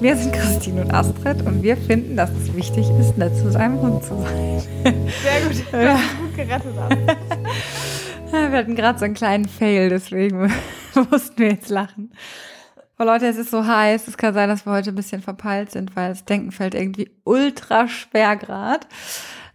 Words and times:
Wir 0.00 0.16
sind 0.16 0.32
Christine 0.32 0.80
und 0.80 0.94
Astrid 0.94 1.42
und 1.42 1.62
wir 1.62 1.76
finden, 1.76 2.16
dass 2.16 2.30
es 2.30 2.54
wichtig 2.56 2.88
ist, 2.98 3.18
nett 3.18 3.36
zu 3.36 3.52
seinem 3.52 3.78
Hund 3.82 4.02
zu 4.02 4.16
sein. 4.22 4.62
Sehr 5.22 5.40
gut. 5.42 5.64
Du 5.72 5.84
ja. 5.84 6.00
gut 6.18 6.36
gerettet. 6.36 6.74
Wir 8.30 8.58
hatten 8.58 8.76
gerade 8.76 8.98
so 8.98 9.04
einen 9.04 9.12
kleinen 9.12 9.44
Fail, 9.46 9.90
deswegen 9.90 10.50
mussten 11.10 11.36
wir 11.36 11.50
jetzt 11.50 11.68
lachen. 11.68 12.12
Aber 12.96 13.12
Leute, 13.12 13.26
es 13.26 13.36
ist 13.36 13.50
so 13.50 13.66
heiß. 13.66 14.08
Es 14.08 14.16
kann 14.16 14.32
sein, 14.32 14.48
dass 14.48 14.64
wir 14.64 14.72
heute 14.72 14.88
ein 14.88 14.96
bisschen 14.96 15.20
verpeilt 15.20 15.70
sind, 15.70 15.94
weil 15.94 16.08
das 16.08 16.24
Denken 16.24 16.50
fällt 16.50 16.74
irgendwie 16.74 17.10
ultra 17.24 17.86
schwer 17.86 18.36
gerade. 18.36 18.86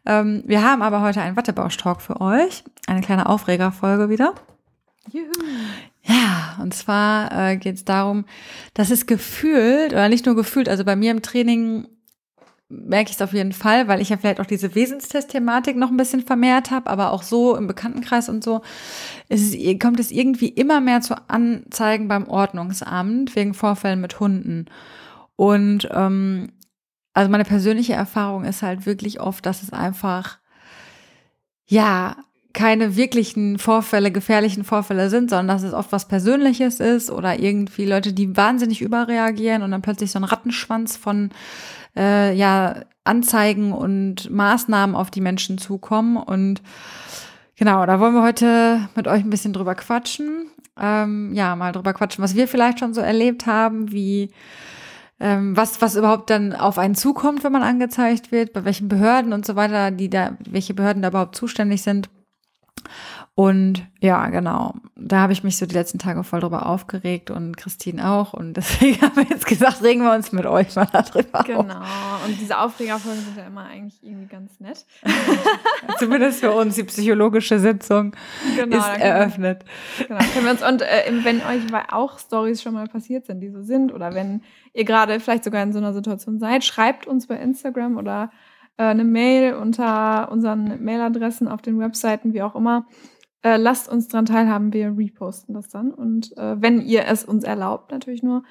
Ähm, 0.06 0.44
wir 0.46 0.62
haben 0.64 0.84
aber 0.84 1.02
heute 1.02 1.22
einen 1.22 1.36
Wattebausch-Talk 1.36 2.04
für 2.04 2.22
euch. 2.22 2.64
Eine 2.86 3.02
kleine 3.02 3.28
Aufregerfolge 3.30 4.10
wieder. 4.10 4.36
Juhu. 5.12 5.32
Ja, 6.08 6.58
und 6.62 6.74
zwar 6.74 7.32
äh, 7.32 7.58
geht 7.58 7.76
es 7.76 7.86
darum, 7.86 8.26
dass 8.76 8.92
es 8.92 9.08
gefühlt, 9.08 9.92
oder 9.92 10.08
nicht 10.08 10.26
nur 10.26 10.36
gefühlt, 10.36 10.70
also 10.70 10.86
bei 10.86 10.96
mir 10.96 11.12
im 11.12 11.24
Training 11.24 11.88
merke 12.70 13.10
ich 13.10 13.16
es 13.16 13.22
auf 13.22 13.34
jeden 13.34 13.54
Fall, 13.54 13.88
weil 13.88 14.02
ich 14.02 14.10
ja 14.10 14.18
vielleicht 14.18 14.40
auch 14.40 14.46
diese 14.46 14.74
Wesenstest-Thematik 14.76 15.76
noch 15.76 15.90
ein 15.90 15.98
bisschen 15.98 16.22
vermehrt 16.22 16.72
habe, 16.72 16.90
aber 16.90 17.12
auch 17.12 17.24
so 17.24 17.56
im 17.56 17.68
Bekanntenkreis 17.68 18.30
und 18.30 18.44
so, 18.44 18.62
ist, 19.30 19.56
kommt 19.80 20.00
es 20.00 20.12
irgendwie 20.12 20.50
immer 20.50 20.80
mehr 20.82 21.02
zu 21.02 21.16
Anzeigen 21.28 22.08
beim 22.08 22.28
Ordnungsamt 22.28 23.36
wegen 23.36 23.54
Vorfällen 23.54 24.02
mit 24.02 24.20
Hunden. 24.20 24.66
Und 25.36 25.88
ähm, 25.92 26.52
also 27.14 27.32
meine 27.32 27.46
persönliche 27.46 27.94
Erfahrung 27.94 28.46
ist 28.46 28.62
halt 28.62 28.86
wirklich 28.86 29.20
oft, 29.20 29.46
dass 29.46 29.64
es 29.64 29.74
einfach 29.74 30.40
ja 31.66 32.18
keine 32.56 32.96
wirklichen 32.96 33.60
Vorfälle, 33.60 34.12
gefährlichen 34.12 34.64
Vorfälle 34.64 35.10
sind, 35.10 35.30
sondern 35.30 35.50
dass 35.50 35.64
es 35.64 35.74
oft 35.74 35.92
was 35.92 36.08
Persönliches 36.08 36.80
ist 36.80 37.12
oder 37.12 37.38
irgendwie 37.38 37.86
Leute, 37.86 38.14
die 38.14 38.36
wahnsinnig 38.36 38.82
überreagieren 38.82 39.62
und 39.62 39.72
dann 39.72 39.82
plötzlich 39.82 40.10
so 40.10 40.18
ein 40.18 40.24
Rattenschwanz 40.24 40.96
von 40.96 41.30
äh, 41.96 42.34
ja 42.34 42.78
Anzeigen 43.04 43.74
und 43.74 44.32
Maßnahmen 44.32 44.96
auf 44.96 45.12
die 45.12 45.22
Menschen 45.22 45.58
zukommen. 45.58 46.16
Und 46.16 46.62
genau, 47.58 47.86
da 47.86 48.00
wollen 48.00 48.16
wir 48.16 48.24
heute 48.24 48.88
mit 48.96 49.08
euch 49.08 49.24
ein 49.24 49.30
bisschen 49.30 49.54
drüber 49.54 49.76
quatschen. 49.76 50.48
Ähm, 50.80 51.34
ja, 51.34 51.56
mal 51.58 51.74
drüber 51.74 51.94
quatschen, 51.94 52.24
was 52.24 52.36
wir 52.36 52.48
vielleicht 52.48 52.80
schon 52.80 52.94
so 52.94 53.02
erlebt 53.02 53.46
haben, 53.46 53.92
wie 53.92 54.32
ähm, 55.20 55.56
was, 55.58 55.82
was 55.82 55.96
überhaupt 55.96 56.30
dann 56.30 56.54
auf 56.54 56.78
einen 56.78 56.96
zukommt, 56.96 57.44
wenn 57.44 57.52
man 57.52 57.64
angezeigt 57.64 58.32
wird, 58.32 58.54
bei 58.54 58.64
welchen 58.64 58.88
Behörden 58.88 59.34
und 59.34 59.46
so 59.46 59.56
weiter, 59.58 59.92
die 59.92 60.10
da, 60.10 60.38
welche 60.50 60.74
Behörden 60.74 61.02
da 61.02 61.10
überhaupt 61.10 61.36
zuständig 61.36 61.82
sind. 61.82 62.10
Und 63.36 63.86
ja, 64.00 64.30
genau. 64.30 64.76
Da 64.96 65.20
habe 65.20 65.34
ich 65.34 65.44
mich 65.44 65.58
so 65.58 65.66
die 65.66 65.74
letzten 65.74 66.00
Tage 66.00 66.24
voll 66.24 66.40
drüber 66.40 66.68
aufgeregt 66.68 67.32
und 67.32 67.58
Christine 67.58 68.10
auch. 68.10 68.34
Und 68.34 68.54
deswegen 68.58 69.02
haben 69.02 69.16
wir 69.18 69.24
jetzt 69.24 69.46
gesagt, 69.46 69.84
regen 69.84 70.04
wir 70.04 70.14
uns 70.14 70.32
mit 70.32 70.46
euch 70.46 70.76
mal 70.76 70.88
darüber 70.92 71.44
Genau. 71.44 71.80
Auf. 71.80 72.26
Und 72.26 72.40
diese 72.40 72.58
Aufregerfolgen 72.58 73.22
sind 73.22 73.38
ja 73.38 73.48
immer 73.48 73.66
eigentlich 73.66 74.02
irgendwie 74.02 74.28
ganz 74.28 74.60
nett. 74.60 74.86
Zumindest 76.00 76.40
für 76.40 76.52
uns. 76.52 76.76
Die 76.76 76.84
psychologische 76.84 77.60
Sitzung 77.60 78.16
genau, 78.56 78.78
ist 78.78 78.88
eröffnet. 79.00 79.66
genau. 79.98 80.20
Können 80.34 80.46
wir 80.46 80.52
uns, 80.52 80.64
und 80.64 80.82
äh, 80.82 81.12
wenn 81.24 81.38
euch 81.38 81.92
auch 81.92 82.20
Stories 82.20 82.62
schon 82.62 82.74
mal 82.74 82.88
passiert 82.88 83.26
sind, 83.26 83.42
die 83.42 83.50
so 83.50 83.62
sind, 83.62 83.94
oder 83.94 84.14
wenn 84.14 84.42
ihr 84.74 84.86
gerade 84.86 85.20
vielleicht 85.20 85.44
sogar 85.44 85.62
in 85.62 85.74
so 85.74 85.80
einer 85.80 85.94
Situation 85.94 86.40
seid, 86.40 86.64
schreibt 86.64 87.06
uns 87.06 87.28
bei 87.28 87.36
Instagram 87.36 87.98
oder 87.98 88.32
eine 88.84 89.04
Mail 89.04 89.56
unter 89.56 90.32
unseren 90.32 90.84
Mailadressen 90.84 91.48
auf 91.48 91.62
den 91.62 91.80
Webseiten, 91.80 92.34
wie 92.34 92.42
auch 92.42 92.56
immer. 92.56 92.88
Äh, 93.42 93.58
lasst 93.58 93.88
uns 93.88 94.08
dran 94.08 94.26
teilhaben, 94.26 94.74
wir 94.74 94.98
reposten 94.98 95.54
das 95.54 95.70
dann. 95.70 95.92
Und 95.92 96.36
äh, 96.38 96.62
wenn 96.62 96.82
ihr 96.82 97.06
es 97.06 97.24
uns 97.24 97.44
erlaubt, 97.44 97.92
natürlich 97.92 98.24
nur. 98.24 98.44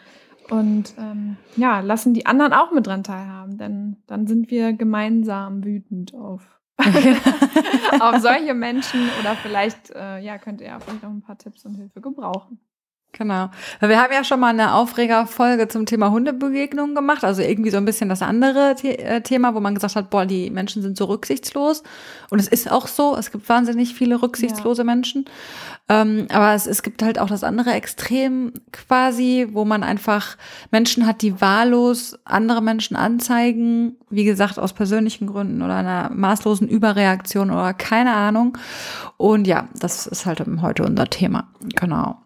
Und 0.50 0.94
ähm, 0.98 1.36
ja, 1.56 1.80
lassen 1.80 2.14
die 2.14 2.26
anderen 2.26 2.52
auch 2.52 2.70
mit 2.70 2.86
dran 2.86 3.02
teilhaben, 3.02 3.58
denn 3.58 3.96
dann 4.06 4.26
sind 4.26 4.50
wir 4.50 4.72
gemeinsam 4.72 5.64
wütend 5.64 6.14
auf, 6.14 6.42
auf 8.00 8.18
solche 8.18 8.54
Menschen 8.54 9.00
oder 9.20 9.34
vielleicht 9.36 9.90
äh, 9.90 10.18
ja, 10.20 10.38
könnt 10.38 10.60
ihr 10.60 10.78
vielleicht 10.80 11.02
noch 11.02 11.10
ein 11.10 11.22
paar 11.22 11.38
Tipps 11.38 11.64
und 11.64 11.74
Hilfe 11.74 12.00
gebrauchen. 12.00 12.60
Genau. 13.16 13.48
Wir 13.80 14.02
haben 14.02 14.12
ja 14.12 14.24
schon 14.24 14.40
mal 14.40 14.48
eine 14.48 14.74
Aufregerfolge 14.74 15.68
zum 15.68 15.86
Thema 15.86 16.10
Hundebegegnungen 16.10 16.96
gemacht, 16.96 17.22
also 17.22 17.42
irgendwie 17.42 17.70
so 17.70 17.76
ein 17.76 17.84
bisschen 17.84 18.08
das 18.08 18.22
andere 18.22 18.74
The 18.76 18.98
äh, 18.98 19.20
Thema, 19.20 19.54
wo 19.54 19.60
man 19.60 19.74
gesagt 19.74 19.94
hat, 19.94 20.10
boah, 20.10 20.26
die 20.26 20.50
Menschen 20.50 20.82
sind 20.82 20.96
so 20.96 21.04
rücksichtslos. 21.04 21.84
Und 22.30 22.40
es 22.40 22.48
ist 22.48 22.70
auch 22.70 22.88
so, 22.88 23.16
es 23.16 23.30
gibt 23.30 23.48
wahnsinnig 23.48 23.94
viele 23.94 24.20
rücksichtslose 24.20 24.82
ja. 24.82 24.86
Menschen. 24.86 25.26
Ähm, 25.88 26.26
aber 26.32 26.54
es, 26.54 26.66
es 26.66 26.82
gibt 26.82 27.04
halt 27.04 27.20
auch 27.20 27.28
das 27.28 27.44
andere 27.44 27.70
Extrem 27.72 28.52
quasi, 28.72 29.46
wo 29.52 29.64
man 29.64 29.84
einfach 29.84 30.36
Menschen 30.72 31.06
hat, 31.06 31.22
die 31.22 31.40
wahllos 31.40 32.18
andere 32.24 32.62
Menschen 32.62 32.96
anzeigen, 32.96 33.96
wie 34.10 34.24
gesagt, 34.24 34.58
aus 34.58 34.72
persönlichen 34.72 35.28
Gründen 35.28 35.62
oder 35.62 35.76
einer 35.76 36.10
maßlosen 36.10 36.68
Überreaktion 36.68 37.52
oder 37.52 37.74
keine 37.74 38.14
Ahnung. 38.14 38.58
Und 39.18 39.46
ja, 39.46 39.68
das 39.78 40.08
ist 40.08 40.26
halt 40.26 40.42
heute 40.62 40.82
unser 40.82 41.06
Thema. 41.06 41.48
Genau. 41.76 42.23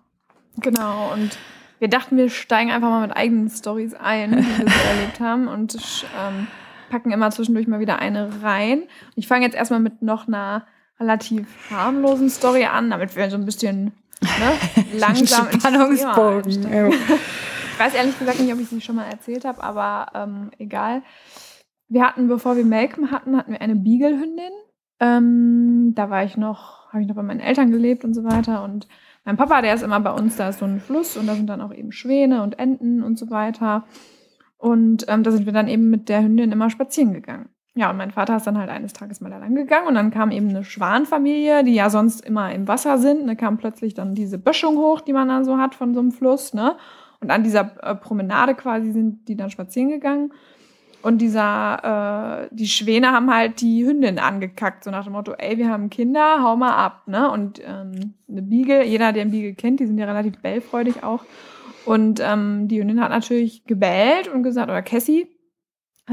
Genau, 0.61 1.13
und 1.13 1.39
wir 1.79 1.89
dachten, 1.89 2.17
wir 2.17 2.29
steigen 2.29 2.71
einfach 2.71 2.89
mal 2.89 3.07
mit 3.07 3.17
eigenen 3.17 3.49
Stories 3.49 3.95
ein, 3.95 4.33
die 4.33 4.37
wir 4.39 4.69
so 4.69 4.89
erlebt 4.89 5.21
haben 5.21 5.49
und 5.49 5.77
ähm, 6.19 6.49
packen 6.91 7.13
immer 7.13 7.31
zwischendurch 7.31 7.67
mal 7.67 7.81
wieder 7.81 7.99
eine 7.99 8.43
rein. 8.43 8.83
Ich 9.15 9.29
fange 9.29 9.45
jetzt 9.45 9.55
erstmal 9.55 9.81
mit 9.81 10.03
noch 10.03 10.27
einer 10.27 10.67
relativ 10.99 11.47
harmlosen 11.71 12.29
Story 12.29 12.65
an, 12.65 12.91
damit 12.91 13.15
wir 13.15 13.31
so 13.31 13.37
ein 13.37 13.45
bisschen 13.45 13.93
ne, 14.21 14.85
langsam 14.99 15.49
Spannungsbogen. 15.53 16.51
Ich 17.73 17.79
weiß 17.79 17.95
ehrlich 17.95 18.19
gesagt 18.19 18.41
nicht, 18.41 18.53
ob 18.53 18.59
ich 18.59 18.69
sie 18.69 18.81
schon 18.81 18.97
mal 18.97 19.07
erzählt 19.07 19.45
habe, 19.45 19.63
aber 19.63 20.07
ähm, 20.15 20.51
egal. 20.59 21.03
Wir 21.89 22.05
hatten, 22.05 22.27
bevor 22.29 22.57
wir 22.57 22.65
Malcolm 22.65 23.13
hatten, 23.13 23.37
hatten 23.37 23.53
wir 23.53 23.61
eine 23.61 23.77
Beagle-Hündin. 23.77 24.51
Ähm, 25.01 25.93
da 25.95 26.11
war 26.11 26.25
ich 26.25 26.37
noch, 26.37 26.93
habe 26.93 27.03
ich 27.03 27.09
noch 27.09 27.15
bei 27.15 27.23
meinen 27.23 27.41
Eltern 27.41 27.71
gelebt 27.71 28.05
und 28.05 28.15
so 28.15 28.25
weiter 28.25 28.65
und 28.65 28.89
mein 29.28 29.37
Papa, 29.37 29.61
der 29.61 29.75
ist 29.75 29.83
immer 29.83 30.00
bei 30.00 30.11
uns, 30.11 30.37
da 30.37 30.49
ist 30.49 30.61
so 30.61 30.65
ein 30.65 30.81
Fluss 30.81 31.19
und 31.19 31.27
da 31.27 31.34
sind 31.34 31.49
dann 31.49 31.61
auch 31.61 31.75
eben 31.75 31.93
Schwäne 31.93 32.43
und 32.43 32.59
Enten 32.59 33.03
und 33.03 33.19
so 33.19 33.28
weiter. 33.28 33.84
Und 34.56 35.05
ähm, 35.06 35.22
da 35.22 35.31
sind 35.31 35.44
wir 35.44 35.53
dann 35.53 35.69
eben 35.69 35.91
mit 35.91 36.09
der 36.09 36.22
Hündin 36.22 36.50
immer 36.50 36.71
spazieren 36.71 37.12
gegangen. 37.12 37.50
Ja, 37.75 37.91
und 37.91 37.99
mein 37.99 38.11
Vater 38.11 38.37
ist 38.37 38.47
dann 38.47 38.56
halt 38.56 38.71
eines 38.71 38.94
Tages 38.94 39.21
mal 39.21 39.28
da 39.28 39.37
lang 39.37 39.55
gegangen 39.55 39.87
und 39.87 39.97
dann 39.97 40.11
kam 40.11 40.31
eben 40.31 40.49
eine 40.49 40.65
Schwanfamilie, 40.65 41.62
die 41.62 41.75
ja 41.75 41.91
sonst 41.91 42.25
immer 42.25 42.55
im 42.55 42.69
Wasser 42.69 42.97
sind. 42.97 43.27
Da 43.27 43.34
kam 43.34 43.59
plötzlich 43.59 43.93
dann 43.93 44.15
diese 44.15 44.39
Böschung 44.39 44.78
hoch, 44.78 45.03
die 45.03 45.12
man 45.12 45.28
dann 45.28 45.45
so 45.45 45.59
hat 45.59 45.75
von 45.75 45.93
so 45.93 46.00
einem 46.00 46.10
Fluss, 46.10 46.55
ne? 46.55 46.77
Und 47.21 47.31
an 47.31 47.43
dieser 47.43 47.72
äh, 47.83 47.95
Promenade 47.97 48.55
quasi 48.55 48.93
sind 48.93 49.28
die 49.28 49.37
dann 49.37 49.50
spazieren 49.50 49.91
gegangen. 49.91 50.33
Und 51.00 51.19
dieser, 51.19 52.48
äh, 52.50 52.54
die 52.54 52.66
Schwäne 52.66 53.12
haben 53.12 53.32
halt 53.32 53.60
die 53.60 53.86
Hündin 53.86 54.19
angekackt, 54.19 54.84
so 54.84 54.91
nach 54.91 55.04
dem 55.04 55.12
Motto, 55.12 55.32
ey, 55.32 55.56
wir 55.56 55.69
haben 55.69 55.91
Kinder, 55.91 56.42
hau 56.42 56.56
mal 56.56 56.75
ab, 56.75 57.03
ne? 57.06 57.31
Und 57.31 57.60
ähm, 57.64 58.14
eine 58.28 58.42
Beagle, 58.42 58.84
jeder, 58.84 59.12
der 59.12 59.22
einen 59.22 59.31
Beagle 59.31 59.54
kennt, 59.54 59.81
die 59.81 59.86
sind 59.86 59.98
ja 59.98 60.06
relativ 60.06 60.38
bellfreudig 60.41 61.04
auch. 61.04 61.25
Und 61.84 62.20
ähm, 62.20 62.69
die 62.69 62.81
Hündin 62.81 63.00
hat 63.00 63.10
natürlich 63.10 63.64
gebellt 63.64 64.28
und 64.28 64.42
gesagt, 64.42 64.69
oder 64.69 64.82
Cassie 64.82 65.28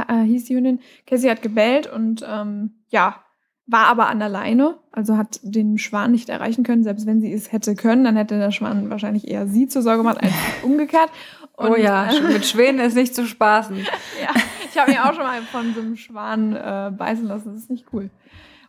äh, 0.07 0.23
hieß 0.23 0.45
die 0.45 0.55
Hündin, 0.55 0.79
Cassie 1.07 1.29
hat 1.29 1.41
gebellt 1.41 1.91
und 1.91 2.25
ähm, 2.27 2.71
ja, 2.89 3.21
war 3.67 3.87
aber 3.87 4.07
an 4.07 4.19
der 4.19 4.29
Leine, 4.29 4.77
also 4.91 5.17
hat 5.17 5.39
den 5.41 5.77
Schwan 5.77 6.11
nicht 6.11 6.29
erreichen 6.29 6.63
können. 6.63 6.83
Selbst 6.83 7.07
wenn 7.07 7.19
sie 7.19 7.33
es 7.33 7.51
hätte 7.51 7.75
können, 7.75 8.03
dann 8.03 8.15
hätte 8.15 8.37
der 8.37 8.51
Schwan 8.51 8.89
wahrscheinlich 8.89 9.27
eher 9.27 9.47
sie 9.47 9.67
zur 9.67 9.81
Sorge 9.81 9.99
gemacht 9.99 10.21
als 10.21 10.33
umgekehrt. 10.63 11.09
Und, 11.53 11.71
oh 11.71 11.75
ja, 11.75 12.11
äh, 12.11 12.33
mit 12.33 12.45
Schwänen 12.45 12.85
ist 12.85 12.95
nicht 12.95 13.15
zu 13.15 13.25
spaßen. 13.25 13.77
ja, 14.21 14.41
ich 14.75 14.81
habe 14.81 14.91
mich 14.91 14.99
auch 14.99 15.13
schon 15.13 15.23
mal 15.23 15.41
von 15.41 15.73
so 15.73 15.79
einem 15.79 15.95
Schwan 15.95 16.53
äh, 16.53 16.91
beißen 16.95 17.25
lassen. 17.25 17.53
Das 17.53 17.63
ist 17.63 17.69
nicht 17.69 17.85
cool. 17.93 18.09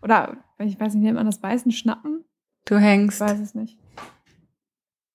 Oder, 0.02 0.36
ich 0.58 0.78
weiß 0.78 0.94
nicht, 0.94 1.02
nennt 1.02 1.16
man 1.16 1.26
das 1.26 1.40
Beißen, 1.40 1.72
Schnappen? 1.72 2.24
Du 2.64 2.76
hängst. 2.76 3.20
Ich 3.20 3.26
weiß 3.26 3.40
es 3.40 3.54
nicht. 3.54 3.76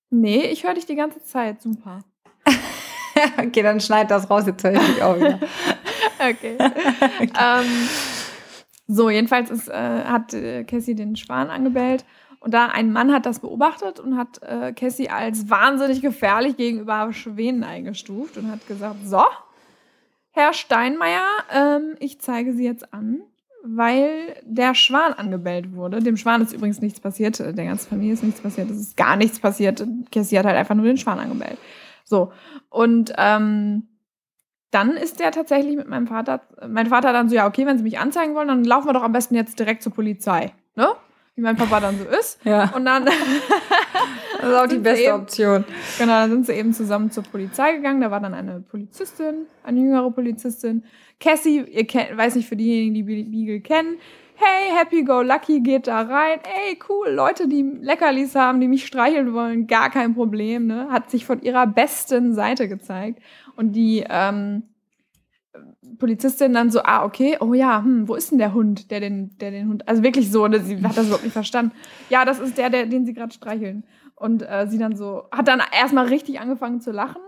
Nee, 0.09 0.48
ich 0.48 0.66
höre 0.66 0.74
dich 0.74 0.86
die 0.86 0.95
ganze 0.95 1.24
Zeit. 1.24 1.62
Super. 1.62 2.00
okay, 3.38 3.62
dann 3.62 3.80
schneid 3.80 4.12
das 4.12 4.30
raus, 4.30 4.45
jetzt 4.45 4.63
höre 4.66 4.74
ich 4.74 4.80
dich 4.80 5.01
auch 5.01 5.16
wieder. 5.16 5.39
okay. 6.19 6.57
okay. 6.60 7.31
Ähm, 7.39 7.89
so, 8.88 9.10
jedenfalls 9.10 9.50
ist, 9.50 9.69
äh, 9.69 10.04
hat 10.04 10.33
äh, 10.33 10.66
Cassie 10.66 10.95
den 10.95 11.16
Schwan 11.16 11.50
angebellt 11.50 12.04
und 12.42 12.54
da 12.54 12.66
ein 12.66 12.92
Mann 12.92 13.13
hat 13.13 13.25
das 13.25 13.39
beobachtet 13.39 14.01
und 14.01 14.18
hat 14.18 14.44
äh, 14.44 14.74
Cassie 14.74 15.10
als 15.10 15.50
wahnsinnig 15.50 16.01
gefährlich 16.01 16.57
gegenüber 16.57 17.13
Schwänen 17.13 17.63
eingestuft 17.63 18.38
und 18.38 18.51
hat 18.51 18.68
gesagt, 18.68 19.06
so, 19.06 19.24
Herr 20.31 20.54
Steinmeier, 20.54 21.28
ähm, 21.54 21.95
ich 22.00 22.19
zeige 22.19 22.54
Sie 22.54 22.63
jetzt 22.63 22.94
an, 22.94 23.22
weil 23.63 24.36
der 24.44 24.75
Schwan 24.75 25.13
angebellt 25.13 25.74
wurde. 25.74 26.00
Dem 26.00 26.18
Schwan 26.18 26.42
ist 26.42 26.54
übrigens 26.54 26.81
nichts 26.81 27.00
passiert, 27.00 27.38
der 27.39 27.54
ganzen 27.54 27.89
Familie 27.89 28.13
ist 28.13 28.24
nichts 28.24 28.42
passiert, 28.42 28.69
es 28.69 28.78
ist 28.78 28.98
gar 28.98 29.16
nichts 29.18 29.39
passiert. 29.39 29.86
Cassie 30.12 30.39
hat 30.39 30.45
halt 30.45 30.57
einfach 30.57 30.75
nur 30.75 30.86
den 30.86 30.98
Schwan 30.98 31.19
angebellt. 31.19 31.57
So, 32.06 32.31
und 32.69 33.13
ähm, 33.18 33.88
dann 34.72 34.92
ist 34.92 35.19
der 35.19 35.31
tatsächlich 35.31 35.75
mit 35.75 35.88
meinem 35.88 36.07
Vater, 36.07 36.42
mein 36.68 36.88
Vater 36.88 37.12
dann 37.12 37.30
so, 37.30 37.36
ja, 37.36 37.45
okay, 37.45 37.66
wenn 37.66 37.78
Sie 37.78 37.83
mich 37.83 38.00
anzeigen 38.00 38.33
wollen, 38.36 38.48
dann 38.48 38.63
laufen 38.63 38.88
wir 38.88 38.94
doch 38.94 39.04
am 39.04 39.12
besten 39.12 39.36
jetzt 39.36 39.60
direkt 39.60 39.83
zur 39.83 39.94
Polizei. 39.94 40.54
Ne? 40.75 40.88
Wie 41.42 41.44
mein 41.44 41.56
Papa 41.58 41.80
dann 41.80 41.98
so 41.98 42.06
ist. 42.06 42.40
Ja. 42.46 42.72
Und 42.76 42.86
dann. 42.86 43.06
das 44.42 44.50
ist 44.50 44.56
auch 44.56 44.68
die 44.68 44.78
beste 44.78 45.06
eben- 45.06 45.14
Option. 45.16 45.66
Genau, 45.98 46.14
dann 46.14 46.30
sind 46.30 46.46
sie 46.46 46.54
eben 46.54 46.72
zusammen 46.74 47.10
zur 47.12 47.24
Polizei 47.24 47.74
gegangen. 47.78 48.02
Da 48.02 48.12
war 48.12 48.20
dann 48.20 48.34
eine 48.36 48.60
Polizistin, 48.62 49.48
eine 49.64 49.80
jüngere 49.80 50.12
Polizistin. 50.12 50.84
Cassie, 51.20 51.62
ihr 51.62 51.86
kennt, 51.88 52.16
weiß 52.16 52.36
nicht, 52.36 52.48
für 52.48 52.56
diejenigen, 52.56 52.94
die 52.94 53.04
Be- 53.04 53.24
Beagle 53.30 53.62
kennen. 53.62 53.96
Hey, 54.36 54.72
Happy 54.76 55.04
Go 55.04 55.22
Lucky 55.22 55.60
geht 55.62 55.86
da 55.88 56.02
rein. 56.02 56.40
Ey, 56.44 56.78
cool, 56.90 57.10
Leute, 57.10 57.48
die 57.48 57.62
Leckerlis 57.82 58.34
haben, 58.36 58.60
die 58.60 58.68
mich 58.68 58.86
streicheln 58.88 59.34
wollen, 59.34 59.68
gar 59.68 59.90
kein 59.92 60.16
Problem, 60.16 60.66
ne? 60.68 60.88
Hat 60.92 61.12
sich 61.12 61.26
von 61.26 61.42
ihrer 61.44 61.68
besten 61.68 62.34
Seite 62.34 62.68
gezeigt. 62.68 63.20
Und 63.56 63.74
die 63.74 64.04
ähm, 64.10 64.64
Polizistin 66.00 66.53
dann 66.53 66.71
so, 66.71 66.81
ah, 66.83 67.03
okay, 67.03 67.38
oh 67.39 67.53
ja, 67.53 67.81
hm, 67.83 68.07
wo 68.07 68.15
ist 68.15 68.31
denn 68.31 68.38
der 68.38 68.53
Hund, 68.53 68.89
der 68.92 69.00
den, 69.00 69.38
der 69.39 69.51
den 69.51 69.68
Hund, 69.68 69.88
also 69.88 70.03
wirklich 70.03 70.31
so, 70.31 70.48
ne, 70.48 70.59
sie 70.62 70.81
hat 70.83 70.98
das 70.98 71.06
überhaupt 71.06 71.24
nicht 71.24 71.33
verstanden. 71.33 71.74
Ja, 72.09 72.25
das 72.25 72.39
ist 72.39 72.57
der, 72.57 72.69
der 72.69 72.86
den 72.86 73.06
sie 73.06 73.13
gerade 73.13 73.33
streicheln. 73.33 73.83
Und 74.15 74.44
äh, 74.44 74.68
sie 74.69 74.77
dann 74.77 74.95
so, 74.95 75.24
hat 75.31 75.48
dann 75.48 75.62
erstmal 75.77 76.06
richtig 76.07 76.39
angefangen 76.39 76.80
zu 76.80 76.92
lachen 76.92 77.21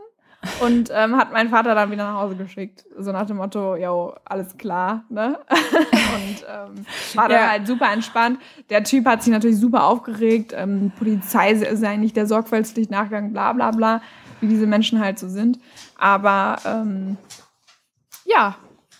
und 0.61 0.91
ähm, 0.93 1.15
hat 1.17 1.31
meinen 1.33 1.49
Vater 1.49 1.73
dann 1.73 1.89
wieder 1.89 2.03
nach 2.03 2.21
Hause 2.21 2.35
geschickt. 2.35 2.85
So 2.97 3.11
nach 3.11 3.25
dem 3.25 3.37
Motto, 3.37 3.75
yo, 3.75 4.13
alles 4.25 4.57
klar, 4.57 5.03
ne? 5.09 5.39
und 5.49 6.45
ähm, 6.47 6.85
war 7.15 7.29
dann 7.29 7.39
Ja. 7.39 7.49
halt 7.49 7.65
super 7.67 7.91
entspannt. 7.91 8.39
Der 8.69 8.83
Typ 8.83 9.05
hat 9.05 9.23
sich 9.23 9.31
natürlich 9.33 9.57
super 9.57 9.85
aufgeregt. 9.85 10.53
Ähm, 10.55 10.91
Polizei 10.97 11.55
sei 11.55 11.97
nicht 11.97 12.15
der 12.15 12.27
sorgfältig 12.27 12.89
Nachgang, 12.89 13.31
bla 13.33 13.53
bla 13.53 13.71
bla, 13.71 14.01
wie 14.41 14.47
diese 14.47 14.67
Menschen 14.67 14.99
halt 14.99 15.17
so 15.17 15.29
sind. 15.29 15.59
Aber 15.97 16.57
ähm, 16.65 17.17
ja, 18.25 18.55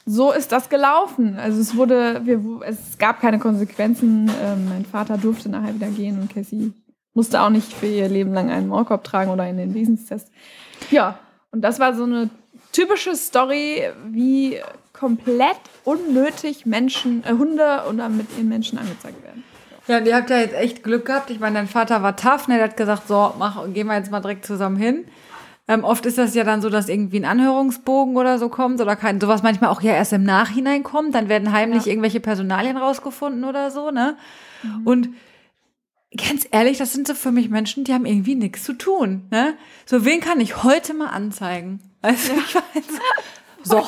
so 0.06 0.32
ist 0.32 0.52
das 0.52 0.70
gelaufen. 0.70 1.38
Also 1.38 1.62
es 1.62 1.76
wurde, 1.76 2.22
wir, 2.26 2.42
es 2.66 2.98
gab 2.98 3.22
keine 3.22 3.40
Konsequenzen. 3.40 4.30
Ähm, 4.42 4.70
mein 4.70 4.86
Vater 4.86 5.18
durfte 5.18 5.50
nachher 5.50 5.76
wieder 5.76 5.88
gehen 5.88 6.20
und 6.20 6.34
Cassie 6.34 6.74
musste 7.14 7.42
auch 7.42 7.50
nicht 7.50 7.72
für 7.72 7.86
ihr 7.86 8.10
Leben 8.10 8.34
lang 8.34 8.50
einen 8.50 8.68
Maulkorb 8.68 9.04
tragen 9.04 9.32
oder 9.32 9.48
in 9.48 9.58
den 9.58 9.74
Wesenstest. 9.74 10.30
Ja, 10.92 11.20
und 11.52 11.62
das 11.62 11.80
war 11.80 11.94
so 11.94 12.04
eine 12.04 12.30
typische 12.72 13.16
Story, 13.16 13.84
wie 14.10 14.60
komplett 14.92 15.58
unnötig 15.84 16.66
Menschen, 16.66 17.24
äh, 17.24 17.34
Hunde 17.34 17.84
oder 17.90 18.10
mit 18.10 18.28
ihren 18.38 18.50
Menschen 18.50 18.78
angezeigt 18.78 19.24
werden. 19.24 19.44
Ja, 19.88 19.98
und 19.98 20.06
ihr 20.06 20.16
habt 20.16 20.30
ja 20.30 20.38
jetzt 20.38 20.56
echt 20.56 20.84
Glück 20.84 21.06
gehabt. 21.06 21.30
Ich 21.30 21.40
meine, 21.40 21.56
dein 21.56 21.68
Vater 21.68 22.02
war 22.02 22.16
tough, 22.16 22.48
ne? 22.48 22.56
Der 22.56 22.66
hat 22.66 22.78
gesagt, 22.78 23.08
so, 23.08 23.34
mach, 23.38 23.66
gehen 23.74 23.88
wir 23.88 23.98
jetzt 23.98 24.12
mal 24.12 24.22
direkt 24.22 24.46
zusammen 24.46 24.78
hin. 24.78 25.06
Ähm, 25.68 25.84
oft 25.86 26.06
ist 26.06 26.18
das 26.18 26.36
ja 26.36 26.44
dann 26.44 26.62
so, 26.62 26.70
dass 26.70 26.90
irgendwie 26.90 27.18
ein 27.22 27.26
Anhörungsbogen 27.26 28.18
oder 28.18 28.38
so 28.38 28.50
kommt 28.50 28.82
oder 28.82 28.96
kein, 28.98 29.22
sowas 29.22 29.44
manchmal 29.44 29.70
auch 29.70 29.82
ja 29.82 29.94
erst 29.94 30.12
im 30.14 30.24
Nachhinein 30.24 30.84
kommt. 30.84 31.16
Dann 31.16 31.30
werden 31.30 31.54
heimlich 31.54 31.86
Ja. 31.86 31.92
irgendwelche 31.92 32.20
Personalien 32.20 32.76
rausgefunden 32.78 33.44
oder 33.46 33.72
so, 33.72 33.90
ne? 33.92 34.18
Und 34.84 35.10
ganz 36.18 36.46
ehrlich, 36.52 36.78
das 36.78 36.94
sind 36.94 37.08
so 37.08 37.14
für 37.16 37.32
mich 37.32 37.50
Menschen, 37.50 37.84
die 37.86 37.94
haben 37.94 38.06
irgendwie 38.06 38.36
nichts 38.36 38.64
zu 38.64 38.74
tun, 38.74 39.26
ne? 39.32 39.54
So, 39.86 40.06
wen 40.06 40.20
kann 40.20 40.40
ich 40.42 40.64
heute 40.64 40.94
mal 40.94 41.08
anzeigen? 41.08 41.80
Weißt 42.02 42.30
du, 42.30 42.34
ich 42.34 42.56
weiß. 42.56 42.64
So, 43.66 43.82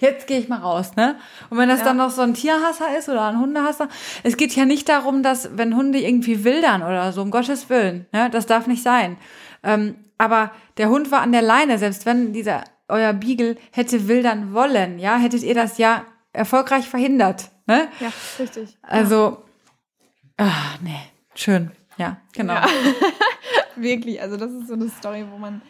jetzt 0.00 0.26
gehe 0.26 0.38
ich 0.38 0.50
mal 0.50 0.58
raus, 0.58 0.96
ne? 0.96 1.16
Und 1.48 1.56
wenn 1.56 1.70
das 1.70 1.78
Ja. 1.78 1.86
dann 1.86 1.96
noch 1.96 2.10
so 2.10 2.20
ein 2.20 2.34
Tierhasser 2.34 2.98
ist 2.98 3.08
oder 3.08 3.22
ein 3.26 3.40
Hundehasser, 3.40 3.88
es 4.22 4.36
geht 4.36 4.54
ja 4.54 4.66
nicht 4.66 4.86
darum, 4.90 5.22
dass, 5.22 5.56
wenn 5.56 5.74
Hunde 5.74 5.98
irgendwie 5.98 6.44
wildern 6.44 6.82
oder 6.82 7.10
so, 7.10 7.22
um 7.22 7.30
Gottes 7.30 7.70
Willen, 7.70 8.04
ne? 8.12 8.28
Das 8.28 8.44
darf 8.44 8.66
nicht 8.66 8.82
sein. 8.82 9.16
Ähm, 9.62 9.94
aber 10.18 10.50
der 10.76 10.88
Hund 10.88 11.10
war 11.10 11.20
an 11.20 11.32
der 11.32 11.42
Leine, 11.42 11.78
selbst 11.78 12.06
wenn 12.06 12.32
dieser, 12.32 12.64
euer 12.88 13.12
Beagle 13.12 13.56
hätte 13.72 14.08
wildern 14.08 14.54
wollen, 14.54 14.98
ja, 14.98 15.16
hättet 15.16 15.42
ihr 15.42 15.54
das 15.54 15.78
ja 15.78 16.04
erfolgreich 16.32 16.88
verhindert, 16.88 17.50
ne? 17.66 17.88
Ja, 18.00 18.12
richtig. 18.38 18.76
Also, 18.82 19.44
ah, 20.36 20.76
nee, 20.82 21.00
schön, 21.34 21.70
ja, 21.96 22.18
genau. 22.32 22.54
Ja. 22.54 22.66
Wirklich, 23.76 24.20
also 24.20 24.36
das 24.36 24.52
ist 24.52 24.68
so 24.68 24.74
eine 24.74 24.88
Story, 24.88 25.24
wo 25.30 25.38
man 25.38 25.62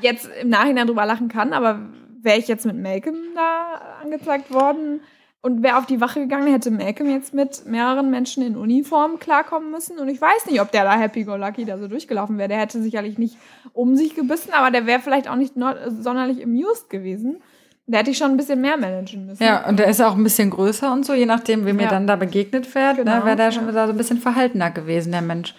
jetzt 0.00 0.28
im 0.40 0.48
Nachhinein 0.48 0.86
drüber 0.86 1.06
lachen 1.06 1.28
kann, 1.28 1.52
aber 1.52 1.80
wäre 2.20 2.38
ich 2.38 2.48
jetzt 2.48 2.66
mit 2.66 2.76
Malcolm 2.76 3.16
da 3.34 3.98
angezeigt 4.02 4.52
worden 4.52 5.00
und 5.44 5.62
wäre 5.62 5.76
auf 5.76 5.84
die 5.84 6.00
Wache 6.00 6.20
gegangen, 6.20 6.46
hätte 6.50 6.70
Malcolm 6.70 7.10
jetzt 7.10 7.34
mit 7.34 7.66
mehreren 7.66 8.10
Menschen 8.10 8.42
in 8.42 8.56
Uniform 8.56 9.18
klarkommen 9.18 9.70
müssen 9.70 9.98
und 9.98 10.08
ich 10.08 10.18
weiß 10.18 10.46
nicht, 10.46 10.62
ob 10.62 10.72
der 10.72 10.84
da 10.84 10.92
Happy 10.94 11.24
Go 11.24 11.36
Lucky 11.36 11.66
da 11.66 11.76
so 11.76 11.86
durchgelaufen 11.86 12.38
wäre. 12.38 12.48
Der 12.48 12.56
hätte 12.56 12.80
sicherlich 12.82 13.18
nicht 13.18 13.36
um 13.74 13.94
sich 13.94 14.14
gebissen, 14.14 14.54
aber 14.54 14.70
der 14.70 14.86
wäre 14.86 15.00
vielleicht 15.00 15.28
auch 15.28 15.36
nicht 15.36 15.52
sonderlich 16.00 16.42
amused 16.42 16.88
gewesen. 16.88 17.42
Da 17.86 17.98
hätte 17.98 18.10
ich 18.10 18.16
schon 18.16 18.30
ein 18.30 18.38
bisschen 18.38 18.62
mehr 18.62 18.78
managen 18.78 19.26
müssen. 19.26 19.42
Ja, 19.44 19.68
und 19.68 19.78
der 19.78 19.88
ist 19.88 20.00
auch 20.00 20.16
ein 20.16 20.24
bisschen 20.24 20.48
größer 20.48 20.90
und 20.90 21.04
so, 21.04 21.12
je 21.12 21.26
nachdem, 21.26 21.66
wem 21.66 21.76
ihr 21.78 21.84
Ja. 21.84 21.90
dann 21.90 22.06
da 22.06 22.16
begegnet 22.16 22.74
wärt, 22.74 22.96
ne, 22.96 23.04
Genau, 23.04 23.26
wäre 23.26 23.36
der 23.36 23.52
schon 23.52 23.68
wieder 23.68 23.86
so 23.86 23.92
ein 23.92 23.98
bisschen 23.98 24.20
verhaltener 24.20 24.70
gewesen, 24.70 25.12
der 25.12 25.20
Mensch. 25.20 25.54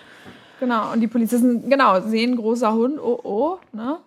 Genau, 0.59 0.91
und 0.93 1.01
die 1.01 1.07
Polizisten, 1.07 1.69
genau, 1.69 2.01
sehen 2.01 2.35
großer 2.37 2.73
Hund, 2.73 2.97
oh 2.99 3.19
oh, 3.23 3.57
ne? 3.71 3.99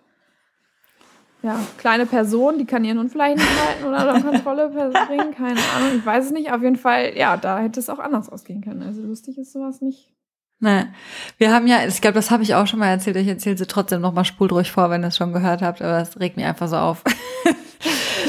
Ja, 1.41 1.59
kleine 1.77 2.05
Person, 2.05 2.57
die 2.57 2.65
kann 2.65 2.83
ihren 2.83 2.99
Hund 2.99 3.11
vielleicht 3.11 3.37
nicht 3.37 3.65
halten 3.65 3.85
oder 3.85 4.13
unter 4.13 4.29
Kontrolle 4.29 4.69
bringen, 4.69 5.33
keine 5.33 5.59
Ahnung, 5.75 5.97
ich 5.97 6.05
weiß 6.05 6.25
es 6.25 6.31
nicht. 6.31 6.51
Auf 6.51 6.61
jeden 6.61 6.75
Fall, 6.75 7.15
ja, 7.15 7.37
da 7.37 7.59
hätte 7.59 7.79
es 7.79 7.89
auch 7.89 7.99
anders 7.99 8.29
ausgehen 8.29 8.61
können. 8.61 8.81
Also 8.83 9.01
lustig 9.01 9.37
ist 9.37 9.53
sowas 9.53 9.79
nicht. 9.79 10.11
Ne. 10.59 10.93
Wir 11.37 11.53
haben 11.53 11.67
ja, 11.67 11.85
ich 11.87 12.01
glaube, 12.01 12.15
das 12.15 12.31
habe 12.31 12.43
ich 12.43 12.55
auch 12.55 12.67
schon 12.67 12.79
mal 12.79 12.87
erzählt, 12.87 13.15
ich 13.15 13.27
erzähle 13.27 13.57
sie 13.57 13.67
trotzdem 13.67 14.01
nochmal 14.01 14.25
spult 14.25 14.67
vor, 14.67 14.89
wenn 14.89 15.03
ihr 15.03 15.07
es 15.07 15.17
schon 15.17 15.31
gehört 15.31 15.61
habt, 15.61 15.81
aber 15.81 16.01
es 16.01 16.19
regt 16.19 16.35
mich 16.35 16.45
einfach 16.45 16.67
so 16.67 16.75
auf. 16.75 17.03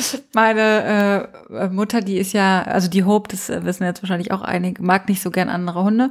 Meine 0.34 1.28
äh, 1.50 1.68
Mutter, 1.68 2.00
die 2.00 2.18
ist 2.18 2.32
ja, 2.32 2.62
also 2.62 2.88
die 2.88 3.04
Hope, 3.04 3.28
das 3.28 3.50
äh, 3.50 3.64
wissen 3.64 3.84
jetzt 3.84 4.02
wahrscheinlich 4.02 4.32
auch 4.32 4.42
einige, 4.42 4.82
mag 4.82 5.08
nicht 5.08 5.22
so 5.22 5.30
gern 5.30 5.48
andere 5.48 5.84
Hunde. 5.84 6.10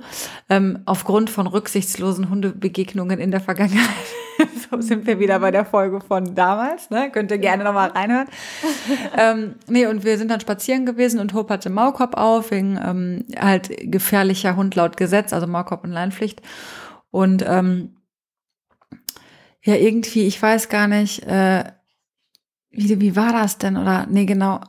Ähm, 0.50 0.80
aufgrund 0.86 1.30
von 1.30 1.48
rücksichtslosen 1.48 2.30
Hundebegegnungen 2.30 3.20
in 3.20 3.32
der 3.32 3.42
Vergangenheit. 3.42 3.88
so 4.70 4.80
sind 4.82 5.08
wir 5.08 5.20
wieder 5.20 5.40
bei 5.40 5.52
der 5.52 5.66
Folge 5.66 6.02
von 6.02 6.36
damals, 6.36 6.90
ne? 6.90 7.10
Könnt 7.12 7.32
ihr 7.32 7.38
gerne 7.38 7.64
nochmal 7.64 7.90
reinhören. 7.90 8.28
ähm, 9.18 9.56
nee, 9.68 9.86
und 9.86 10.04
wir 10.04 10.18
sind 10.18 10.32
dann 10.32 10.40
spazieren 10.40 10.86
gewesen 10.86 11.20
und 11.20 11.34
Hope 11.34 11.54
hatte 11.54 11.70
Maulkorb 11.70 12.18
auf, 12.18 12.52
wegen 12.52 12.80
ähm, 12.84 13.26
halt 13.40 13.70
gefährlicher 13.92 14.56
Hund 14.56 14.76
laut 14.76 14.98
Gesetz, 14.98 15.34
also 15.34 15.48
Maulkorb 15.48 15.84
und 15.84 15.92
Leinpflicht. 15.92 16.42
Und 17.12 17.44
ähm, 17.48 17.96
ja, 19.62 19.76
irgendwie, 19.76 20.26
ich 20.26 20.42
weiß 20.42 20.70
gar 20.70 20.88
nicht, 20.88 21.24
äh, 21.24 21.66
wie, 22.72 23.00
wie 23.00 23.16
war 23.16 23.34
das 23.34 23.58
denn? 23.58 23.78
Oder, 23.78 24.08
nee, 24.10 24.26
genau, 24.26 24.62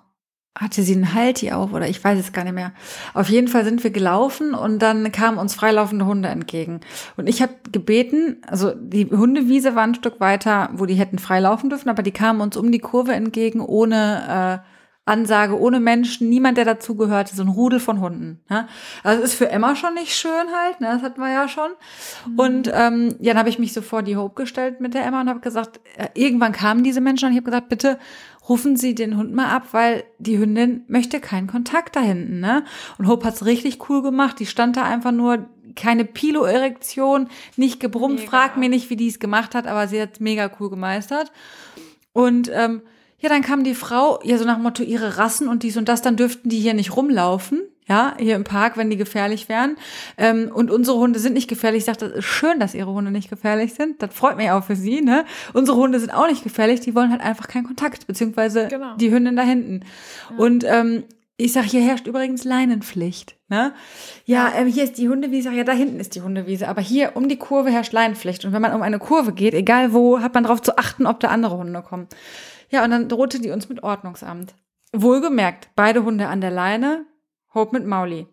hatte 0.59 0.83
sie 0.83 0.95
einen 0.95 1.15
Halti 1.15 1.53
auf 1.53 1.73
oder 1.73 1.89
ich 1.89 2.03
weiß 2.03 2.19
es 2.19 2.33
gar 2.33 2.45
nicht 2.45 2.55
mehr. 2.55 2.73
Auf 3.15 3.29
jeden 3.29 3.49
Fall 3.49 3.65
sind 3.65 3.83
wir 3.85 3.91
gelaufen 3.91 4.53
und 4.53 4.81
dann 4.81 5.11
kamen 5.13 5.39
uns 5.39 5.55
freilaufende 5.55 6.07
Hunde 6.07 6.29
entgegen. 6.29 6.81
Und 7.17 7.29
ich 7.29 7.41
habe 7.41 7.55
gebeten, 7.71 8.43
also 8.47 8.73
die 8.75 9.07
Hundewiese 9.07 9.75
war 9.75 9.85
ein 9.85 9.95
Stück 9.95 10.21
weiter, 10.21 10.71
wo 10.75 10.87
die 10.87 10.95
hätten 10.95 11.19
freilaufen 11.19 11.71
dürfen, 11.71 11.89
aber 11.89 12.03
die 12.03 12.11
kamen 12.11 12.41
uns 12.41 12.57
um 12.57 12.73
die 12.73 12.81
Kurve 12.81 13.13
entgegen 13.13 13.61
ohne 13.61 14.63
äh, 14.65 14.80
Ansage, 15.11 15.59
ohne 15.59 15.81
Menschen, 15.81 16.29
niemand, 16.29 16.57
der 16.57 16.65
dazugehörte, 16.65 17.35
so 17.35 17.43
ein 17.43 17.49
Rudel 17.49 17.81
von 17.81 18.01
Hunden. 18.01 18.41
Ne? 18.49 18.69
Also 19.03 19.23
ist 19.23 19.35
für 19.35 19.51
Emma 19.51 19.75
schon 19.77 19.95
nicht 19.95 20.15
schön 20.15 20.31
halt, 20.31 20.81
ne? 20.81 20.89
das 20.93 21.03
hatten 21.03 21.21
wir 21.21 21.31
ja 21.31 21.49
schon. 21.49 21.71
Und 22.37 22.71
ähm, 22.73 23.17
ja, 23.21 23.33
dann 23.33 23.39
habe 23.39 23.49
ich 23.49 23.59
mich 23.59 23.73
so 23.73 23.83
vor 23.83 24.03
die 24.03 24.17
Hope 24.17 24.35
gestellt 24.41 24.81
mit 24.81 24.95
der 24.95 25.05
Emma 25.05 25.21
und 25.21 25.29
habe 25.29 25.41
gesagt, 25.41 25.81
äh, 25.97 26.09
irgendwann 26.15 26.53
kamen 26.53 26.85
diese 26.85 27.01
Menschen 27.01 27.27
und 27.27 27.33
ich 27.33 27.39
habe 27.39 27.51
gesagt, 27.51 27.69
bitte 27.69 27.99
rufen 28.49 28.77
Sie 28.77 28.95
den 28.95 29.17
Hund 29.17 29.35
mal 29.35 29.51
ab, 29.55 29.69
weil 29.73 30.05
die 30.19 30.39
Hündin 30.39 30.85
möchte 30.89 31.21
keinen 31.21 31.47
Kontakt 31.47 31.97
da 31.97 32.01
hinten. 32.01 32.41
Ne? 32.41 32.65
Und 32.99 33.07
Hope 33.07 33.27
hat's 33.27 33.45
richtig 33.45 33.89
cool 33.89 34.03
gemacht. 34.03 34.39
Die 34.41 34.47
stand 34.47 34.77
da 34.77 34.85
einfach 34.85 35.13
nur, 35.13 35.47
keine 35.77 36.05
Pilo-Erektion, 36.05 37.29
nicht 37.57 37.81
gebrummt, 37.81 38.21
Mega. 38.21 38.31
frag 38.31 38.57
mir 38.57 38.69
nicht, 38.69 38.91
wie 38.91 38.97
die 38.97 39.09
es 39.09 39.21
gemacht 39.21 39.55
hat, 39.55 39.67
aber 39.67 39.87
sie 39.89 40.01
hat 40.01 40.21
mega 40.21 40.51
cool 40.59 40.71
gemeistert. 40.71 41.31
Und 42.13 42.51
ähm, 42.53 42.83
ja, 43.21 43.29
dann 43.29 43.43
kam 43.43 43.65
die 43.65 43.75
Frau, 43.75 44.19
ja, 44.25 44.39
so 44.39 44.45
nach 44.45 44.59
Motto, 44.59 44.83
ihre 44.83 45.19
Rassen 45.19 45.49
und 45.49 45.63
dies 45.63 45.77
und 45.77 45.89
das, 45.89 46.03
dann 46.03 46.17
dürften 46.17 46.49
die 46.49 46.59
hier 46.59 46.75
nicht 46.75 46.97
rumlaufen, 46.97 47.61
ja, 47.87 48.15
hier 48.19 48.37
im 48.37 48.45
Park, 48.45 48.77
wenn 48.77 48.89
die 48.89 48.97
gefährlich 48.97 49.49
wären. 49.49 49.77
Ähm, 50.17 50.51
und 50.55 50.71
unsere 50.71 50.97
Hunde 50.99 51.19
sind 51.19 51.33
nicht 51.35 51.49
gefährlich. 51.49 51.81
Ich 51.81 51.85
sage, 51.87 51.99
das 51.99 52.13
ist 52.13 52.25
schön, 52.25 52.61
dass 52.61 52.75
ihre 52.75 52.93
Hunde 52.93 53.11
nicht 53.11 53.29
gefährlich 53.31 53.75
sind. 53.75 54.01
Das 54.01 54.15
freut 54.15 54.37
mich 54.37 54.51
auch 54.51 54.63
für 54.65 54.77
sie, 54.77 55.01
ne? 55.01 55.25
Unsere 55.55 55.77
Hunde 55.77 55.99
sind 55.99 56.11
auch 56.11 56.29
nicht 56.29 56.45
gefährlich, 56.45 56.81
die 56.81 56.95
wollen 56.95 57.11
halt 57.11 57.21
einfach 57.21 57.49
keinen 57.49 57.65
Kontakt, 57.67 58.07
beziehungsweise 58.07 58.69
Genau. 58.69 58.95
die 58.97 59.11
Hündin 59.11 59.35
da 59.37 59.43
hinten. 59.43 59.81
Und 60.39 60.65
ähm, 60.65 61.03
ich 61.37 61.53
sag, 61.53 61.65
hier 61.65 61.81
herrscht 61.81 62.07
übrigens 62.07 62.45
Leinenpflicht. 62.45 63.35
Ne? 63.49 63.73
Ja, 64.25 64.53
ähm, 64.57 64.69
hier 64.69 64.85
ist 64.85 64.99
die 64.99 65.09
Hundewiese. 65.09 65.51
Ja, 65.51 65.65
da 65.65 65.73
hinten 65.73 65.99
ist 65.99 66.15
die 66.15 66.21
Hundewiese. 66.21 66.69
Aber 66.69 66.83
hier 66.83 67.17
um 67.17 67.29
die 67.29 67.39
Kurve 67.39 67.71
herrscht 67.71 67.93
Leinenpflicht. 67.93 68.45
Und 68.45 68.53
wenn 68.53 68.63
man 68.63 68.75
um 68.75 68.83
eine 68.83 68.99
Kurve 68.99 69.33
geht, 69.33 69.55
egal 69.55 69.93
wo, 69.93 70.21
hat 70.21 70.35
man 70.35 70.45
darauf 70.45 70.63
zu 70.63 70.77
achten, 70.79 71.07
ob 71.07 71.19
da 71.19 71.29
andere 71.29 71.57
Hunde 71.57 71.83
kommen. 71.83 72.09
Ja, 72.71 72.85
und 72.85 72.91
dann 72.91 73.09
drohte 73.09 73.41
die 73.41 73.51
uns 73.51 73.69
mit 73.69 73.83
Ordnungsamt. 73.83 74.55
Wohlgemerkt, 74.93 75.71
beide 75.77 76.05
Hunde 76.05 76.29
an 76.29 76.41
der 76.41 76.51
Leine, 76.51 77.05
Hope 77.55 77.77
mit 77.77 77.87
Mauli. 77.87 78.27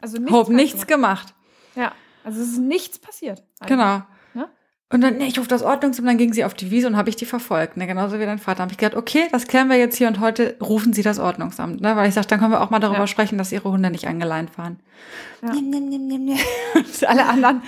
Also 0.00 0.18
nichts 0.18 0.32
Hope 0.32 0.54
nichts 0.54 0.86
gemacht. 0.86 1.28
gemacht. 1.28 1.34
Ja, 1.74 1.92
also 2.24 2.40
es 2.40 2.48
ist 2.48 2.58
nichts 2.58 2.98
passiert. 2.98 3.42
eigentlich. 3.60 3.78
Genau. 3.78 4.02
Ja? 4.34 4.48
Und 4.90 5.00
dann, 5.02 5.18
nee, 5.18 5.26
ich 5.26 5.38
rufe 5.38 5.48
das 5.48 5.62
Ordnungsamt, 5.62 6.08
dann 6.08 6.18
ging 6.18 6.32
sie 6.32 6.44
auf 6.44 6.54
die 6.54 6.70
Wiese 6.70 6.86
und 6.86 6.96
habe 6.96 7.10
ich 7.10 7.16
die 7.16 7.26
verfolgt. 7.26 7.76
Ne? 7.76 7.86
Genauso 7.86 8.18
wie 8.18 8.24
dein 8.24 8.38
Vater. 8.38 8.62
habe 8.62 8.72
ich 8.72 8.78
gedacht, 8.78 8.96
okay, 8.96 9.28
das 9.32 9.46
klären 9.46 9.68
wir 9.68 9.76
jetzt 9.76 9.96
hier 9.96 10.08
und 10.08 10.20
heute 10.20 10.56
rufen 10.60 10.92
sie 10.92 11.02
das 11.02 11.18
Ordnungsamt. 11.18 11.80
Ne? 11.80 11.94
Weil 11.96 12.08
ich 12.08 12.14
sage, 12.14 12.26
dann 12.26 12.38
können 12.38 12.52
wir 12.52 12.60
auch 12.60 12.70
mal 12.70 12.78
darüber 12.80 13.00
ja. 13.00 13.06
sprechen, 13.06 13.38
dass 13.38 13.52
ihre 13.52 13.70
Hunde 13.70 13.90
nicht 13.90 14.06
angeleint 14.06 14.50
fahren. 14.50 14.78
Ja. 15.42 15.50
Und 16.74 17.04
alle 17.06 17.26
anderen 17.26 17.62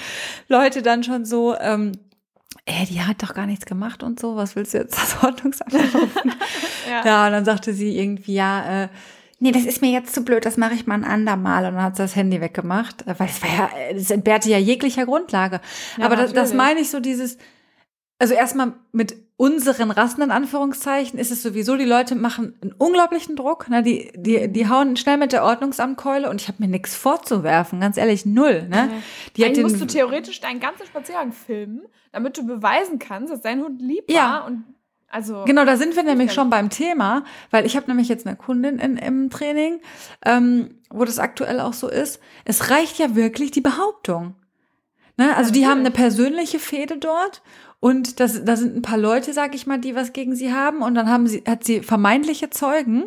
Leute 0.49 0.83
dann 0.83 1.05
schon 1.05 1.25
so, 1.25 1.57
ähm, 1.59 1.93
ey, 2.67 2.87
die 2.87 3.01
hat 3.01 3.23
doch 3.23 3.35
gar 3.35 3.47
nichts 3.47 3.67
gemacht 3.67 4.03
und 4.03 4.21
so, 4.21 4.37
was 4.37 4.57
willst 4.57 4.75
du 4.75 4.79
jetzt 4.79 4.97
das 4.97 5.23
Ordnungsamt 5.23 5.75
rufen? 5.95 6.33
ja. 6.89 7.05
ja, 7.05 7.27
und 7.27 7.33
dann 7.33 7.45
sagte 7.45 7.73
sie 7.73 7.99
irgendwie, 7.99 8.35
ja, 8.35 8.85
äh, 8.85 8.89
nee, 9.39 9.53
das 9.53 9.65
ist 9.65 9.83
mir 9.83 9.91
jetzt 9.91 10.15
zu 10.15 10.23
blöd, 10.23 10.45
das 10.45 10.57
mache 10.57 10.75
ich 10.75 10.87
mal 10.87 10.95
ein 10.95 11.05
andermal. 11.05 11.65
Und 11.65 11.75
dann 11.75 11.83
hat 11.83 11.97
sie 11.97 12.03
das 12.03 12.17
Handy 12.17 12.41
weggemacht, 12.41 13.05
weil 13.07 13.29
es 13.29 13.43
war 13.43 13.51
ja, 13.51 13.71
es 13.95 14.11
entbehrte 14.11 14.51
ja 14.51 14.59
jeglicher 14.59 15.07
Grundlage. 15.07 15.61
Ja, 15.97 16.07
Aber 16.07 16.17
das, 16.17 16.33
das 16.33 16.55
meine 16.55 16.81
ich 16.81 16.91
so 16.91 17.01
dieses, 17.01 17.39
also 18.19 18.35
erstmal 18.35 18.75
mit 18.93 19.17
unseren 19.41 19.91
Rassen 19.91 20.21
in 20.21 20.31
Anführungszeichen 20.31 21.19
ist 21.19 21.31
es 21.31 21.43
sowieso, 21.43 21.79
die 21.79 21.87
Leute 21.87 22.15
machen 22.15 22.59
einen 22.61 22.75
unglaublichen 22.77 23.37
Druck, 23.37 23.71
ne? 23.71 23.83
die, 23.83 24.13
die, 24.15 24.53
die 24.53 24.69
hauen 24.69 24.99
schnell 24.99 25.17
mit 25.17 25.33
der 25.33 25.45
Ordnungsamtkeule 25.45 26.29
und 26.29 26.43
ich 26.43 26.49
habe 26.49 26.59
mir 26.61 26.69
nichts 26.69 26.95
vorzuwerfen, 26.95 27.81
ganz 27.81 27.97
ehrlich, 27.97 28.27
null. 28.27 28.69
Ne? 28.69 28.91
Die 29.37 29.47
Eigentlich 29.47 29.63
musst 29.63 29.81
du 29.81 29.87
theoretisch 29.87 30.41
deinen 30.41 30.61
ganzen 30.61 30.85
Spaziergang 30.87 31.33
filmen, 31.33 31.81
damit 32.13 32.37
du 32.37 32.45
beweisen 32.45 32.99
kannst, 32.99 33.33
dass 33.33 33.41
dein 33.41 33.63
Hund 33.63 33.81
lieb 33.81 34.07
war 34.09 34.15
ja. 34.15 34.39
und 34.41 34.65
also 35.09 35.45
genau, 35.47 35.65
da 35.65 35.79
sind 35.79 35.97
wir 35.97 36.03
nämlich 36.03 36.35
schon 36.35 36.51
beim 36.51 36.69
Thema, 36.69 37.25
weil 37.51 37.65
ich 37.65 37.77
habe 37.77 37.87
nämlich 37.87 38.09
jetzt 38.09 38.27
eine 38.27 38.37
Kundin 38.37 38.79
in, 38.79 38.99
im 38.99 39.31
Training, 39.31 39.81
ähm, 40.23 40.81
wo 40.91 41.07
das 41.07 41.19
aktuell 41.19 41.61
auch 41.61 41.73
so 41.73 41.89
ist. 41.89 42.21
Es 42.45 42.69
reicht 42.69 42.99
ja 42.99 43.17
wirklich 43.17 43.51
die 43.51 43.63
Behauptung. 43.63 44.35
Ne? 45.17 45.35
Also 45.35 45.49
ja, 45.49 45.55
die 45.55 45.67
haben 45.67 45.81
eine 45.81 45.91
persönliche 45.91 46.59
Fehde 46.59 46.99
dort 46.99 47.43
und 47.81 48.21
das, 48.21 48.45
da 48.45 48.57
sind 48.57 48.77
ein 48.77 48.83
paar 48.83 48.99
Leute, 48.99 49.33
sag 49.33 49.55
ich 49.55 49.67
mal, 49.67 49.79
die 49.79 49.97
was 49.97 50.13
gegen 50.13 50.37
sie 50.37 50.53
haben 50.53 50.83
und 50.83 50.95
dann 50.95 51.09
haben 51.09 51.27
sie, 51.27 51.43
hat 51.49 51.65
sie 51.65 51.81
vermeintliche 51.81 52.51
Zeugen. 52.51 53.05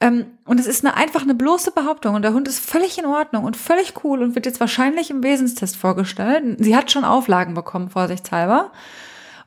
Ähm, 0.00 0.26
und 0.46 0.58
es 0.58 0.66
ist 0.66 0.84
eine, 0.84 0.96
einfach 0.96 1.22
eine 1.22 1.34
bloße 1.34 1.70
Behauptung 1.70 2.14
und 2.14 2.22
der 2.22 2.32
Hund 2.32 2.48
ist 2.48 2.58
völlig 2.58 2.98
in 2.98 3.06
Ordnung 3.06 3.44
und 3.44 3.56
völlig 3.56 3.92
cool 4.02 4.22
und 4.22 4.34
wird 4.34 4.46
jetzt 4.46 4.60
wahrscheinlich 4.60 5.10
im 5.10 5.22
Wesenstest 5.22 5.76
vorgestellt. 5.76 6.56
Sie 6.58 6.74
hat 6.74 6.90
schon 6.90 7.04
Auflagen 7.04 7.54
bekommen, 7.54 7.90
vorsichtshalber. 7.90 8.72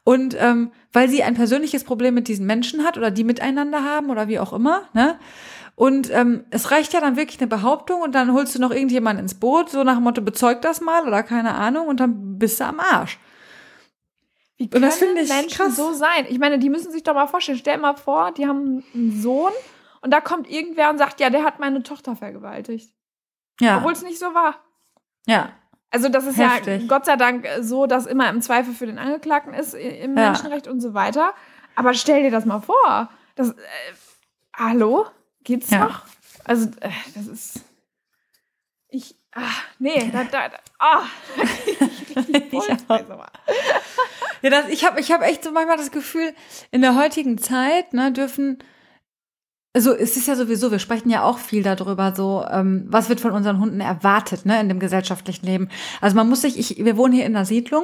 Und 0.04 0.38
ähm, 0.40 0.72
weil 0.94 1.10
sie 1.10 1.24
ein 1.24 1.34
persönliches 1.34 1.84
Problem 1.84 2.14
mit 2.14 2.30
diesen 2.30 2.46
Menschen 2.46 2.86
hat 2.86 2.98
oder 2.98 3.12
die 3.12 3.26
miteinander 3.26 3.84
haben 3.84 4.10
oder 4.10 4.30
wie 4.30 4.40
auch 4.40 4.54
immer, 4.54 4.84
ne? 4.94 5.20
Und 5.76 6.10
ähm, 6.12 6.44
es 6.50 6.72
reicht 6.72 6.94
ja 6.94 7.02
dann 7.02 7.18
wirklich 7.18 7.40
eine 7.40 7.48
Behauptung 7.48 8.02
und 8.02 8.16
dann 8.16 8.34
holst 8.34 8.56
du 8.56 8.60
noch 8.60 8.72
irgendjemanden 8.72 9.24
ins 9.24 9.36
Boot, 9.36 9.70
so 9.70 9.84
nach 9.84 9.96
dem 9.96 10.06
Motto, 10.06 10.22
bezeug 10.22 10.64
das 10.64 10.82
mal 10.82 11.06
oder 11.06 11.22
keine 11.22 11.54
Ahnung, 11.54 11.88
und 11.88 12.00
dann 12.00 12.40
bist 12.40 12.60
du 12.60 12.64
am 12.64 12.80
Arsch. 12.80 13.20
Wie 14.58 14.70
können 14.70 14.84
und 14.84 14.90
das 14.90 14.98
finde 14.98 15.22
ich 15.22 15.30
Menschen 15.30 15.66
krass. 15.66 15.76
so 15.76 15.94
sein? 15.94 16.26
Ich 16.30 16.40
meine, 16.40 16.60
die 16.60 16.70
müssen 16.70 16.92
sich 16.92 17.04
doch 17.04 17.14
mal 17.14 17.28
vorstellen. 17.28 17.58
Stell 17.58 17.76
dir 17.76 17.82
mal 17.82 17.96
vor, 17.96 18.32
die 18.32 18.48
haben 18.48 18.84
einen 18.94 19.22
Sohn 19.22 19.54
und 20.02 20.12
da 20.12 20.20
kommt 20.20 20.50
irgendwer 20.50 20.90
und 20.90 20.98
sagt, 20.98 21.20
ja, 21.20 21.30
der 21.30 21.44
hat 21.44 21.60
meine 21.60 21.84
Tochter 21.84 22.16
vergewaltigt. 22.16 22.92
Ja. 23.60 23.78
Obwohl 23.78 23.94
es 23.94 24.04
nicht 24.04 24.20
so 24.20 24.34
war. 24.34 24.56
Ja. 25.28 25.52
Also 25.90 26.10
das 26.10 26.26
ist 26.26 26.38
Heftig. 26.38 26.82
ja 26.82 26.88
Gott 26.88 27.06
sei 27.06 27.16
Dank 27.16 27.48
so, 27.62 27.86
dass 27.88 28.06
immer 28.06 28.30
im 28.30 28.42
Zweifel 28.42 28.74
für 28.74 28.86
den 28.86 28.98
Angeklagten 28.98 29.54
ist 29.54 29.74
im 29.74 30.18
ja. 30.18 30.30
Menschenrecht 30.32 30.68
und 30.68 30.82
so 30.82 30.94
weiter. 30.94 31.34
Aber 31.76 31.94
stell 31.94 32.24
dir 32.24 32.32
das 32.32 32.46
mal 32.46 32.60
vor. 32.60 33.10
Das, 33.36 33.52
äh, 33.52 33.56
hallo? 34.56 35.06
Geht's 35.44 35.70
ja. 35.70 35.86
noch? 35.86 36.02
Also, 36.44 36.70
äh, 36.80 36.90
das 37.14 37.28
ist. 37.28 37.62
Ich. 38.90 39.16
Ach, 39.40 39.64
nee, 39.78 40.10
da, 40.12 40.24
da, 40.24 40.50
da 40.50 40.58
ah. 40.80 41.04
ich 42.16 42.68
ja, 44.42 44.50
das, 44.50 44.70
ich 44.70 44.84
habe 44.84 45.00
ich 45.00 45.12
hab 45.12 45.22
echt 45.22 45.44
so 45.44 45.52
manchmal 45.52 45.78
das 45.78 45.92
Gefühl, 45.92 46.34
in 46.72 46.82
der 46.82 46.96
heutigen 46.96 47.38
Zeit 47.38 47.94
ne, 47.94 48.12
dürfen 48.12 48.58
also 49.74 49.94
es 49.94 50.18
ist 50.18 50.28
ja 50.28 50.36
sowieso, 50.36 50.72
wir 50.72 50.80
sprechen 50.80 51.12
ja 51.12 51.22
auch 51.22 51.38
viel 51.38 51.62
darüber, 51.62 52.16
so 52.16 52.44
ähm, 52.50 52.88
was 52.88 53.10
wird 53.10 53.20
von 53.20 53.34
unseren 53.34 53.60
Hunden 53.60 53.80
erwartet, 53.80 54.44
ne, 54.44 54.60
in 54.60 54.70
dem 54.70 54.80
gesellschaftlichen 54.80 55.46
Leben. 55.46 55.70
Also 56.02 56.16
man 56.16 56.28
muss 56.28 56.42
sich, 56.42 56.58
ich, 56.58 56.84
wir 56.84 56.98
wohnen 56.98 57.14
hier 57.14 57.28
in 57.28 57.36
einer 57.36 57.46
Siedlung 57.46 57.84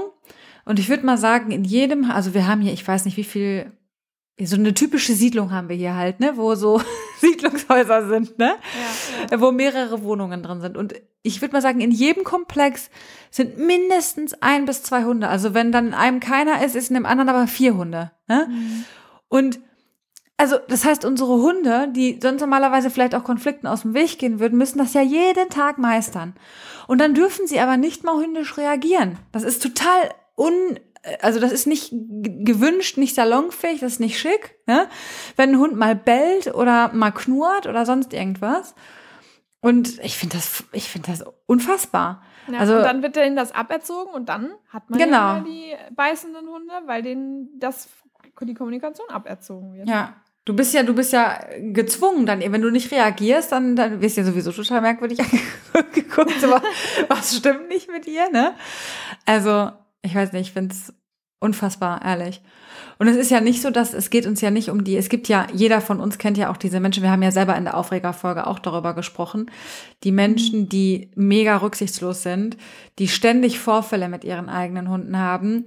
und 0.66 0.80
ich 0.80 0.90
würde 0.90 1.06
mal 1.06 1.20
sagen, 1.20 1.52
in 1.52 1.64
jedem, 1.64 2.10
also 2.10 2.34
wir 2.34 2.48
haben 2.48 2.62
hier, 2.62 2.74
ich 2.74 2.88
weiß 2.88 3.06
nicht, 3.06 3.16
wie 3.16 3.24
viel, 3.24 3.72
so 4.42 4.56
eine 4.56 4.74
typische 4.74 5.14
Siedlung 5.14 5.52
haben 5.52 5.70
wir 5.70 5.76
hier 5.76 5.96
halt, 5.96 6.20
ne, 6.20 6.34
wo 6.36 6.56
so 6.56 6.82
Siedlungshäuser 7.22 8.08
sind, 8.08 8.40
ne, 8.40 8.56
ja, 8.56 9.28
ja. 9.32 9.42
wo 9.42 9.52
mehrere 9.52 10.04
Wohnungen 10.04 10.42
drin 10.42 10.62
sind. 10.62 10.78
Und 10.78 10.96
ich 11.22 11.42
würde 11.42 11.54
mal 11.54 11.62
sagen, 11.62 11.82
in 11.82 11.92
jedem 11.92 12.24
Komplex 12.24 12.90
sind 13.32 13.58
mindestens 13.58 14.34
ein 14.42 14.66
bis 14.66 14.84
zwei 14.84 15.04
Hunde. 15.04 15.30
Also 15.30 15.54
wenn 15.54 15.72
dann 15.72 15.88
in 15.88 15.94
einem 15.94 16.20
keiner 16.20 16.64
ist, 16.66 16.76
ist 16.76 16.90
in 16.90 16.96
dem 16.96 17.06
anderen 17.06 17.30
aber 17.30 17.48
vier 17.48 17.76
Hunde. 17.76 18.12
Ne? 18.28 18.48
Mhm. 18.50 18.86
Und 19.30 19.60
also, 20.36 20.58
das 20.68 20.84
heißt, 20.84 21.06
unsere 21.06 21.38
Hunde, 21.42 21.90
die 21.96 22.20
sonst 22.22 22.42
normalerweise 22.42 22.90
vielleicht 22.90 23.14
auch 23.14 23.24
Konflikten 23.24 23.68
aus 23.68 23.84
dem 23.84 23.94
Weg 23.94 24.18
gehen 24.18 24.40
würden, 24.40 24.58
müssen 24.58 24.80
das 24.80 24.94
ja 24.94 25.02
jeden 25.02 25.50
Tag 25.50 25.78
meistern. 25.78 26.34
Und 26.88 27.00
dann 27.00 27.14
dürfen 27.14 27.48
sie 27.48 27.60
aber 27.60 27.78
nicht 27.78 28.04
mal 28.04 28.20
hündisch 28.20 28.58
reagieren. 28.58 29.20
Das 29.32 29.44
ist 29.44 29.62
total 29.62 30.10
un, 30.36 30.80
also 31.22 31.40
das 31.40 31.52
ist 31.52 31.68
nicht 31.68 31.90
gewünscht, 31.92 32.98
nicht 32.98 33.16
salonfähig, 33.16 33.80
das 33.82 33.94
ist 33.94 34.00
nicht 34.00 34.20
schick. 34.20 34.56
Ne? 34.68 34.88
Wenn 35.36 35.52
ein 35.52 35.60
Hund 35.60 35.76
mal 35.76 35.96
bellt 35.96 36.54
oder 36.54 36.92
mal 36.94 37.12
knurrt 37.12 37.68
oder 37.68 37.86
sonst 37.86 38.14
irgendwas. 38.14 38.76
Und 39.62 40.00
ich 40.04 40.18
finde 40.18 40.38
das, 40.38 40.64
ich 40.74 40.90
finde 40.90 41.12
das 41.12 41.24
unfassbar. 41.46 42.22
Ja, 42.52 42.60
also, 42.60 42.76
und 42.76 42.84
dann 42.84 43.02
wird 43.02 43.16
denen 43.16 43.36
das 43.36 43.54
aberzogen 43.54 44.14
und 44.14 44.28
dann 44.28 44.52
hat 44.68 44.90
man 44.90 45.00
genau. 45.00 45.36
ja 45.36 45.40
die 45.40 45.74
beißenden 45.96 46.48
Hunde, 46.48 46.74
weil 46.86 47.02
denen 47.02 47.60
das 47.60 47.88
die 48.42 48.54
Kommunikation 48.54 49.10
aberzogen 49.10 49.74
wird. 49.74 49.88
Ja. 49.88 50.16
Du 50.46 50.54
bist 50.54 50.74
ja, 50.74 50.84
du 50.84 50.94
bist 50.94 51.14
ja 51.14 51.40
gezwungen, 51.58 52.26
dann, 52.26 52.42
wenn 52.42 52.62
du 52.62 52.70
nicht 52.70 52.92
reagierst, 52.92 53.54
dann, 53.54 53.78
dann 53.78 54.02
wirst 54.02 54.18
du 54.18 54.22
ja 54.22 54.28
sowieso 54.28 54.52
total 54.52 54.82
merkwürdig 54.82 55.20
angeguckt. 55.74 56.44
Was 57.08 57.38
stimmt 57.38 57.70
nicht 57.70 57.90
mit 57.90 58.06
dir, 58.06 58.30
ne? 58.30 58.54
Also, 59.26 59.72
ich 60.04 60.14
weiß 60.14 60.34
nicht, 60.34 60.48
ich 60.48 60.54
find's 60.54 60.94
unfassbar, 61.40 62.04
ehrlich. 62.06 62.42
Und 63.00 63.08
es 63.08 63.18
ist 63.18 63.30
ja 63.30 63.42
nicht 63.42 63.62
so, 63.62 63.70
dass 63.70 63.94
es 63.94 64.10
geht 64.10 64.26
uns 64.26 64.40
ja 64.40 64.50
nicht 64.50 64.70
um 64.70 64.84
die, 64.84 64.96
es 64.96 65.10
gibt 65.10 65.28
ja, 65.28 65.48
jeder 65.54 65.82
von 65.82 66.00
uns 66.00 66.18
kennt 66.18 66.38
ja 66.38 66.50
auch 66.50 66.58
diese 66.58 66.80
Menschen, 66.80 67.04
wir 67.04 67.12
haben 67.12 67.22
ja 67.22 67.32
selber 67.32 67.58
in 67.58 67.66
der 67.66 67.76
Aufregerfolge 67.76 68.48
auch 68.48 68.60
darüber 68.60 68.94
gesprochen, 68.94 69.52
die 70.04 70.14
Menschen, 70.14 70.62
mhm. 70.62 70.70
die 70.70 71.12
mega 71.16 71.58
rücksichtslos 71.58 72.24
sind, 72.24 72.56
die 73.00 73.10
ständig 73.10 73.60
Vorfälle 73.60 74.08
mit 74.08 74.24
ihren 74.24 74.48
eigenen 74.48 74.90
Hunden 74.90 75.18
haben, 75.18 75.66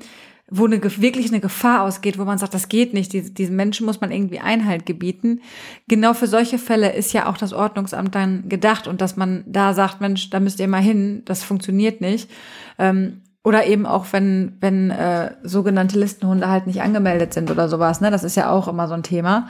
wo 0.49 0.64
eine, 0.64 0.83
wirklich 0.83 1.28
eine 1.28 1.40
Gefahr 1.40 1.83
ausgeht, 1.83 2.19
wo 2.19 2.25
man 2.25 2.38
sagt, 2.38 2.55
das 2.55 2.69
geht 2.69 2.95
nicht, 2.95 3.12
die, 3.12 3.35
diesen 3.35 3.57
Menschen 3.57 3.85
muss 3.85 4.00
man 4.00 4.12
irgendwie 4.12 4.38
Einhalt 4.38 4.87
gebieten. 4.87 5.40
Genau 5.88 6.14
für 6.14 6.28
solche 6.28 6.59
Fälle 6.59 6.93
ist 6.93 7.12
ja 7.12 7.26
auch 7.26 7.37
das 7.37 7.52
Ordnungsamt 7.52 8.14
dann 8.14 8.49
gedacht 8.49 8.87
und 8.87 9.00
dass 9.00 9.16
man 9.16 9.45
da 9.47 9.75
sagt, 9.75 10.00
Mensch, 10.00 10.31
da 10.31 10.40
müsst 10.40 10.61
ihr 10.61 10.69
mal 10.69 10.81
hin, 10.81 11.23
das 11.25 11.43
funktioniert 11.43 12.00
nicht. 12.00 12.31
Ähm, 12.78 13.23
oder 13.47 13.65
eben 13.65 13.87
auch, 13.87 14.07
wenn, 14.11 14.57
wenn 14.59 14.91
äh, 14.91 15.37
sogenannte 15.45 15.97
Listenhunde 16.00 16.50
halt 16.50 16.67
nicht 16.67 16.83
angemeldet 16.83 17.33
sind 17.33 17.49
oder 17.49 17.69
sowas, 17.69 18.00
ne? 18.00 18.11
Das 18.11 18.25
ist 18.25 18.35
ja 18.35 18.50
auch 18.50 18.67
immer 18.67 18.88
so 18.88 18.95
ein 18.95 19.05
Thema. 19.05 19.47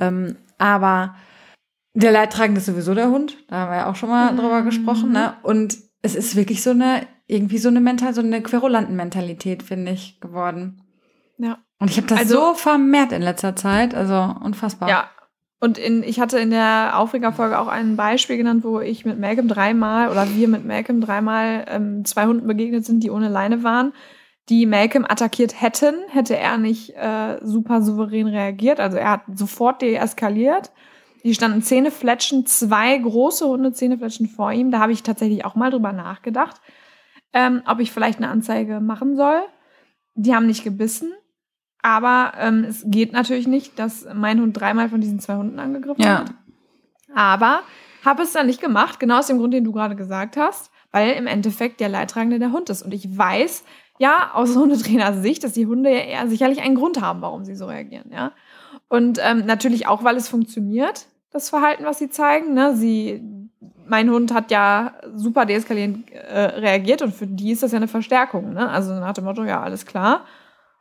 Ähm, 0.00 0.34
aber 0.58 1.14
der 1.94 2.10
Leidtragende 2.10 2.58
ist 2.58 2.66
sowieso 2.66 2.92
der 2.92 3.08
Hund, 3.08 3.36
da 3.46 3.58
haben 3.58 3.70
wir 3.70 3.76
ja 3.76 3.86
auch 3.88 3.94
schon 3.94 4.08
mal 4.08 4.32
mhm. 4.32 4.36
drüber 4.36 4.62
gesprochen, 4.62 5.12
ne? 5.12 5.34
Und 5.44 5.78
es 6.02 6.16
ist 6.16 6.34
wirklich 6.34 6.60
so 6.60 6.70
eine 6.70 7.06
irgendwie 7.28 7.58
so 7.58 7.68
eine 7.68 7.80
mental, 7.80 8.12
so 8.14 8.20
eine 8.20 8.42
Querulanten-Mentalität, 8.42 9.62
finde 9.62 9.92
ich, 9.92 10.18
geworden. 10.20 10.82
Ja. 11.38 11.58
Und 11.78 11.88
ich 11.88 11.98
habe 11.98 12.08
das 12.08 12.18
also, 12.18 12.34
so 12.34 12.54
vermehrt 12.54 13.12
in 13.12 13.22
letzter 13.22 13.54
Zeit, 13.54 13.94
also 13.94 14.34
unfassbar. 14.42 14.88
Ja. 14.88 15.08
Und 15.60 15.76
in, 15.76 16.02
ich 16.02 16.20
hatte 16.20 16.38
in 16.38 16.50
der 16.50 16.92
Aufregerfolge 16.94 17.58
auch 17.58 17.68
ein 17.68 17.96
Beispiel 17.96 18.38
genannt, 18.38 18.64
wo 18.64 18.80
ich 18.80 19.04
mit 19.04 19.18
Malcolm 19.18 19.46
dreimal 19.46 20.10
oder 20.10 20.34
wir 20.34 20.48
mit 20.48 20.64
Malcolm 20.64 21.00
dreimal 21.00 21.66
ähm, 21.68 22.04
zwei 22.04 22.26
Hunden 22.26 22.46
begegnet 22.46 22.86
sind, 22.86 23.02
die 23.02 23.10
ohne 23.10 23.28
Leine 23.28 23.62
waren, 23.62 23.92
die 24.48 24.64
Malcolm 24.64 25.04
attackiert 25.06 25.60
hätten, 25.60 25.94
hätte 26.08 26.36
er 26.36 26.56
nicht 26.56 26.96
äh, 26.96 27.38
super 27.42 27.82
souverän 27.82 28.26
reagiert. 28.26 28.80
Also 28.80 28.96
er 28.96 29.10
hat 29.10 29.22
sofort 29.34 29.82
deeskaliert. 29.82 30.72
Die 31.22 31.34
standen 31.34 31.62
Zähnefletschen, 31.62 32.46
zwei 32.46 32.96
große 32.96 33.46
Hunde 33.46 33.72
Zähnefletschen 33.72 34.26
vor 34.26 34.52
ihm. 34.52 34.70
Da 34.70 34.78
habe 34.78 34.92
ich 34.92 35.02
tatsächlich 35.02 35.44
auch 35.44 35.54
mal 35.54 35.70
drüber 35.70 35.92
nachgedacht 35.92 36.60
ähm, 37.32 37.62
ob 37.66 37.80
ich 37.80 37.92
vielleicht 37.92 38.18
eine 38.18 38.28
Anzeige 38.28 38.80
machen 38.80 39.16
soll. 39.16 39.42
Die 40.14 40.34
haben 40.34 40.46
nicht 40.46 40.64
gebissen. 40.64 41.12
Aber 41.82 42.32
ähm, 42.38 42.64
es 42.64 42.82
geht 42.86 43.12
natürlich 43.12 43.46
nicht, 43.46 43.78
dass 43.78 44.06
mein 44.12 44.40
Hund 44.40 44.58
dreimal 44.58 44.88
von 44.88 45.00
diesen 45.00 45.20
zwei 45.20 45.36
Hunden 45.36 45.58
angegriffen 45.58 46.02
ja. 46.02 46.20
hat. 46.20 46.34
Aber 47.14 47.60
habe 48.04 48.22
es 48.22 48.32
dann 48.32 48.46
nicht 48.46 48.60
gemacht, 48.60 49.00
genau 49.00 49.18
aus 49.18 49.26
dem 49.26 49.38
Grund, 49.38 49.54
den 49.54 49.64
du 49.64 49.72
gerade 49.72 49.96
gesagt 49.96 50.36
hast, 50.36 50.70
weil 50.92 51.12
im 51.12 51.26
Endeffekt 51.26 51.80
der 51.80 51.88
Leidtragende 51.88 52.38
der 52.38 52.52
Hund 52.52 52.70
ist. 52.70 52.82
Und 52.82 52.92
ich 52.92 53.16
weiß, 53.16 53.64
ja, 53.98 54.30
aus 54.34 54.56
Hundetrainer-Sicht, 54.56 55.44
dass 55.44 55.52
die 55.52 55.66
Hunde 55.66 55.90
ja 55.90 56.00
eher 56.00 56.28
sicherlich 56.28 56.62
einen 56.62 56.74
Grund 56.74 57.00
haben, 57.00 57.22
warum 57.22 57.44
sie 57.44 57.54
so 57.54 57.66
reagieren, 57.66 58.10
ja. 58.12 58.32
Und 58.88 59.18
ähm, 59.22 59.44
natürlich 59.46 59.86
auch, 59.86 60.04
weil 60.04 60.16
es 60.16 60.28
funktioniert, 60.28 61.06
das 61.32 61.48
Verhalten, 61.48 61.84
was 61.84 61.98
sie 61.98 62.10
zeigen. 62.10 62.54
Ne? 62.54 62.74
Sie 62.76 63.22
mein 63.86 64.08
Hund 64.10 64.32
hat 64.32 64.50
ja 64.50 64.94
super 65.14 65.46
deeskalierend 65.46 66.10
äh, 66.12 66.40
reagiert 66.40 67.02
und 67.02 67.12
für 67.14 67.26
die 67.26 67.50
ist 67.50 67.62
das 67.62 67.72
ja 67.72 67.76
eine 67.76 67.88
Verstärkung. 67.88 68.52
Ne? 68.52 68.68
Also 68.68 68.94
nach 68.94 69.12
dem 69.12 69.24
Motto, 69.24 69.44
ja, 69.44 69.60
alles 69.60 69.84
klar. 69.84 70.24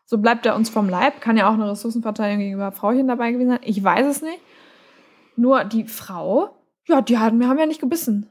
So 0.09 0.17
bleibt 0.17 0.43
er 0.47 0.55
uns 0.55 0.71
vom 0.71 0.89
Leib. 0.89 1.21
Kann 1.21 1.37
ja 1.37 1.47
auch 1.47 1.53
eine 1.53 1.69
Ressourcenverteidigung 1.69 2.39
gegenüber 2.39 2.71
Frauchen 2.71 3.07
dabei 3.07 3.31
gewesen 3.31 3.49
sein. 3.49 3.59
Ich 3.61 3.83
weiß 3.83 4.07
es 4.07 4.23
nicht. 4.23 4.39
Nur 5.35 5.63
die 5.65 5.83
Frau, 5.83 6.49
ja, 6.87 6.99
die 7.01 7.19
haben, 7.19 7.39
wir 7.39 7.47
haben 7.47 7.59
ja 7.59 7.67
nicht 7.67 7.79
gebissen. 7.79 8.27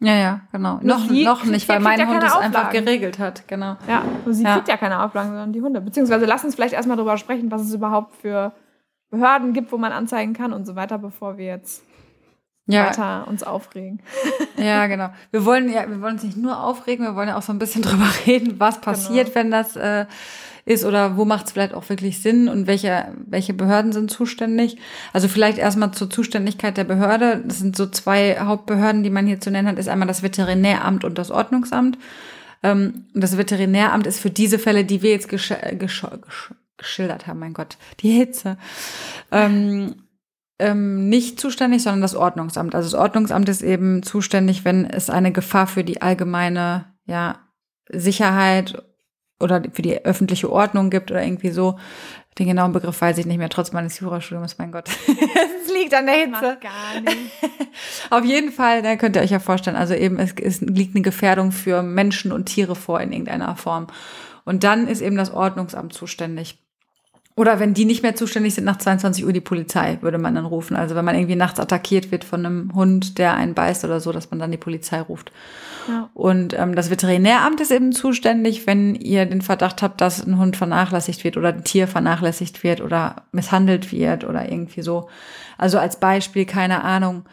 Ja, 0.00 0.14
ja, 0.14 0.40
genau. 0.52 0.74
Nur 0.82 0.98
Noch, 0.98 1.08
sie 1.08 1.24
noch 1.24 1.44
nicht, 1.46 1.66
weil 1.70 1.80
mein 1.80 2.06
Hund 2.06 2.22
es 2.22 2.34
einfach 2.36 2.68
geregelt 2.70 3.18
hat, 3.18 3.48
genau. 3.48 3.78
Ja, 3.88 4.02
sie 4.26 4.42
Ja. 4.42 4.56
kriegt 4.56 4.68
ja 4.68 4.76
keine 4.76 5.02
Auflagen, 5.02 5.30
sondern 5.30 5.54
die 5.54 5.62
Hunde. 5.62 5.80
Beziehungsweise 5.80 6.26
lass 6.26 6.44
uns 6.44 6.54
vielleicht 6.54 6.74
erstmal 6.74 6.98
darüber 6.98 7.16
sprechen, 7.16 7.50
was 7.50 7.62
es 7.62 7.72
überhaupt 7.72 8.14
für 8.16 8.52
Behörden 9.10 9.54
gibt, 9.54 9.72
wo 9.72 9.78
man 9.78 9.90
anzeigen 9.92 10.34
kann 10.34 10.52
und 10.52 10.66
so 10.66 10.76
weiter, 10.76 10.98
bevor 10.98 11.38
wir 11.38 11.46
jetzt 11.46 11.82
Ja, 12.66 12.88
weiter 12.88 13.26
uns 13.26 13.42
aufregen. 13.42 14.02
ja, 14.58 14.86
genau. 14.86 15.08
Wir 15.30 15.46
wollen 15.46 15.72
ja, 15.72 15.88
wir 15.88 16.02
wollen 16.02 16.14
uns 16.14 16.24
nicht 16.24 16.36
nur 16.36 16.62
aufregen, 16.62 17.06
wir 17.06 17.16
wollen 17.16 17.28
ja 17.28 17.38
auch 17.38 17.42
so 17.42 17.52
ein 17.52 17.58
bisschen 17.58 17.80
drüber 17.88 18.06
reden, 18.26 18.60
was 18.60 18.82
passiert, 18.82 19.28
Genau. 19.28 19.34
wenn 19.36 19.50
das 19.50 19.76
äh, 19.76 20.04
ist 20.66 20.84
oder 20.84 21.16
wo 21.16 21.24
macht 21.24 21.46
es 21.46 21.52
vielleicht 21.52 21.74
auch 21.74 21.88
wirklich 21.88 22.22
Sinn 22.22 22.48
und 22.48 22.66
welche, 22.66 23.12
welche 23.26 23.52
Behörden 23.52 23.92
sind 23.92 24.10
zuständig. 24.10 24.78
Also 25.12 25.28
vielleicht 25.28 25.58
erstmal 25.58 25.92
zur 25.92 26.08
Zuständigkeit 26.08 26.76
der 26.76 26.84
Behörde. 26.84 27.42
Das 27.46 27.58
sind 27.58 27.76
so 27.76 27.86
zwei 27.86 28.38
Hauptbehörden, 28.38 29.02
die 29.02 29.10
man 29.10 29.26
hier 29.26 29.40
zu 29.40 29.50
nennen 29.50 29.68
hat, 29.68 29.78
ist 29.78 29.88
einmal 29.88 30.08
das 30.08 30.22
Veterinäramt 30.22 31.04
und 31.04 31.18
das 31.18 31.30
Ordnungsamt. 31.30 31.98
Ähm, 32.62 33.06
das 33.14 33.36
Veterinäramt 33.36 34.06
ist 34.06 34.20
für 34.20 34.30
diese 34.30 34.58
Fälle, 34.58 34.84
die 34.84 35.02
wir 35.02 35.10
jetzt 35.10 35.28
gesch 35.28 35.52
gesch 35.78 36.06
geschildert 36.76 37.26
haben, 37.26 37.38
mein 37.38 37.54
Gott, 37.54 37.76
die 38.00 38.10
Hitze, 38.10 38.58
ähm, 39.30 39.94
ähm, 40.58 41.08
nicht 41.08 41.38
zuständig, 41.38 41.82
sondern 41.82 42.02
das 42.02 42.16
Ordnungsamt. 42.16 42.74
Also 42.74 42.90
das 42.90 43.00
Ordnungsamt 43.00 43.48
ist 43.48 43.62
eben 43.62 44.02
zuständig, 44.02 44.64
wenn 44.64 44.84
es 44.84 45.08
eine 45.08 45.30
Gefahr 45.30 45.66
für 45.66 45.84
die 45.84 46.02
allgemeine 46.02 46.86
ja, 47.06 47.38
Sicherheit 47.88 48.82
oder 49.40 49.62
für 49.72 49.82
die 49.82 50.04
öffentliche 50.04 50.50
Ordnung 50.50 50.90
gibt 50.90 51.10
oder 51.10 51.22
irgendwie 51.22 51.50
so. 51.50 51.78
Den 52.38 52.48
genauen 52.48 52.72
Begriff 52.72 53.00
weiß 53.00 53.18
ich 53.18 53.26
nicht 53.26 53.38
mehr, 53.38 53.48
trotz 53.48 53.72
meines 53.72 54.00
Jurastudiums, 54.00 54.58
mein 54.58 54.72
Gott. 54.72 54.88
es 55.06 55.72
liegt 55.72 55.94
an 55.94 56.06
der 56.06 56.16
Hitze. 56.16 56.58
Gar 56.60 57.00
nicht. 57.00 57.30
Auf 58.10 58.24
jeden 58.24 58.50
Fall, 58.50 58.82
da 58.82 58.96
könnt 58.96 59.14
ihr 59.14 59.22
euch 59.22 59.30
ja 59.30 59.38
vorstellen, 59.38 59.76
also 59.76 59.94
eben 59.94 60.18
es, 60.18 60.34
es 60.40 60.60
liegt 60.60 60.96
eine 60.96 61.02
Gefährdung 61.02 61.52
für 61.52 61.82
Menschen 61.82 62.32
und 62.32 62.46
Tiere 62.46 62.74
vor 62.74 63.00
in 63.00 63.12
irgendeiner 63.12 63.54
Form. 63.54 63.86
Und 64.44 64.64
dann 64.64 64.88
ist 64.88 65.00
eben 65.00 65.16
das 65.16 65.32
Ordnungsamt 65.32 65.92
zuständig. 65.92 66.58
Oder 67.36 67.58
wenn 67.58 67.74
die 67.74 67.84
nicht 67.84 68.02
mehr 68.02 68.14
zuständig 68.14 68.54
sind, 68.54 68.64
nach 68.64 68.78
22 68.78 69.24
Uhr 69.24 69.32
die 69.32 69.40
Polizei, 69.40 69.98
würde 70.02 70.18
man 70.18 70.34
dann 70.34 70.44
rufen. 70.44 70.76
Also 70.76 70.94
wenn 70.94 71.04
man 71.04 71.16
irgendwie 71.16 71.34
nachts 71.34 71.58
attackiert 71.58 72.12
wird 72.12 72.24
von 72.24 72.46
einem 72.46 72.74
Hund, 72.74 73.18
der 73.18 73.34
einen 73.34 73.54
beißt 73.54 73.84
oder 73.84 74.00
so, 74.00 74.12
dass 74.12 74.30
man 74.30 74.38
dann 74.38 74.52
die 74.52 74.56
Polizei 74.56 75.00
ruft. 75.00 75.32
Und 76.14 76.54
ähm, 76.58 76.74
das 76.74 76.90
Veterinäramt 76.90 77.60
ist 77.60 77.70
eben 77.70 77.92
zuständig, 77.92 78.66
wenn 78.66 78.94
ihr 78.94 79.26
den 79.26 79.42
Verdacht 79.42 79.82
habt, 79.82 80.00
dass 80.00 80.24
ein 80.24 80.38
Hund 80.38 80.56
vernachlässigt 80.56 81.24
wird 81.24 81.36
oder 81.36 81.48
ein 81.48 81.64
Tier 81.64 81.88
vernachlässigt 81.88 82.62
wird 82.62 82.80
oder 82.80 83.24
misshandelt 83.32 83.92
wird 83.92 84.24
oder 84.24 84.50
irgendwie 84.50 84.82
so. 84.82 85.08
Also 85.58 85.78
als 85.78 86.00
Beispiel, 86.00 86.46
keine 86.46 86.84
Ahnung, 86.84 87.24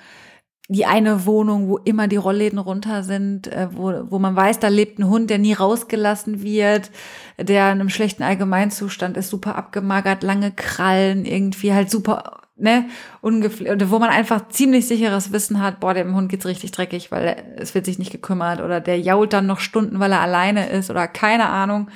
die 0.68 0.86
eine 0.86 1.26
Wohnung, 1.26 1.68
wo 1.68 1.78
immer 1.80 2.08
die 2.08 2.16
Rollläden 2.16 2.58
runter 2.58 3.04
sind, 3.04 3.48
äh, 3.48 3.68
wo, 3.72 4.10
wo 4.10 4.20
man 4.20 4.38
weiß, 4.38 4.60
da 4.60 4.70
lebt 4.70 5.00
ein 5.00 5.10
Hund, 5.10 5.30
der 5.30 5.38
nie 5.38 5.52
rausgelassen 5.52 6.44
wird, 6.44 6.92
der 7.38 7.74
in 7.74 7.82
einem 7.82 7.90
schlechten 7.90 8.24
Allgemeinzustand 8.24 9.18
ist, 9.18 9.30
super 9.30 9.58
abgemagert, 9.58 10.24
lange 10.24 10.52
Krallen, 10.52 11.26
irgendwie 11.26 11.74
halt 11.74 11.92
super, 11.92 12.41
ne, 12.62 12.86
wo 13.22 14.00
man 14.00 14.10
einfach 14.10 14.48
ziemlich 14.50 14.88
sicheres 14.88 15.32
Wissen 15.32 15.62
hat, 15.62 15.80
boah, 15.80 15.94
dem 15.94 16.16
Hund 16.16 16.30
geht's 16.30 16.46
richtig 16.46 16.72
dreckig, 16.72 17.12
weil 17.12 17.44
es 17.58 17.76
wird 17.76 17.86
sich 17.86 18.00
nicht 18.00 18.12
gekümmert 18.12 18.62
oder 18.62 18.80
der 18.80 19.00
jault 19.00 19.34
dann 19.34 19.48
noch 19.48 19.60
Stunden, 19.60 20.00
weil 20.00 20.12
er 20.12 20.22
alleine 20.22 20.70
ist 20.70 20.90
oder 20.90 21.08
keine 21.08 21.50
Ahnung. 21.50 21.90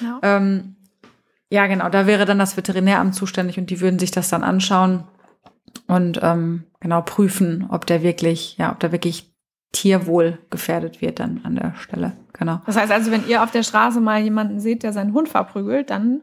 Ja. 0.00 0.18
Ähm, 0.22 0.76
ja, 1.50 1.66
genau, 1.66 1.88
da 1.90 2.06
wäre 2.06 2.24
dann 2.24 2.38
das 2.38 2.56
Veterinäramt 2.56 3.14
zuständig 3.14 3.58
und 3.58 3.68
die 3.68 3.80
würden 3.80 3.98
sich 3.98 4.10
das 4.10 4.30
dann 4.30 4.42
anschauen 4.42 5.04
und 5.86 6.20
ähm, 6.22 6.64
genau 6.80 7.02
prüfen, 7.02 7.66
ob 7.68 7.86
der 7.86 8.02
wirklich, 8.02 8.56
ja, 8.56 8.72
ob 8.72 8.80
da 8.80 8.92
wirklich 8.92 9.32
Tierwohl 9.72 10.38
gefährdet 10.50 11.00
wird 11.00 11.18
dann 11.18 11.40
an 11.44 11.56
der 11.56 11.74
Stelle. 11.76 12.12
Genau. 12.34 12.60
Das 12.66 12.76
heißt 12.76 12.92
also, 12.92 13.10
wenn 13.10 13.26
ihr 13.26 13.42
auf 13.42 13.50
der 13.50 13.62
Straße 13.62 14.00
mal 14.00 14.20
jemanden 14.20 14.60
seht, 14.60 14.82
der 14.82 14.92
seinen 14.92 15.14
Hund 15.14 15.28
verprügelt, 15.28 15.90
dann 15.90 16.22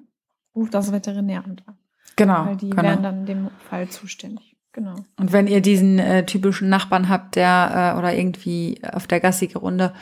ruft 0.55 0.73
das 0.73 0.91
Veterinäramt 0.91 1.63
an. 1.67 1.78
Genau. 2.15 2.45
Weil 2.45 2.57
die 2.57 2.69
genau. 2.69 2.83
wären 2.83 3.03
dann 3.03 3.19
in 3.19 3.25
dem 3.25 3.49
Fall 3.69 3.87
zuständig. 3.89 4.55
Genau. 4.73 4.95
Und 5.19 5.33
wenn 5.33 5.47
ihr 5.47 5.61
diesen 5.61 5.99
äh, 5.99 6.25
typischen 6.25 6.69
Nachbarn 6.69 7.09
habt, 7.09 7.35
der 7.35 7.93
äh, 7.95 7.99
oder 7.99 8.15
irgendwie 8.15 8.79
auf 8.93 9.07
der 9.07 9.19
Gassi-Runde, 9.19 9.93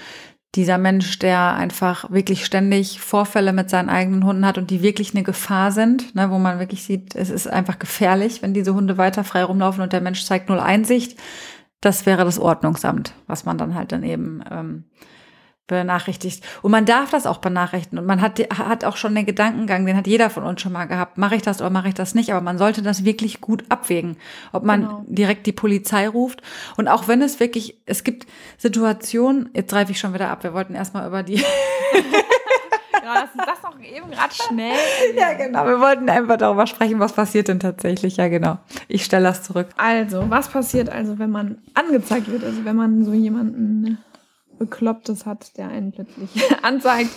dieser 0.55 0.77
Mensch, 0.77 1.19
der 1.19 1.55
einfach 1.55 2.09
wirklich 2.09 2.45
ständig 2.45 2.99
Vorfälle 2.99 3.53
mit 3.53 3.69
seinen 3.69 3.89
eigenen 3.89 4.25
Hunden 4.25 4.45
hat 4.45 4.57
und 4.57 4.71
die 4.71 4.81
wirklich 4.81 5.13
eine 5.13 5.23
Gefahr 5.23 5.71
sind, 5.71 6.15
ne, 6.15 6.31
wo 6.31 6.37
man 6.39 6.59
wirklich 6.59 6.83
sieht, 6.83 7.15
es 7.15 7.29
ist 7.29 7.47
einfach 7.47 7.79
gefährlich, 7.79 8.41
wenn 8.41 8.53
diese 8.53 8.73
Hunde 8.73 8.97
weiter 8.97 9.23
frei 9.23 9.43
rumlaufen 9.43 9.83
und 9.83 9.93
der 9.93 10.01
Mensch 10.01 10.25
zeigt 10.25 10.49
null 10.49 10.59
Einsicht, 10.59 11.19
das 11.81 12.05
wäre 12.05 12.25
das 12.25 12.39
Ordnungsamt, 12.39 13.13
was 13.27 13.45
man 13.45 13.57
dann 13.57 13.75
halt 13.75 13.91
dann 13.91 14.03
eben 14.03 14.43
ähm, 14.49 14.85
benachrichtigt. 15.67 16.43
Und 16.61 16.71
man 16.71 16.85
darf 16.85 17.09
das 17.11 17.25
auch 17.25 17.37
benachrichtigen. 17.37 17.99
Und 17.99 18.05
man 18.05 18.21
hat, 18.21 18.39
hat 18.57 18.85
auch 18.85 18.97
schon 18.97 19.13
den 19.15 19.25
Gedankengang, 19.25 19.85
den 19.85 19.95
hat 19.97 20.07
jeder 20.07 20.29
von 20.29 20.43
uns 20.43 20.61
schon 20.61 20.71
mal 20.71 20.85
gehabt. 20.85 21.17
Mache 21.17 21.35
ich 21.35 21.41
das 21.41 21.59
oder 21.61 21.69
mache 21.69 21.89
ich 21.89 21.93
das 21.93 22.15
nicht? 22.15 22.31
Aber 22.31 22.41
man 22.41 22.57
sollte 22.57 22.81
das 22.81 23.03
wirklich 23.05 23.41
gut 23.41 23.65
abwägen. 23.69 24.17
Ob 24.53 24.63
man 24.63 24.81
Genau. 24.81 25.05
direkt 25.07 25.45
die 25.45 25.51
Polizei 25.51 26.07
ruft. 26.07 26.41
Und 26.77 26.87
auch 26.87 27.07
wenn 27.07 27.21
es 27.21 27.39
wirklich, 27.39 27.77
es 27.85 28.03
gibt 28.03 28.25
Situationen, 28.57 29.49
jetzt 29.53 29.71
greife 29.71 29.91
ich 29.91 29.99
schon 29.99 30.13
wieder 30.13 30.29
ab. 30.29 30.43
Wir 30.43 30.53
wollten 30.53 30.73
erstmal 30.75 31.07
über 31.07 31.23
die, 31.23 31.43
Ja, 33.03 33.13
lass 33.13 33.29
uns 33.35 33.45
das 33.45 33.63
noch 33.63 33.79
eben 33.81 34.11
gerade 34.11 34.33
schnell. 34.33 34.75
ja 35.17 35.31
genau, 35.33 35.65
wir 35.65 35.79
wollten 35.79 36.09
einfach 36.09 36.35
darüber 36.37 36.67
sprechen, 36.67 36.99
was 36.99 37.13
passiert 37.13 37.47
denn 37.47 37.59
tatsächlich. 37.59 38.17
Ja 38.17 38.27
genau. 38.27 38.57
Ich 38.89 39.05
stelle 39.05 39.23
das 39.23 39.43
zurück. 39.43 39.67
Also, 39.77 40.25
was 40.29 40.49
passiert 40.49 40.89
also, 40.89 41.17
wenn 41.17 41.29
man 41.31 41.57
angezeigt 41.73 42.29
wird? 42.29 42.43
Also, 42.43 42.65
wenn 42.65 42.75
man 42.75 43.05
so 43.05 43.13
jemanden 43.13 43.97
Beklopptes 44.57 45.25
hat, 45.25 45.57
der 45.57 45.67
einen 45.69 45.91
plötzlich 45.91 46.29
anzeigt. 46.63 47.11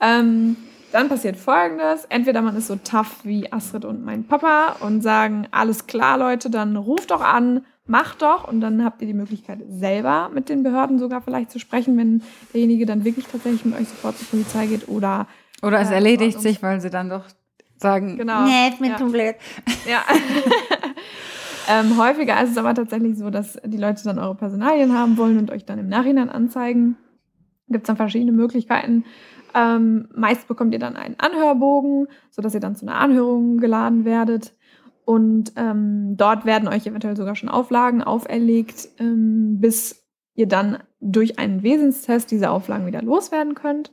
Ähm, 0.00 0.56
dann 0.92 1.08
passiert 1.08 1.36
Folgendes. 1.36 2.04
Entweder 2.08 2.42
man 2.42 2.56
ist 2.56 2.68
so 2.68 2.76
tough 2.76 3.24
wie 3.24 3.52
Astrid 3.52 3.84
und 3.84 4.04
mein 4.04 4.24
Papa 4.24 4.76
und 4.80 5.02
sagen, 5.02 5.46
alles 5.50 5.86
klar, 5.86 6.16
Leute, 6.16 6.48
dann 6.48 6.76
ruft 6.76 7.10
doch 7.10 7.20
an, 7.20 7.64
macht 7.86 8.22
doch. 8.22 8.46
Und 8.48 8.60
dann 8.60 8.84
habt 8.84 9.00
ihr 9.02 9.06
die 9.08 9.12
Möglichkeit, 9.14 9.58
selber 9.68 10.30
mit 10.32 10.48
den 10.48 10.62
Behörden 10.62 10.98
sogar 10.98 11.20
vielleicht 11.22 11.50
zu 11.50 11.58
sprechen, 11.58 11.96
wenn 11.98 12.22
derjenige 12.54 12.86
dann 12.86 13.04
wirklich 13.04 13.26
tatsächlich 13.26 13.64
mit 13.64 13.74
euch 13.78 13.88
sofort 13.88 14.16
zur 14.16 14.28
Polizei 14.28 14.66
geht 14.66 14.88
oder 14.88 15.26
Oder 15.62 15.80
es 15.80 15.88
Ja, 15.90 15.96
erledigt 15.96 16.40
sich, 16.40 16.62
weil 16.62 16.80
sie 16.80 16.90
dann 16.90 17.10
doch 17.10 17.24
sagen, 17.78 18.16
Genau. 18.16 18.44
nee, 18.44 18.68
ich 18.70 18.78
bin 18.78 18.90
Ja. 18.92 18.96
zum 18.96 19.12
Glück. 19.12 19.34
Ja. 19.86 20.02
ähm, 21.68 21.98
häufiger 21.98 22.42
ist 22.42 22.50
es 22.50 22.58
aber 22.58 22.74
tatsächlich 22.74 23.16
so, 23.18 23.30
dass 23.30 23.58
die 23.64 23.76
Leute 23.76 24.04
dann 24.04 24.18
eure 24.18 24.34
Personalien 24.34 24.92
haben 24.92 25.16
wollen 25.16 25.38
und 25.38 25.50
euch 25.50 25.64
dann 25.64 25.78
im 25.78 25.88
Nachhinein 25.88 26.28
anzeigen. 26.28 26.96
Gibt 27.68 27.84
es 27.84 27.86
dann 27.86 27.96
verschiedene 27.96 28.32
Möglichkeiten. 28.32 29.04
Ähm, 29.54 30.08
meist 30.14 30.48
bekommt 30.48 30.72
ihr 30.74 30.78
dann 30.78 30.96
einen 30.96 31.18
Anhörbogen, 31.18 32.08
sodass 32.30 32.54
ihr 32.54 32.60
dann 32.60 32.76
zu 32.76 32.86
einer 32.86 32.96
Anhörung 32.96 33.58
geladen 33.58 34.04
werdet. 34.04 34.54
Und 35.04 35.52
ähm, 35.56 36.16
dort 36.16 36.44
werden 36.44 36.68
euch 36.68 36.86
eventuell 36.86 37.16
sogar 37.16 37.36
schon 37.36 37.48
Auflagen 37.48 38.02
auferlegt, 38.02 38.88
ähm, 38.98 39.60
bis 39.60 40.04
ihr 40.34 40.46
dann 40.46 40.78
durch 41.00 41.38
einen 41.38 41.62
Wesenstest 41.62 42.30
diese 42.30 42.50
Auflagen 42.50 42.86
wieder 42.86 43.02
loswerden 43.02 43.54
könnt. 43.54 43.92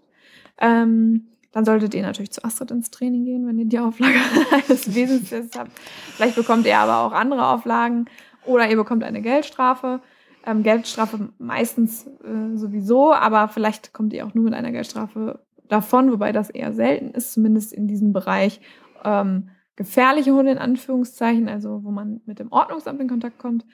Ähm, 0.60 1.28
dann 1.54 1.66
solltet 1.66 1.94
ihr 1.94 2.02
natürlich 2.02 2.32
zu 2.32 2.44
Astrid 2.44 2.72
ins 2.72 2.92
Training 2.92 3.24
gehen, 3.26 3.48
wenn 3.48 3.58
ihr 3.60 3.66
die 3.66 3.80
Auflage 3.80 4.18
eines 4.52 4.94
Wesenstests 4.94 5.58
habt. 5.58 5.72
Vielleicht 6.16 6.36
bekommt 6.36 6.66
ihr 6.66 6.78
aber 6.78 7.00
auch 7.00 7.14
andere 7.14 7.48
Auflagen 7.48 8.06
oder 8.46 8.70
ihr 8.70 8.76
bekommt 8.76 9.04
eine 9.04 9.22
Geldstrafe. 9.22 10.02
Ähm, 10.46 10.64
Geldstrafe 10.64 11.30
meistens 11.38 12.08
äh, 12.24 12.58
sowieso, 12.58 13.14
aber 13.14 13.48
vielleicht 13.48 13.94
kommt 13.94 14.12
ihr 14.14 14.26
auch 14.26 14.34
nur 14.34 14.44
mit 14.44 14.54
einer 14.54 14.72
Geldstrafe 14.72 15.40
davon, 15.70 16.12
wobei 16.12 16.34
das 16.34 16.50
eher 16.50 16.74
selten 16.74 17.12
ist, 17.12 17.34
zumindest 17.34 17.72
in 17.72 17.88
diesem 17.88 18.12
Bereich. 18.12 18.60
Ähm, 19.06 19.50
gefährliche 19.76 20.34
Hunde 20.34 20.52
in 20.52 20.58
Anführungszeichen, 20.58 21.48
also 21.48 21.84
wo 21.84 21.92
man 21.92 22.22
mit 22.26 22.40
dem 22.40 22.52
Ordnungsamt 22.52 23.00
in 23.00 23.08
Kontakt 23.08 23.38
kommt. 23.40 23.66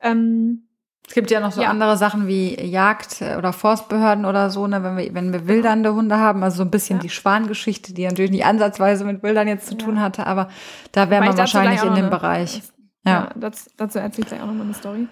Ähm, 0.00 0.67
Es 1.08 1.14
gibt 1.14 1.30
ja 1.30 1.40
noch 1.40 1.52
so 1.52 1.62
Ja. 1.62 1.70
andere 1.70 1.96
Sachen 1.96 2.28
wie 2.28 2.54
Jagd 2.60 3.22
äh, 3.22 3.36
oder 3.36 3.52
Forstbehörden 3.54 4.24
oder 4.26 4.50
so, 4.50 4.66
ne, 4.66 4.82
wenn 4.84 4.96
wir, 4.98 5.14
wenn 5.14 5.32
wir 5.32 5.48
wildernde 5.48 5.94
Hunde 5.94 6.18
haben, 6.18 6.42
also 6.44 6.58
so 6.58 6.62
ein 6.64 6.70
bisschen 6.70 6.98
Ja. 6.98 7.02
die 7.02 7.08
Schwangeschichte, 7.08 7.94
die 7.94 8.04
natürlich 8.06 8.30
nicht 8.30 8.44
ansatzweise 8.44 9.04
mit 9.04 9.22
Wildern 9.22 9.48
jetzt 9.48 9.66
zu 9.66 9.72
Ja. 9.74 9.78
tun 9.78 10.00
hatte, 10.00 10.26
aber 10.26 10.48
da 10.92 11.08
wäre 11.10 11.24
man 11.24 11.36
wahrscheinlich 11.36 11.82
in 11.82 11.94
dem 11.94 12.04
eine- 12.04 12.10
Bereich. 12.10 12.62
Ja, 13.06 13.30
das, 13.36 13.70
dazu 13.78 13.98
erzähle 13.98 14.24
ich 14.24 14.28
gleich 14.28 14.42
auch 14.42 14.46
nochmal 14.46 14.66
eine 14.66 14.74
Story. 14.74 15.06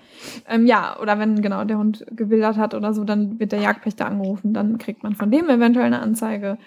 Ähm, 0.51 0.67
ja, 0.67 0.99
oder 1.01 1.19
wenn 1.19 1.41
genau 1.41 1.65
der 1.65 1.79
Hund 1.79 2.05
gewildert 2.11 2.59
hat 2.59 2.75
oder 2.75 2.93
so, 2.93 3.05
dann 3.05 3.41
wird 3.41 3.53
der 3.53 3.61
Jagdpächter 3.61 4.05
angerufen, 4.07 4.53
dann 4.53 4.77
kriegt 4.77 5.03
man 5.03 5.15
von 5.15 5.31
dem 5.31 5.49
eventuell 5.49 5.87
eine 5.87 6.01
Anzeige 6.01 6.59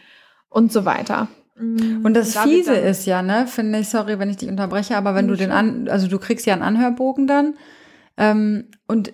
und 0.49 0.71
so 0.73 0.85
weiter. 0.85 1.27
Mm, 1.59 2.03
Und 2.03 2.15
das 2.15 2.33
da 2.33 2.45
wird 2.45 2.53
Fiese 2.55 2.73
ist 2.73 3.05
ja, 3.05 3.21
ne, 3.21 3.45
finde 3.45 3.77
ich, 3.77 3.89
sorry, 3.89 4.17
wenn 4.17 4.29
ich 4.31 4.37
dich 4.37 4.49
unterbreche, 4.49 4.97
aber 4.97 5.13
wenn 5.13 5.27
du 5.27 5.35
den 5.35 5.51
an, 5.51 5.87
also 5.87 6.07
du 6.07 6.17
kriegst 6.17 6.47
ja 6.47 6.53
einen 6.53 6.63
Anhörbogen 6.63 7.27
dann, 7.27 7.53
ähm, 8.19 8.65
und 8.87 9.11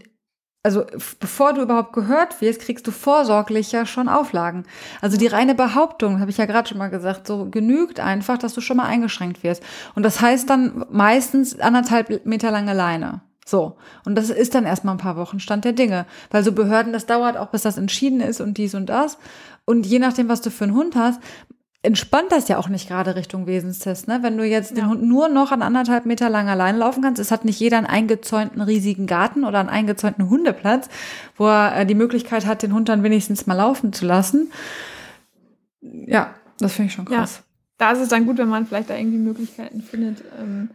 also 0.64 0.84
bevor 1.20 1.54
du 1.54 1.62
überhaupt 1.62 1.94
gehört 1.94 2.42
wirst, 2.42 2.60
kriegst 2.60 2.88
du 2.88 2.92
vorsorglich 2.92 3.72
ja 3.72 3.86
schon 3.86 4.10
Auflagen. 4.10 4.64
Also 5.00 5.16
die 5.16 5.28
reine 5.28 5.54
Behauptung, 5.54 6.20
habe 6.20 6.32
ich 6.32 6.38
ja 6.38 6.48
gerade 6.48 6.68
schon 6.68 6.80
mal 6.80 6.90
gesagt, 6.90 7.28
so 7.28 7.48
genügt 7.52 8.00
einfach, 8.00 8.40
dass 8.40 8.56
du 8.56 8.62
schon 8.62 8.78
mal 8.78 8.88
eingeschränkt 8.88 9.44
wirst. 9.44 9.62
Und 9.94 10.02
das 10.02 10.22
heißt 10.22 10.50
dann 10.50 10.84
meistens 10.90 11.60
anderthalb 11.60 12.26
Meter 12.26 12.50
lange 12.50 12.74
Leine. 12.74 13.22
So. 13.46 13.78
Und 14.06 14.16
das 14.16 14.32
ist 14.32 14.56
dann 14.56 14.66
erstmal 14.66 14.96
ein 14.96 15.00
paar 15.00 15.18
Wochen 15.18 15.40
Stand 15.40 15.66
der 15.66 15.74
Dinge. 15.74 16.08
Weil 16.32 16.44
so 16.44 16.52
Behörden, 16.52 16.94
das 16.94 17.06
dauert 17.06 17.38
auch, 17.38 17.50
bis 17.50 17.62
das 17.62 17.78
entschieden 17.78 18.20
ist 18.20 18.42
und 18.42 18.58
dies 18.58 18.74
und 18.74 18.88
das. 18.88 19.20
Und 19.66 19.86
je 19.86 20.00
nachdem, 20.00 20.30
was 20.30 20.42
du 20.42 20.50
für 20.50 20.64
einen 20.64 20.74
Hund 20.74 20.96
hast, 20.96 21.22
entspannt 21.86 22.32
das 22.32 22.48
ja 22.48 22.58
auch 22.58 22.68
nicht 22.68 22.88
gerade 22.88 23.16
Richtung 23.16 23.48
Wesenstest, 23.48 24.08
ne? 24.08 24.20
Wenn 24.22 24.38
du 24.38 24.44
jetzt 24.46 24.72
ja. 24.72 24.78
den 24.78 24.90
Hund 24.90 25.04
nur 25.04 25.30
noch 25.30 25.52
an 25.52 25.62
anderthalb 25.62 26.06
Meter 26.06 26.30
lang 26.30 26.50
allein 26.50 26.78
laufen 26.78 27.02
kannst, 27.02 27.22
es 27.22 27.32
hat 27.32 27.46
nicht 27.46 27.60
jeder 27.60 27.78
einen 27.78 27.86
eingezäunten 27.86 28.62
riesigen 28.62 29.08
Garten 29.08 29.46
oder 29.46 29.60
einen 29.60 29.70
eingezäunten 29.70 30.30
Hundeplatz, 30.30 30.90
wo 31.38 31.46
er 31.46 31.82
äh, 31.82 31.86
die 31.86 31.96
Möglichkeit 31.96 32.46
hat, 32.46 32.64
den 32.64 32.74
Hund 32.74 32.90
dann 32.90 33.04
wenigstens 33.04 33.48
mal 33.48 33.54
laufen 33.54 33.94
zu 33.94 34.06
lassen. 34.06 34.52
Ja, 35.82 36.36
das 36.60 36.74
finde 36.74 36.88
ich 36.88 36.94
schon 36.94 37.06
krass. 37.06 37.38
Ja. 37.38 37.44
Da 37.78 37.92
ist 37.92 38.00
es 38.00 38.10
dann 38.10 38.26
gut, 38.26 38.38
wenn 38.38 38.50
man 38.50 38.66
vielleicht 38.66 38.90
da 38.90 38.96
irgendwie 38.96 39.18
Möglichkeiten 39.18 39.82
findet, 39.82 40.24
ähm, 40.40 40.70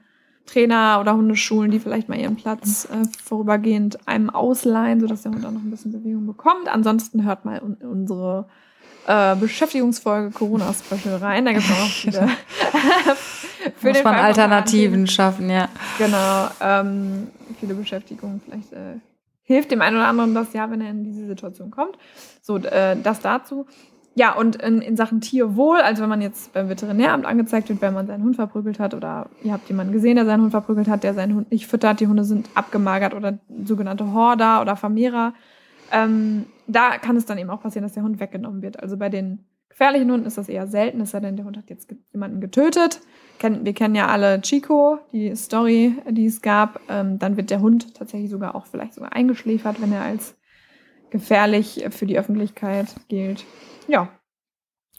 Trainer 0.47 0.99
oder 1.01 1.15
Hundeschulen, 1.15 1.71
die 1.71 1.79
vielleicht 1.79 2.09
mal 2.09 2.19
ihren 2.19 2.37
Platz 2.37 2.87
äh, 2.91 3.07
vorübergehend 3.23 4.07
einem 4.09 4.31
ausleihen, 4.31 5.01
sodass 5.01 5.23
der 5.23 5.33
Hund 5.33 5.45
auch 5.47 5.53
noch 5.53 5.63
ein 5.63 5.71
bisschen 5.71 5.93
Bewegung 5.93 6.27
bekommt. 6.27 6.69
Ansonsten 6.69 7.25
hört 7.25 7.45
mal 7.45 7.63
un 7.63 7.75
unsere 7.75 8.49
äh, 9.07 9.37
Beschäftigungsfolge 9.37 10.31
Corona-Special 10.31 11.17
rein. 11.17 11.45
Da 11.45 11.53
gibt 11.53 11.65
es 11.65 11.71
auch 11.71 11.87
viele. 11.89 12.29
für 13.77 13.89
Muss 13.89 14.05
man 14.05 14.15
Alternativen 14.15 15.07
schaffen, 15.07 15.51
ja. 15.51 15.69
Genau. 15.99 16.49
Ähm, 16.61 17.29
viele 17.59 17.75
Beschäftigungen. 17.75 18.41
Vielleicht 18.45 18.73
äh, 18.73 18.99
hilft 19.43 19.71
dem 19.71 19.83
einen 19.83 19.97
oder 19.97 20.07
anderen 20.07 20.35
das 20.35 20.53
ja, 20.53 20.71
wenn 20.71 20.81
er 20.81 20.91
in 20.91 21.05
diese 21.05 21.27
Situation 21.27 21.71
kommt. 21.71 21.97
So, 22.41 22.59
äh, 22.59 22.97
das 23.03 23.21
dazu. 23.21 23.67
Ja, 24.15 24.35
und 24.35 24.57
in, 24.57 24.83
in, 24.83 24.97
Sachen 24.97 25.21
Tierwohl, 25.21 25.79
also 25.79 26.03
wenn 26.03 26.09
man 26.09 26.21
jetzt 26.21 26.53
beim 26.53 26.69
Veterinäramt 26.69 27.25
angezeigt 27.25 27.69
wird, 27.69 27.81
wenn 27.81 27.95
man 27.95 28.07
seinen 28.07 28.25
Hund 28.25 28.37
verprügelt 28.37 28.81
hat 28.81 28.93
oder 28.93 29.31
ihr 29.43 29.53
habt 29.53 29.69
jemanden 29.69 29.93
gesehen, 29.93 30.17
der 30.17 30.27
seinen 30.27 30.43
Hund 30.43 30.51
verprügelt 30.51 30.89
hat, 30.89 31.05
der 31.05 31.15
seinen 31.15 31.37
Hund 31.37 31.51
nicht 31.53 31.69
füttert, 31.69 32.01
die 32.01 32.09
Hunde 32.09 32.25
sind 32.25 32.51
abgemagert 32.55 33.15
oder 33.15 33.39
sogenannte 33.65 34.13
Horder 34.13 34.61
oder 34.61 34.75
Vermehrer, 34.75 35.33
ähm, 35.93 36.47
da 36.71 36.99
kann 36.99 37.17
es 37.17 37.27
dann 37.27 37.39
eben 37.39 37.51
auch 37.51 37.61
passieren, 37.61 37.85
dass 37.85 37.95
der 37.95 38.03
Hund 38.03 38.21
weggenommen 38.21 38.63
wird. 38.63 38.81
Also 38.81 38.97
bei 38.97 39.09
den 39.09 39.45
gefährlichen 39.69 40.11
Hunden 40.11 40.27
ist 40.27 40.37
das 40.37 40.49
eher 40.49 40.67
selten, 40.67 41.01
es 41.01 41.13
sei 41.13 41.21
denn, 41.21 41.37
der 41.37 41.47
Hund 41.47 41.57
hat 41.57 41.71
jetzt 41.71 41.95
jemanden 42.13 42.41
getötet. 42.41 43.01
Wir 43.41 43.73
kennen 43.73 43.95
ja 43.95 44.09
alle 44.09 44.41
Chico, 44.43 44.99
die 45.13 45.35
Story, 45.35 45.97
die 46.11 46.27
es 46.27 46.43
gab. 46.43 46.81
Ähm, 46.89 47.19
dann 47.19 47.37
wird 47.37 47.51
der 47.51 47.61
Hund 47.61 47.95
tatsächlich 47.95 48.31
sogar 48.31 48.55
auch 48.55 48.67
vielleicht 48.67 48.95
sogar 48.95 49.15
eingeschläfert, 49.15 49.81
wenn 49.81 49.93
er 49.93 50.03
als 50.03 50.37
gefährlich 51.09 51.87
für 51.91 52.07
die 52.07 52.19
Öffentlichkeit 52.19 52.89
gilt. 53.09 53.45
Ja. 53.89 54.09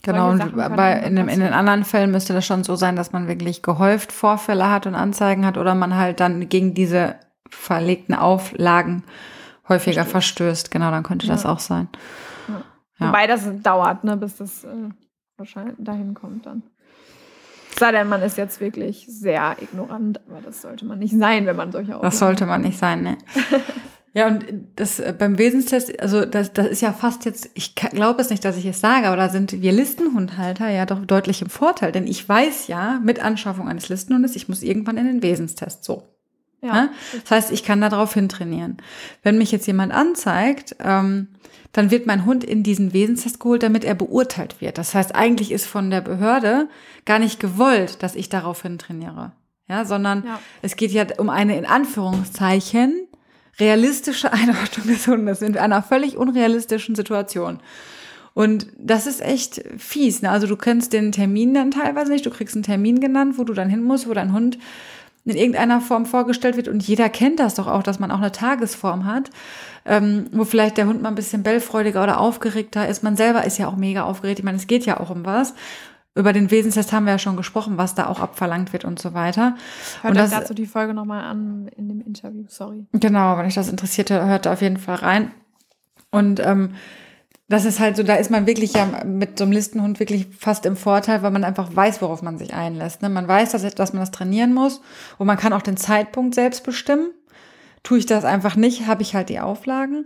Genau, 0.04 0.32
und 0.32 0.56
bei, 0.56 1.00
in, 1.06 1.16
dem, 1.16 1.30
in 1.30 1.42
den 1.42 1.54
anderen 1.54 1.84
Fällen 1.84 2.10
müsste 2.10 2.34
das 2.34 2.44
schon 2.44 2.64
so 2.64 2.76
sein, 2.76 2.96
dass 2.96 3.12
man 3.12 3.28
wirklich 3.28 3.62
gehäuft 3.62 4.12
Vorfälle 4.12 4.72
hat 4.72 4.88
und 4.88 4.96
Anzeigen 4.96 5.46
hat 5.46 5.58
oder 5.58 5.76
man 5.76 5.96
halt 5.96 6.20
dann 6.20 6.50
gegen 6.50 6.74
diese 6.74 7.18
verlegten 7.48 8.16
Auflagen 8.16 9.04
häufiger 9.72 10.06
verstößt. 10.06 10.72
Genau, 10.72 10.92
dann 10.92 11.04
könnte 11.04 11.26
ja. 11.26 11.34
das 11.34 11.46
auch 11.46 11.60
sein. 11.60 11.88
Ja. 12.48 12.64
Ja. 13.00 13.08
Wobei 13.08 13.28
das 13.28 13.48
dauert, 13.64 14.04
ne, 14.04 14.16
bis 14.18 14.38
das 14.38 14.64
äh, 14.64 14.90
wahrscheinlich 15.38 15.76
dahin 15.80 16.14
kommt 16.14 16.46
dann. 16.46 16.64
Sei 17.78 17.92
denn, 17.92 18.10
man 18.10 18.22
ist 18.22 18.38
jetzt 18.38 18.60
wirklich 18.60 19.08
sehr 19.08 19.56
ignorant, 19.60 20.20
aber 20.30 20.42
das 20.42 20.62
sollte 20.62 20.86
man 20.86 21.00
nicht 21.00 21.18
sein, 21.18 21.46
wenn 21.48 21.56
man 21.56 21.72
solche 21.72 21.96
Auflagen 21.96 22.12
Das 22.12 22.20
sollte 22.20 22.46
man 22.46 22.62
nicht 22.62 22.78
sein, 22.78 23.02
ne. 23.02 23.18
Ja, 24.14 24.28
und 24.28 24.46
das 24.76 25.00
äh, 25.00 25.16
beim 25.18 25.38
Wesenstest, 25.38 26.02
also 26.02 26.26
das, 26.26 26.52
das 26.52 26.68
ist 26.68 26.82
ja 26.82 26.92
fast 26.92 27.24
jetzt, 27.24 27.50
ich 27.54 27.76
glaube 27.76 28.22
es 28.22 28.30
nicht, 28.30 28.44
dass 28.44 28.58
ich 28.58 28.66
es 28.66 28.82
sage, 28.82 29.08
aber 29.08 29.16
da 29.16 29.30
sind 29.30 29.62
wir 29.62 29.72
Listenhundhalter 29.72 30.70
ja 30.70 30.86
doch 30.86 31.06
deutlich 31.06 31.42
im 31.42 31.50
Vorteil, 31.50 31.94
denn 31.94 32.06
ich 32.08 32.28
weiß 32.28 32.68
ja 32.68 33.00
mit 33.02 33.24
Anschaffung 33.24 33.70
eines 33.70 33.88
Listenhundes, 33.88 34.36
ich 34.36 34.50
muss 34.50 34.64
irgendwann 34.64 34.98
in 34.98 35.06
den 35.06 35.24
Wesenstest. 35.24 35.86
So. 35.86 36.04
Ja. 36.62 36.74
Ne? 36.74 36.89
Das 37.24 37.32
heißt, 37.32 37.52
ich 37.52 37.63
kann 37.63 37.82
darauf 37.82 38.13
hintrainieren. 38.13 38.78
Wenn 39.24 39.38
mich 39.38 39.52
jetzt 39.52 39.67
jemand 39.67 39.91
anzeigt, 39.93 40.76
ähm, 40.80 41.28
dann 41.74 41.89
wird 41.89 42.06
mein 42.06 42.26
Hund 42.26 42.43
in 42.43 42.63
diesen 42.63 42.93
Wesenstest 42.93 43.39
geholt, 43.39 43.63
damit 43.63 43.84
er 43.84 43.95
beurteilt 43.95 44.62
wird. 44.62 44.78
Das 44.78 44.93
heißt, 44.93 45.15
eigentlich 45.15 45.52
ist 45.52 45.65
von 45.65 45.89
der 45.89 46.02
Behörde 46.02 46.67
gar 47.06 47.19
nicht 47.19 47.39
gewollt, 47.39 48.04
dass 48.04 48.15
ich 48.15 48.30
darauf 48.30 48.62
hintrainiere. 48.62 49.32
Ja, 49.67 49.86
sondern 49.86 50.26
ja. 50.26 50.39
es 50.62 50.76
geht 50.76 50.91
ja 50.91 51.06
um 51.17 51.30
eine 51.30 51.58
in 51.58 51.65
Anführungszeichen 51.65 53.08
realistische 53.60 54.34
Einordnung 54.34 54.88
des 54.88 55.08
Hundes 55.08 55.41
in 55.41 55.58
einer 55.58 55.82
völlig 55.82 56.17
unrealistischen 56.17 56.95
Situation. 56.95 57.60
Und 58.34 58.67
das 58.78 59.08
ist 59.08 59.21
echt 59.21 59.62
fies. 59.78 60.21
Ne? 60.21 60.30
Also 60.30 60.47
du 60.47 60.56
kennst 60.56 60.93
den 60.93 61.12
Termin 61.12 61.54
dann 61.54 61.71
teilweise 61.71 62.12
nicht. 62.12 62.26
Du 62.26 62.30
kriegst 62.30 62.56
einen 62.56 62.63
Termin 62.63 63.00
genannt, 63.00 63.38
wo 63.38 63.43
du 63.43 63.54
dann 63.54 63.69
hin 63.69 63.84
musst, 63.84 64.08
wo 64.08 64.13
dein 64.13 64.34
Hund 64.34 64.58
in 65.26 65.36
irgendeiner 65.36 65.82
Form 65.82 66.06
vorgestellt 66.06 66.58
wird. 66.58 66.68
Und 66.68 66.84
jeder 66.84 67.10
kennt 67.10 67.40
das 67.40 67.56
doch 67.56 67.68
auch, 67.68 67.84
dass 67.84 68.00
man 68.00 68.12
auch 68.12 68.18
eine 68.18 68.32
Tagesform 68.32 69.06
hat, 69.06 69.30
ähm, 69.86 70.28
wo 70.32 70.46
vielleicht 70.46 70.78
der 70.78 70.88
Hund 70.88 71.02
mal 71.02 71.10
ein 71.10 71.16
bisschen 71.16 71.44
bellfreudiger 71.44 72.04
oder 72.04 72.20
aufgeregter 72.20 72.88
ist. 72.88 73.04
Man 73.04 73.16
selber 73.16 73.46
ist 73.46 73.58
ja 73.58 73.68
auch 73.68 73.76
mega 73.76 74.04
aufgeregt. 74.04 74.40
Ich 74.40 74.46
meine, 74.46 74.58
es 74.58 74.68
geht 74.68 74.86
ja 74.86 75.00
auch 75.00 75.10
um 75.10 75.26
was. 75.26 75.54
Über 76.14 76.34
den 76.34 76.52
Wesenstest 76.52 76.92
haben 76.92 77.06
wir 77.06 77.14
ja 77.14 77.20
schon 77.20 77.38
gesprochen, 77.38 77.78
was 77.78 77.96
da 77.96 78.08
auch 78.08 78.20
abverlangt 78.20 78.74
wird 78.74 78.84
und 78.84 79.00
so 79.00 79.14
weiter. 79.14 79.56
Hört 80.02 80.12
und 80.12 80.18
das, 80.18 80.32
dazu 80.32 80.54
die 80.54 80.66
Folge 80.66 80.94
nochmal 80.94 81.24
an 81.24 81.70
in 81.78 81.88
dem 81.88 82.02
Interview, 82.02 82.44
sorry. 82.50 82.86
Genau, 82.92 83.38
wenn 83.38 83.46
euch 83.46 83.56
das 83.56 83.70
interessiert, 83.70 84.10
hört 84.10 84.46
da 84.46 84.54
auf 84.54 84.62
jeden 84.62 84.78
Fall 84.78 84.96
rein. 84.96 85.32
Und 86.10 86.42
ähm, 86.42 86.72
das 87.52 87.66
ist 87.66 87.80
halt 87.80 87.98
so, 87.98 88.04
da 88.04 88.16
ist 88.16 88.32
man 88.32 88.48
wirklich 88.48 88.74
ja 88.74 88.88
mit 89.06 89.38
so 89.38 89.44
einem 89.44 89.54
Listenhund 89.54 90.00
wirklich 90.00 90.28
fast 90.38 90.66
im 90.66 90.76
Vorteil, 90.76 91.22
weil 91.22 91.32
man 91.32 91.44
einfach 91.44 91.76
weiß, 91.76 92.02
worauf 92.02 92.22
man 92.22 92.38
sich 92.38 92.54
einlässt. 92.54 93.02
Ne? 93.02 93.10
Man 93.10 93.28
weiß, 93.28 93.52
dass, 93.52 93.76
dass 93.76 93.94
man 93.94 94.02
das 94.02 94.12
trainieren 94.12 94.54
muss 94.54 94.82
und 95.18 95.28
man 95.28 95.38
kann 95.38 95.54
auch 95.54 95.62
den 95.62 95.78
Zeitpunkt 95.78 96.34
selbst 96.34 96.64
bestimmen. 96.64 97.12
Tue 97.84 97.98
ich 97.98 98.06
das 98.06 98.26
einfach 98.26 98.56
nicht, 98.56 98.88
habe 98.88 99.02
ich 99.02 99.16
halt 99.16 99.30
die 99.30 99.40
Auflagen. 99.40 100.06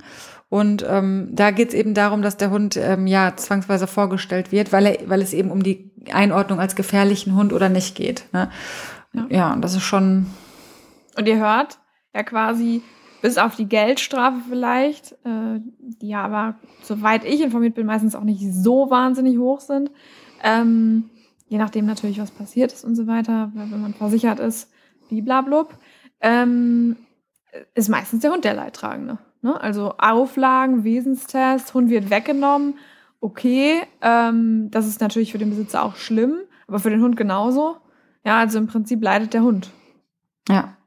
Und 0.49 0.85
ähm, 0.87 1.29
da 1.31 1.51
geht 1.51 1.69
es 1.69 1.73
eben 1.73 1.93
darum, 1.93 2.21
dass 2.21 2.37
der 2.37 2.49
Hund 2.49 2.77
ähm, 2.77 3.07
ja 3.07 3.35
zwangsweise 3.35 3.87
vorgestellt 3.87 4.51
wird, 4.51 4.71
weil, 4.71 4.85
er, 4.85 5.09
weil 5.09 5.21
es 5.21 5.33
eben 5.33 5.51
um 5.51 5.63
die 5.63 5.91
Einordnung 6.11 6.59
als 6.59 6.75
gefährlichen 6.75 7.35
Hund 7.35 7.51
oder 7.51 7.69
nicht 7.69 7.95
geht. 7.95 8.25
Ne? 8.31 8.49
Ja. 9.13 9.25
ja, 9.29 9.55
das 9.57 9.75
ist 9.75 9.83
schon. 9.83 10.27
Und 11.17 11.27
ihr 11.27 11.37
hört 11.37 11.79
ja 12.13 12.23
quasi, 12.23 12.81
bis 13.21 13.37
auf 13.37 13.55
die 13.55 13.67
Geldstrafe 13.67 14.41
vielleicht, 14.49 15.13
äh, 15.23 15.59
die 15.79 16.09
ja 16.09 16.23
aber, 16.23 16.55
soweit 16.81 17.23
ich 17.25 17.41
informiert 17.41 17.75
bin, 17.75 17.85
meistens 17.85 18.15
auch 18.15 18.23
nicht 18.23 18.41
so 18.53 18.89
wahnsinnig 18.89 19.37
hoch 19.37 19.59
sind. 19.61 19.91
Ähm, 20.43 21.09
je 21.47 21.57
nachdem 21.57 21.85
natürlich, 21.85 22.19
was 22.19 22.31
passiert 22.31 22.71
ist 22.71 22.83
und 22.83 22.95
so 22.95 23.07
weiter, 23.07 23.51
wenn 23.53 23.81
man 23.81 23.93
versichert 23.93 24.39
ist, 24.39 24.71
bliblablub, 25.09 25.77
ähm, 26.21 26.97
ist 27.73 27.89
meistens 27.89 28.21
der 28.21 28.31
Hund 28.31 28.43
der 28.43 28.53
Leidtragende. 28.53 29.17
Ne? 29.41 29.59
Also 29.59 29.93
Auflagen, 29.97 30.83
Wesenstest, 30.83 31.73
Hund 31.73 31.89
wird 31.89 32.09
weggenommen, 32.09 32.75
okay, 33.21 33.81
ähm, 34.01 34.69
das 34.71 34.87
ist 34.87 35.01
natürlich 35.01 35.31
für 35.31 35.37
den 35.37 35.49
Besitzer 35.49 35.83
auch 35.83 35.95
schlimm, 35.95 36.41
aber 36.67 36.79
für 36.79 36.89
den 36.89 37.01
Hund 37.01 37.17
genauso. 37.17 37.77
Ja, 38.23 38.39
also 38.39 38.57
im 38.57 38.67
Prinzip 38.67 39.03
leidet 39.03 39.33
der 39.33 39.43
Hund. 39.43 39.71
Ja. 40.49 40.77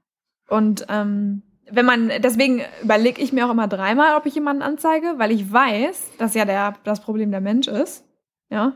Und 0.49 0.87
ähm, 0.89 1.43
wenn 1.71 1.87
man, 1.87 2.11
deswegen 2.23 2.63
überlege 2.83 3.21
ich 3.21 3.33
mir 3.33 3.47
auch 3.47 3.51
immer 3.51 3.69
dreimal, 3.69 4.17
ob 4.17 4.27
ich 4.27 4.35
jemanden 4.35 4.63
anzeige, 4.63 5.15
weil 5.17 5.31
ich 5.31 5.53
weiß, 5.53 6.13
dass 6.19 6.35
ja 6.35 6.45
der, 6.45 6.75
das 6.85 7.01
Problem 7.01 7.31
der 7.31 7.41
Mensch 7.41 7.69
ist. 7.69 8.05
Ja. 8.51 8.75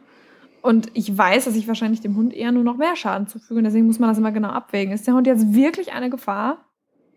Und 0.61 0.91
ich 0.95 1.17
weiß, 1.17 1.47
dass 1.47 1.57
ich 1.57 1.67
wahrscheinlich 1.67 2.01
dem 2.01 2.17
Hund 2.17 2.35
eher 2.35 2.53
nur 2.53 2.65
noch 2.65 2.77
mehr 2.77 2.95
Schaden 2.95 3.27
zufüge. 3.27 3.59
Und 3.59 3.65
deswegen 3.65 3.87
muss 3.87 3.99
man 3.99 4.09
das 4.09 4.19
immer 4.19 4.33
genau 4.33 4.51
abwägen. 4.51 4.95
Ist 4.95 5.07
der 5.07 5.15
Hund 5.15 5.27
jetzt 5.27 5.55
wirklich 5.55 5.93
eine 5.93 6.11
Gefahr? 6.11 6.65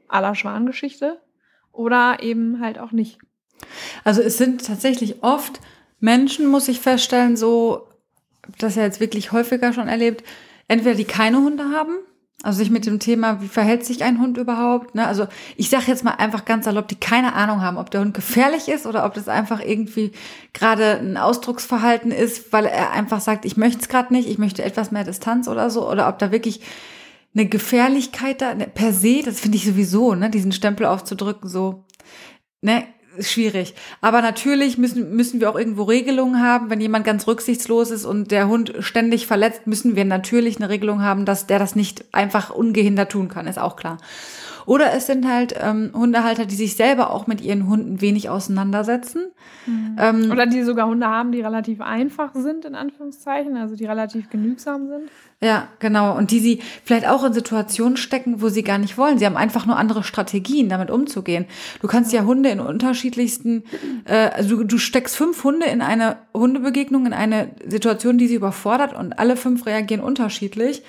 aller 0.07 0.35
Schwangeschichte? 0.35 1.21
Oder 1.71 2.19
eben 2.21 2.61
halt 2.61 2.79
auch 2.79 2.91
nicht? 2.91 3.19
Also 4.03 4.21
es 4.21 4.37
sind 4.37 4.65
tatsächlich 4.65 5.23
oft 5.23 5.59
Menschen, 5.99 6.47
muss 6.47 6.67
ich 6.67 6.79
feststellen, 6.79 7.35
so, 7.37 7.87
das 8.59 8.75
ja 8.75 8.83
jetzt 8.83 8.99
wirklich 8.99 9.31
häufiger 9.31 9.73
schon 9.73 9.87
erlebt, 9.87 10.23
entweder 10.67 10.95
die 10.95 11.05
keine 11.05 11.37
Hunde 11.37 11.71
haben, 11.71 11.95
also 12.43 12.59
sich 12.59 12.69
mit 12.69 12.85
dem 12.85 12.99
Thema, 12.99 13.41
wie 13.41 13.47
verhält 13.47 13.85
sich 13.85 14.03
ein 14.03 14.19
Hund 14.19 14.37
überhaupt? 14.37 14.93
Ne? 14.93 15.07
Also 15.07 15.27
ich 15.55 15.69
sage 15.69 15.85
jetzt 15.87 16.03
mal 16.03 16.11
einfach 16.11 16.45
ganz 16.45 16.65
salopp, 16.65 16.87
die 16.87 16.95
keine 16.95 17.33
Ahnung 17.33 17.61
haben, 17.61 17.77
ob 17.77 17.89
der 17.89 18.01
Hund 18.01 18.13
gefährlich 18.13 18.67
ist 18.67 18.85
oder 18.85 19.05
ob 19.05 19.13
das 19.13 19.27
einfach 19.27 19.61
irgendwie 19.61 20.11
gerade 20.53 20.99
ein 20.99 21.17
Ausdrucksverhalten 21.17 22.11
ist, 22.11 22.53
weil 22.53 22.65
er 22.65 22.91
einfach 22.91 23.21
sagt, 23.21 23.45
ich 23.45 23.57
möchte 23.57 23.81
es 23.81 23.89
gerade 23.89 24.13
nicht, 24.13 24.29
ich 24.29 24.37
möchte 24.37 24.63
etwas 24.63 24.91
mehr 24.91 25.03
Distanz 25.03 25.47
oder 25.47 25.69
so, 25.69 25.89
oder 25.89 26.07
ob 26.07 26.19
da 26.19 26.31
wirklich 26.31 26.61
eine 27.33 27.47
Gefährlichkeit 27.47 28.41
da 28.41 28.53
ne, 28.53 28.67
per 28.67 28.93
se, 28.93 29.21
das 29.23 29.39
finde 29.39 29.57
ich 29.57 29.65
sowieso, 29.65 30.13
ne, 30.13 30.29
diesen 30.29 30.51
Stempel 30.51 30.85
aufzudrücken, 30.85 31.49
so, 31.49 31.85
ne, 32.61 32.83
schwierig. 33.19 33.73
Aber 34.01 34.21
natürlich 34.21 34.77
müssen, 34.77 35.15
müssen 35.15 35.39
wir 35.39 35.49
auch 35.49 35.57
irgendwo 35.57 35.83
Regelungen 35.83 36.41
haben. 36.41 36.69
Wenn 36.69 36.81
jemand 36.81 37.05
ganz 37.05 37.27
rücksichtslos 37.27 37.91
ist 37.91 38.05
und 38.05 38.31
der 38.31 38.47
Hund 38.47 38.73
ständig 38.79 39.27
verletzt, 39.27 39.67
müssen 39.67 39.95
wir 39.95 40.05
natürlich 40.05 40.57
eine 40.57 40.69
Regelung 40.69 41.01
haben, 41.01 41.25
dass 41.25 41.47
der 41.47 41.59
das 41.59 41.75
nicht 41.75 42.05
einfach 42.11 42.49
ungehindert 42.49 43.11
tun 43.11 43.29
kann, 43.29 43.47
ist 43.47 43.59
auch 43.59 43.75
klar. 43.75 43.97
Oder 44.65 44.93
es 44.93 45.07
sind 45.07 45.27
halt 45.27 45.55
ähm, 45.61 45.91
Hundehalter, 45.93 46.45
die 46.45 46.55
sich 46.55 46.75
selber 46.75 47.11
auch 47.11 47.27
mit 47.27 47.41
ihren 47.41 47.67
Hunden 47.67 48.01
wenig 48.01 48.29
auseinandersetzen. 48.29 49.25
Mhm. 49.65 49.95
Ähm, 49.99 50.31
Oder 50.31 50.45
die 50.45 50.63
sogar 50.63 50.87
Hunde 50.87 51.07
haben, 51.07 51.31
die 51.31 51.41
relativ 51.41 51.81
einfach 51.81 52.31
sind, 52.33 52.65
in 52.65 52.75
Anführungszeichen, 52.75 53.55
also 53.57 53.75
die 53.75 53.85
relativ 53.85 54.29
genügsam 54.29 54.87
sind. 54.87 55.09
Ja, 55.41 55.67
genau. 55.79 56.17
Und 56.17 56.31
die 56.31 56.39
sie 56.39 56.61
vielleicht 56.83 57.07
auch 57.07 57.23
in 57.23 57.33
Situationen 57.33 57.97
stecken, 57.97 58.41
wo 58.41 58.49
sie 58.49 58.63
gar 58.63 58.77
nicht 58.77 58.97
wollen. 58.97 59.19
Sie 59.19 59.25
haben 59.25 59.37
einfach 59.37 59.65
nur 59.65 59.77
andere 59.77 60.03
Strategien, 60.03 60.69
damit 60.69 60.89
umzugehen. 60.89 61.45
Du 61.81 61.87
kannst 61.87 62.13
ja 62.13 62.23
Hunde 62.23 62.49
in 62.49 62.59
unterschiedlichsten, 62.59 63.63
äh, 64.05 64.29
also 64.29 64.57
du, 64.57 64.63
du 64.63 64.77
steckst 64.77 65.15
fünf 65.15 65.43
Hunde 65.43 65.67
in 65.67 65.81
eine 65.81 66.17
Hundebegegnung, 66.33 67.05
in 67.05 67.13
eine 67.13 67.49
Situation, 67.67 68.17
die 68.17 68.27
sie 68.27 68.35
überfordert 68.35 68.95
und 68.95 69.19
alle 69.19 69.35
fünf 69.35 69.65
reagieren 69.65 70.03
unterschiedlich. 70.03 70.83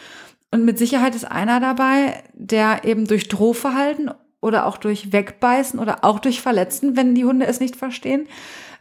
Und 0.56 0.64
mit 0.64 0.78
Sicherheit 0.78 1.14
ist 1.14 1.30
einer 1.30 1.60
dabei, 1.60 2.22
der 2.32 2.84
eben 2.84 3.06
durch 3.06 3.28
Drohverhalten 3.28 4.10
oder 4.40 4.64
auch 4.64 4.78
durch 4.78 5.12
Wegbeißen 5.12 5.78
oder 5.78 6.02
auch 6.02 6.18
durch 6.18 6.40
Verletzen, 6.40 6.96
wenn 6.96 7.14
die 7.14 7.26
Hunde 7.26 7.44
es 7.44 7.60
nicht 7.60 7.76
verstehen, 7.76 8.26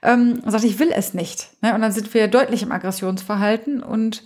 ähm, 0.01 0.41
sagt, 0.45 0.63
ich 0.63 0.79
will 0.79 0.93
es 0.95 1.13
nicht. 1.13 1.49
Ne? 1.61 1.75
Und 1.75 1.81
dann 1.81 1.91
sind 1.91 2.13
wir 2.13 2.29
deutlich 2.29 2.63
im 2.63 2.71
Aggressionsverhalten 2.71 3.83
und 3.83 4.23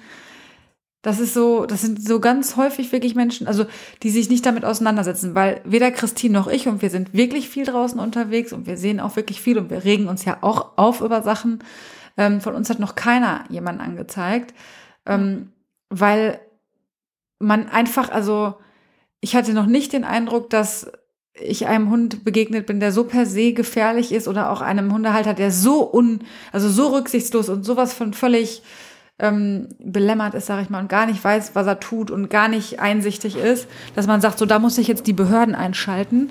das 1.02 1.20
ist 1.20 1.34
so, 1.34 1.66
das 1.66 1.82
sind 1.82 2.08
so 2.08 2.20
ganz 2.20 2.56
häufig 2.56 2.92
wirklich 2.92 3.16
Menschen, 3.16 3.48
also 3.48 3.66
die 4.04 4.12
sich 4.12 4.30
nicht 4.30 4.46
damit 4.46 4.64
auseinandersetzen, 4.64 5.34
weil 5.34 5.62
weder 5.64 5.90
Christine 5.90 6.36
noch 6.36 6.46
ich 6.46 6.68
und 6.68 6.84
wir 6.84 6.92
sind 6.92 7.16
wirklich 7.16 7.50
viel 7.50 7.66
draußen 7.66 8.00
unterwegs 8.00 8.54
und 8.54 8.68
wir 8.68 8.78
sehen 8.78 9.00
auch 9.00 9.16
wirklich 9.16 9.42
viel 9.42 9.58
und 9.58 9.72
wir 9.72 9.84
regen 9.84 10.08
uns 10.08 10.24
ja 10.24 10.38
auch 10.42 10.78
auf 10.78 11.02
über 11.02 11.24
Sachen. 11.24 11.64
Ähm, 12.16 12.42
von 12.42 12.54
uns 12.54 12.70
hat 12.70 12.80
noch 12.80 12.94
keiner 12.94 13.46
jemanden 13.50 13.82
angezeigt, 13.82 14.54
ähm, 15.08 15.52
weil 15.90 16.40
man 17.40 17.70
einfach, 17.70 18.12
also 18.12 18.56
ich 19.22 19.36
hatte 19.36 19.54
noch 19.54 19.66
nicht 19.66 19.94
den 19.94 20.04
Eindruck, 20.04 20.50
dass 20.50 20.92
ich 21.42 21.68
einem 21.68 21.90
Hund 21.90 22.24
begegnet 22.26 22.66
bin, 22.66 22.80
der 22.80 22.92
so 22.92 23.06
per 23.06 23.26
se 23.26 23.54
gefährlich 23.54 24.12
ist 24.12 24.28
oder 24.28 24.52
auch 24.52 24.62
einem 24.62 24.94
Hundehalter, 24.94 25.34
der 25.34 25.52
so 25.52 25.92
un, 25.92 26.22
also 26.52 26.70
so 26.70 26.88
rücksichtslos 26.88 27.50
und 27.50 27.64
sowas 27.64 27.94
von 27.94 28.14
völlig 28.14 28.62
ähm, 29.20 29.70
belämmert 29.80 30.34
ist, 30.34 30.48
sage 30.48 30.62
ich 30.62 30.70
mal, 30.70 30.80
und 30.80 30.90
gar 30.90 31.06
nicht 31.06 31.24
weiß, 31.24 31.56
was 31.56 31.68
er 31.68 31.80
tut 31.80 32.12
und 32.12 32.30
gar 32.30 32.48
nicht 32.48 32.80
einsichtig 32.80 33.36
ist, 33.38 33.68
dass 33.96 34.08
man 34.08 34.22
sagt, 34.22 34.38
so 34.38 34.46
da 34.46 34.60
muss 34.60 34.78
ich 34.78 34.88
jetzt 34.88 35.08
die 35.08 35.14
Behörden 35.14 35.56
einschalten, 35.56 36.30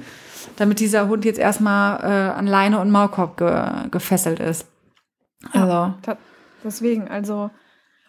damit 0.57 0.81
dieser 0.81 1.09
Hund 1.09 1.25
jetzt 1.25 1.39
erstmal 1.39 2.01
äh, 2.01 2.31
an 2.33 2.47
Leine 2.47 2.81
und 2.81 2.91
Maulkorb 2.91 3.37
ge 3.37 3.91
gefesselt 3.91 4.41
ist. 4.41 4.67
Also. 5.53 5.73
Ja, 5.73 6.19
deswegen, 6.65 7.09
also, 7.09 7.51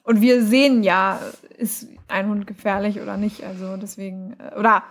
und 0.04 0.22
wir 0.22 0.44
sehen 0.44 0.84
ja, 0.84 1.20
ist 1.58 1.88
ein 2.10 2.28
Hund 2.28 2.48
gefährlich 2.48 3.02
oder 3.02 3.18
nicht, 3.18 3.44
also 3.44 3.78
deswegen, 3.78 4.36
äh, 4.40 4.58
oder 4.60 4.84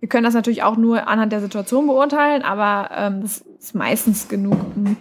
wir 0.00 0.08
können 0.08 0.24
das 0.24 0.34
natürlich 0.34 0.62
auch 0.62 0.76
nur 0.76 1.08
anhand 1.08 1.32
der 1.32 1.40
Situation 1.40 1.86
beurteilen, 1.86 2.42
aber 2.42 2.90
ähm, 2.94 3.22
das 3.22 3.38
ist 3.38 3.74
meistens 3.74 4.28
genug, 4.28 4.58
um 4.76 4.96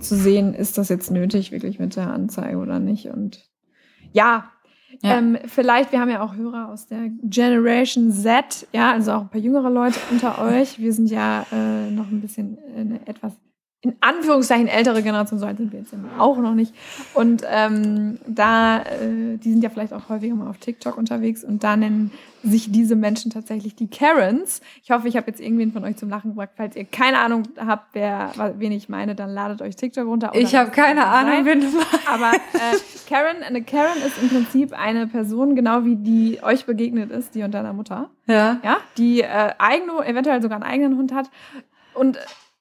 zu 0.00 0.16
sehen, 0.16 0.54
ist 0.54 0.76
das 0.76 0.88
jetzt 0.88 1.10
nötig, 1.10 1.52
wirklich 1.52 1.78
mit 1.78 1.96
der 1.96 2.12
Anzeige 2.12 2.58
oder 2.58 2.78
nicht. 2.78 3.06
Und 3.06 3.48
ja, 4.12 4.50
ja. 5.02 5.18
Ähm, 5.18 5.38
vielleicht, 5.46 5.92
wir 5.92 6.00
haben 6.00 6.10
ja 6.10 6.22
auch 6.22 6.36
Hörer 6.36 6.68
aus 6.68 6.86
der 6.86 7.10
Generation 7.22 8.12
Z, 8.12 8.66
ja, 8.72 8.92
also 8.92 9.12
auch 9.12 9.20
ein 9.22 9.28
paar 9.28 9.40
jüngere 9.40 9.70
Leute 9.70 9.98
unter 10.10 10.40
euch. 10.40 10.78
Wir 10.78 10.92
sind 10.92 11.10
ja 11.10 11.46
äh, 11.52 11.90
noch 11.90 12.10
ein 12.10 12.20
bisschen 12.20 12.58
äh, 12.58 13.10
etwas 13.10 13.32
in 13.84 13.94
Anführungszeichen 14.00 14.66
ältere 14.66 15.02
Generation, 15.02 15.38
so 15.38 15.44
alt 15.44 15.58
sind 15.58 15.70
wir 15.70 15.80
jetzt 15.80 15.92
auch 16.18 16.38
noch 16.38 16.54
nicht. 16.54 16.74
Und 17.12 17.42
ähm, 17.46 18.18
da, 18.26 18.78
äh, 18.78 19.36
die 19.36 19.50
sind 19.50 19.62
ja 19.62 19.68
vielleicht 19.68 19.92
auch 19.92 20.08
häufiger 20.08 20.34
mal 20.34 20.48
auf 20.48 20.56
TikTok 20.56 20.96
unterwegs 20.96 21.44
und 21.44 21.62
da 21.62 21.76
nennen 21.76 22.10
sich 22.42 22.72
diese 22.72 22.96
Menschen 22.96 23.30
tatsächlich 23.30 23.74
die 23.74 23.88
Karens. 23.88 24.62
Ich 24.82 24.90
hoffe, 24.90 25.06
ich 25.08 25.16
habe 25.16 25.26
jetzt 25.30 25.40
irgendwen 25.40 25.72
von 25.72 25.84
euch 25.84 25.96
zum 25.96 26.08
Lachen 26.08 26.30
gebracht. 26.30 26.50
Falls 26.56 26.76
ihr 26.76 26.84
keine 26.84 27.18
Ahnung 27.18 27.42
habt, 27.58 27.88
wer, 27.94 28.32
wen 28.56 28.72
ich 28.72 28.88
meine, 28.88 29.14
dann 29.14 29.30
ladet 29.30 29.60
euch 29.60 29.76
TikTok 29.76 30.06
runter. 30.06 30.32
ich 30.34 30.54
habe 30.54 30.70
keine 30.70 31.06
Ahnung, 31.06 31.44
wen 31.44 31.60
du 31.60 31.66
meinst. 31.66 32.08
Aber 32.08 32.32
äh, 32.32 32.76
Karen, 33.06 33.42
eine 33.42 33.62
Karen 33.62 33.98
ist 34.06 34.22
im 34.22 34.30
Prinzip 34.30 34.72
eine 34.72 35.06
Person, 35.06 35.56
genau 35.56 35.84
wie 35.84 35.96
die 35.96 36.38
euch 36.42 36.64
begegnet 36.64 37.10
ist, 37.10 37.34
die 37.34 37.42
und 37.42 37.52
deiner 37.52 37.74
Mutter. 37.74 38.08
Ja. 38.26 38.60
Ja, 38.62 38.78
die 38.96 39.20
äh, 39.20 39.52
eigene, 39.58 39.92
eventuell 40.06 40.40
sogar 40.40 40.56
einen 40.56 40.70
eigenen 40.70 40.96
Hund 40.96 41.12
hat. 41.12 41.30
Und 41.94 42.18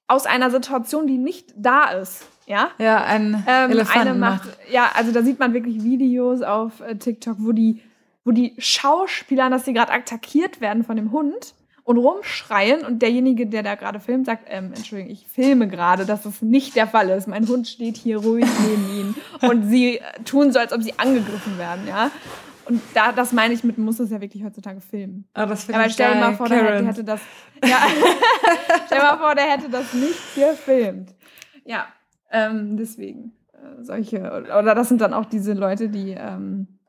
aus 0.08 0.26
einer 0.26 0.52
Situation, 0.52 1.08
die 1.08 1.18
nicht 1.18 1.54
da 1.56 1.92
ist. 1.92 2.26
Ja, 2.46 2.72
ja 2.78 3.04
ein 3.04 3.44
ähm, 3.48 3.72
Elefanten 3.72 4.20
macht, 4.20 4.50
Ja, 4.70 4.92
also 4.96 5.12
da 5.12 5.24
sieht 5.24 5.40
man 5.40 5.54
wirklich 5.54 5.84
Videos 5.84 6.42
auf 6.42 6.82
äh, 6.82 6.96
TikTok, 6.96 7.38
wo 7.40 7.54
die, 7.54 7.82
wo 8.26 8.32
die 8.32 8.54
Schauspieler, 8.58 9.50
dass 9.50 9.66
sie 9.66 9.74
gerade 9.74 9.94
attackiert 9.94 10.60
werden 10.60 10.84
von 10.84 10.98
dem 10.98 11.12
Hund 11.12 11.54
und 11.86 11.98
rumschreien 11.98 12.86
und 12.86 13.02
derjenige, 13.02 13.46
der 13.48 13.64
da 13.64 13.76
gerade 13.76 14.00
filmt, 14.00 14.26
sagt, 14.26 14.46
ähm, 14.48 14.72
Entschuldigung, 14.76 15.12
ich 15.12 15.28
filme 15.28 15.68
gerade, 15.68 16.06
dass 16.06 16.24
das 16.24 16.42
nicht 16.42 16.76
der 16.76 16.88
Fall 16.88 17.10
ist. 17.10 17.28
Mein 17.28 17.48
Hund 17.48 17.68
steht 17.68 17.98
hier 17.98 18.18
ruhig 18.18 18.46
neben 18.68 18.90
ihnen 18.90 19.16
und 19.42 19.70
sie 19.70 19.98
äh, 19.98 20.02
tun 20.24 20.52
so, 20.52 20.60
als 20.60 20.72
ob 20.74 20.82
sie 20.82 20.98
angegriffen 20.98 21.58
werden, 21.58 21.88
ja. 21.88 22.12
Und 22.66 22.82
da, 22.94 23.12
das 23.12 23.34
meine 23.34 23.54
ich 23.54 23.64
mit, 23.64 23.78
muss 23.78 23.98
das 23.98 24.10
ja 24.10 24.22
wirklich 24.22 24.44
heutzutage 24.44 24.80
filmen. 24.80 25.28
Ah, 25.34 25.46
das 25.46 25.66
finde 25.66 25.82
ja, 25.82 25.88
ich 25.88 25.94
stell 25.94 26.14
dir 26.14 26.20
mal 26.20 26.36
vor, 26.36 26.48
der 26.48 26.64
hätte, 26.64 26.88
hätte, 26.88 27.04
das. 27.04 27.22
Ja, 27.64 27.78
stell 28.86 29.00
dir 29.00 29.04
mal 29.04 29.18
vor, 29.18 29.36
der 29.36 29.46
hätte 29.46 29.70
das 29.70 29.94
nicht 29.94 30.36
gefilmt. 30.36 31.14
Ja, 31.66 31.88
ähm, 32.32 32.78
deswegen. 32.78 33.34
Äh, 33.54 33.84
solche, 33.84 34.20
oder 34.60 34.76
das 34.76 34.90
sind 34.90 35.02
dann 35.02 35.14
auch 35.14 35.26
diese 35.26 35.54
Leute, 35.54 35.90
die 35.90 36.12
ähm, 36.12 36.80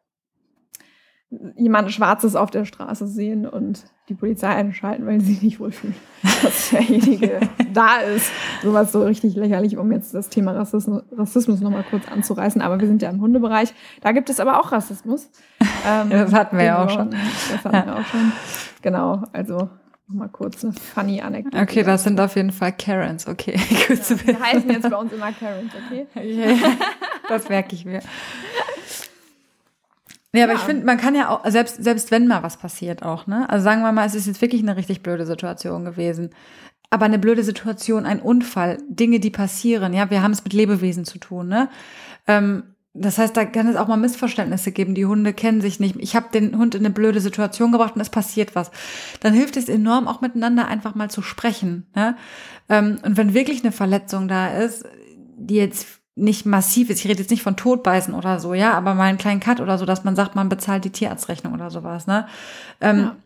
jemanden 1.57 1.91
Schwarzes 1.91 2.37
auf 2.37 2.51
der 2.51 2.65
Straße 2.65 3.07
sehen 3.07 3.47
und 3.47 3.85
die 4.09 4.15
Polizei 4.15 4.49
einschalten, 4.49 5.07
weil 5.07 5.21
sie 5.21 5.33
sich 5.33 5.43
nicht 5.43 5.61
wohlfühlen, 5.61 5.95
dass 6.43 6.71
derjenige 6.71 7.41
da 7.73 7.97
ist. 7.97 8.31
Sowas 8.63 8.93
so 8.93 9.03
richtig 9.03 9.35
lächerlich, 9.35 9.77
um 9.79 9.91
jetzt 9.93 10.15
das 10.15 10.29
Thema 10.29 10.53
Rassismus, 10.53 11.03
Rassismus 11.17 11.61
nochmal 11.61 11.85
kurz 11.89 12.07
anzureißen. 12.09 12.61
Aber 12.61 12.79
wir 12.79 12.87
sind 12.87 13.03
ja 13.03 13.11
im 13.11 13.21
Hundebereich. 13.21 13.73
Da 14.03 14.13
gibt 14.13 14.29
es 14.29 14.41
aber 14.41 14.61
auch 14.61 14.73
Rassismus. 14.73 15.31
Ähm, 15.87 16.09
das 16.09 16.33
hatten 16.33 16.57
wir 16.57 16.65
ja 16.65 16.83
auch 16.83 16.89
schon. 16.89 17.11
Das 17.11 17.63
hatten 17.63 17.77
ja. 17.77 17.85
wir 17.85 17.97
auch 17.97 18.07
schon. 18.07 18.33
Genau, 18.81 19.23
also 19.35 19.69
nochmal 20.09 20.29
kurz 20.31 20.65
eine 20.65 20.73
funny 20.73 21.21
Anekdote. 21.21 21.63
Okay, 21.63 21.83
das 21.83 22.05
sind 22.05 22.19
auf 22.21 22.37
jeden 22.37 22.53
Fall 22.53 22.73
Karens, 22.73 23.27
okay. 23.27 23.59
Gut 23.87 23.91
ja, 23.91 24.03
zu 24.03 24.15
wissen. 24.15 24.27
Wir 24.27 24.41
heißen 24.41 24.71
jetzt 24.71 24.89
bei 24.89 24.97
uns 24.97 25.13
immer 25.13 25.33
Karens, 25.33 25.73
okay? 25.75 26.07
Yeah, 26.17 26.57
das 27.29 27.49
merke 27.51 27.75
ich 27.75 27.85
mir. 27.85 28.01
Ja, 30.35 30.45
aber 30.45 30.55
ja. 30.55 30.59
ich 30.59 30.65
finde, 30.65 30.85
man 30.85 30.99
kann 30.99 31.15
ja 31.15 31.29
auch, 31.29 31.49
selbst, 31.49 31.83
selbst 31.83 32.11
wenn 32.11 32.27
mal 32.27 32.43
was 32.43 32.57
passiert 32.57 33.05
auch, 33.05 33.29
ne? 33.29 33.49
Also 33.49 33.63
sagen 33.63 33.83
wir 33.83 33.93
mal, 33.93 34.05
es 34.05 34.17
ist 34.17 34.27
jetzt 34.27 34.43
wirklich 34.43 34.63
eine 34.63 34.77
richtig 34.77 35.03
blöde 35.03 35.27
Situation 35.27 35.85
gewesen. 35.85 36.31
Aber 36.91 37.05
eine 37.05 37.21
blöde 37.21 37.45
Situation, 37.45 38.05
ein 38.05 38.21
Unfall, 38.21 38.79
Dinge, 38.89 39.21
die 39.21 39.31
passieren, 39.31 39.95
ja, 39.95 40.11
wir 40.11 40.23
haben 40.23 40.33
es 40.33 40.43
mit 40.43 40.53
Lebewesen 40.53 41.05
zu 41.05 41.19
tun, 41.19 41.49
ne? 41.49 41.69
Ähm, 42.27 42.65
das 42.97 43.19
heißt, 43.19 43.37
da 43.37 43.45
kann 43.45 43.67
es 43.67 43.75
auch 43.75 43.89
mal 43.89 43.97
Missverständnisse 43.97 44.71
geben. 44.71 44.95
Die 44.95 45.07
Hunde 45.07 45.33
kennen 45.33 45.61
sich 45.61 45.81
nicht. 45.81 45.97
Ich 45.99 46.15
habe 46.15 46.27
den 46.33 46.57
Hund 46.57 46.77
in 46.77 46.83
eine 46.85 46.95
blöde 46.95 47.21
Situation 47.21 47.73
gebracht 47.73 47.97
und 47.97 48.01
es 48.01 48.09
passiert 48.09 48.55
was. 48.55 48.71
Dann 49.19 49.35
hilft 49.35 49.57
es 49.57 49.69
enorm, 49.69 50.07
auch 50.07 50.21
miteinander 50.21 50.69
einfach 50.69 50.95
mal 50.95 51.11
zu 51.11 51.21
sprechen. 51.21 51.87
Ne? 51.97 52.17
Ähm, 52.69 52.99
und 53.05 53.17
wenn 53.17 53.35
wirklich 53.35 53.65
eine 53.65 53.73
Verletzung 53.73 54.29
da 54.29 54.57
ist, 54.57 54.85
die 55.37 55.57
jetzt 55.57 56.04
nicht 56.17 56.47
massiv 56.47 56.91
ist. 56.91 57.01
Ich 57.01 57.11
rede 57.11 57.21
jetzt 57.21 57.31
nicht 57.31 57.43
von 57.43 57.57
Todbeißen 57.57 58.15
oder 58.15 58.39
so, 58.39 58.55
ja, 58.55 58.75
aber 58.75 58.95
mal 58.95 59.05
einen 59.05 59.19
kleinen 59.19 59.41
Cut 59.41 59.61
oder 59.61 59.79
so, 59.79 59.85
dass 59.85 60.05
man 60.05 60.17
sagt, 60.17 60.37
man 60.37 60.49
bezahlt 60.49 60.85
die 60.85 60.91
Tierarztrechnung 60.91 61.55
oder 61.55 61.71
sowas, 61.71 62.07
ne? 62.07 62.29
Ähm, 62.81 62.99
ja. 62.99 63.17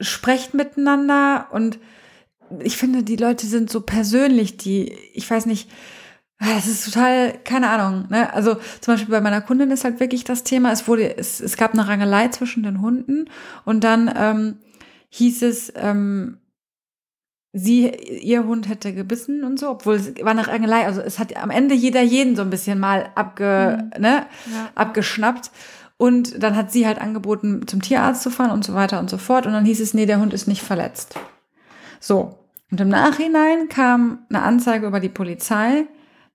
Sprecht 0.00 0.52
miteinander 0.54 1.46
und 1.52 1.78
ich 2.60 2.76
finde, 2.76 3.02
die 3.04 3.16
Leute 3.16 3.46
sind 3.46 3.70
so 3.70 3.80
persönlich, 3.80 4.56
die, 4.56 4.92
ich 5.14 5.30
weiß 5.30 5.46
nicht, 5.46 5.70
es 6.38 6.66
ist 6.66 6.84
total, 6.84 7.38
keine 7.44 7.70
Ahnung, 7.70 8.06
ne? 8.10 8.32
Also 8.34 8.56
zum 8.80 8.94
Beispiel 8.94 9.12
bei 9.12 9.20
meiner 9.20 9.40
Kundin 9.40 9.70
ist 9.70 9.84
halt 9.84 10.00
wirklich 10.00 10.24
das 10.24 10.42
Thema, 10.42 10.72
es 10.72 10.88
wurde, 10.88 11.16
es, 11.16 11.40
es 11.40 11.56
gab 11.56 11.72
eine 11.72 11.86
Rangelei 11.86 12.28
zwischen 12.28 12.64
den 12.64 12.80
Hunden 12.80 13.26
und 13.64 13.84
dann 13.84 14.12
ähm, 14.16 14.56
hieß 15.10 15.42
es, 15.42 15.72
ähm, 15.76 16.38
sie, 17.52 17.88
ihr 17.88 18.44
Hund 18.44 18.68
hätte 18.68 18.94
gebissen 18.94 19.44
und 19.44 19.58
so, 19.58 19.70
obwohl 19.70 19.96
es 19.96 20.14
war 20.22 20.30
eine 20.30 20.46
Rangelei. 20.46 20.86
Also 20.86 21.00
es 21.00 21.18
hat 21.18 21.36
am 21.36 21.50
Ende 21.50 21.74
jeder 21.74 22.02
jeden 22.02 22.34
so 22.34 22.42
ein 22.42 22.50
bisschen 22.50 22.78
mal 22.78 23.10
abge, 23.14 23.78
mhm. 23.94 24.02
ne, 24.02 24.26
ja. 24.50 24.70
abgeschnappt. 24.74 25.50
Und 25.98 26.42
dann 26.42 26.56
hat 26.56 26.72
sie 26.72 26.86
halt 26.86 27.00
angeboten, 27.00 27.66
zum 27.68 27.80
Tierarzt 27.80 28.22
zu 28.22 28.30
fahren 28.30 28.50
und 28.50 28.64
so 28.64 28.74
weiter 28.74 28.98
und 28.98 29.08
so 29.08 29.18
fort. 29.18 29.46
Und 29.46 29.52
dann 29.52 29.64
hieß 29.64 29.80
es, 29.80 29.94
nee, 29.94 30.06
der 30.06 30.18
Hund 30.18 30.34
ist 30.34 30.48
nicht 30.48 30.62
verletzt. 30.62 31.14
So. 32.00 32.38
Und 32.70 32.80
im 32.80 32.88
Nachhinein 32.88 33.68
kam 33.68 34.20
eine 34.30 34.42
Anzeige 34.42 34.86
über 34.86 34.98
die 34.98 35.10
Polizei, 35.10 35.86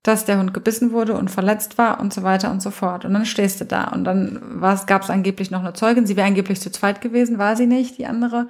dass 0.04 0.24
der 0.24 0.38
Hund 0.38 0.54
gebissen 0.54 0.92
wurde 0.92 1.16
und 1.16 1.32
verletzt 1.32 1.78
war 1.78 2.00
und 2.00 2.14
so 2.14 2.24
weiter 2.24 2.52
und 2.52 2.62
so 2.62 2.70
fort. 2.72 3.04
Und 3.04 3.14
dann 3.14 3.26
stehst 3.26 3.60
du 3.60 3.66
da. 3.66 3.86
Und 3.86 4.06
dann 4.06 4.62
gab 4.86 5.02
es 5.02 5.10
angeblich 5.10 5.52
noch 5.52 5.62
eine 5.62 5.74
Zeugin. 5.74 6.06
Sie 6.06 6.16
wäre 6.16 6.28
angeblich 6.28 6.62
zu 6.62 6.72
zweit 6.72 7.02
gewesen, 7.02 7.40
war 7.40 7.58
sie 7.58 7.68
nicht, 7.68 7.98
die 7.98 8.06
andere. 8.06 8.48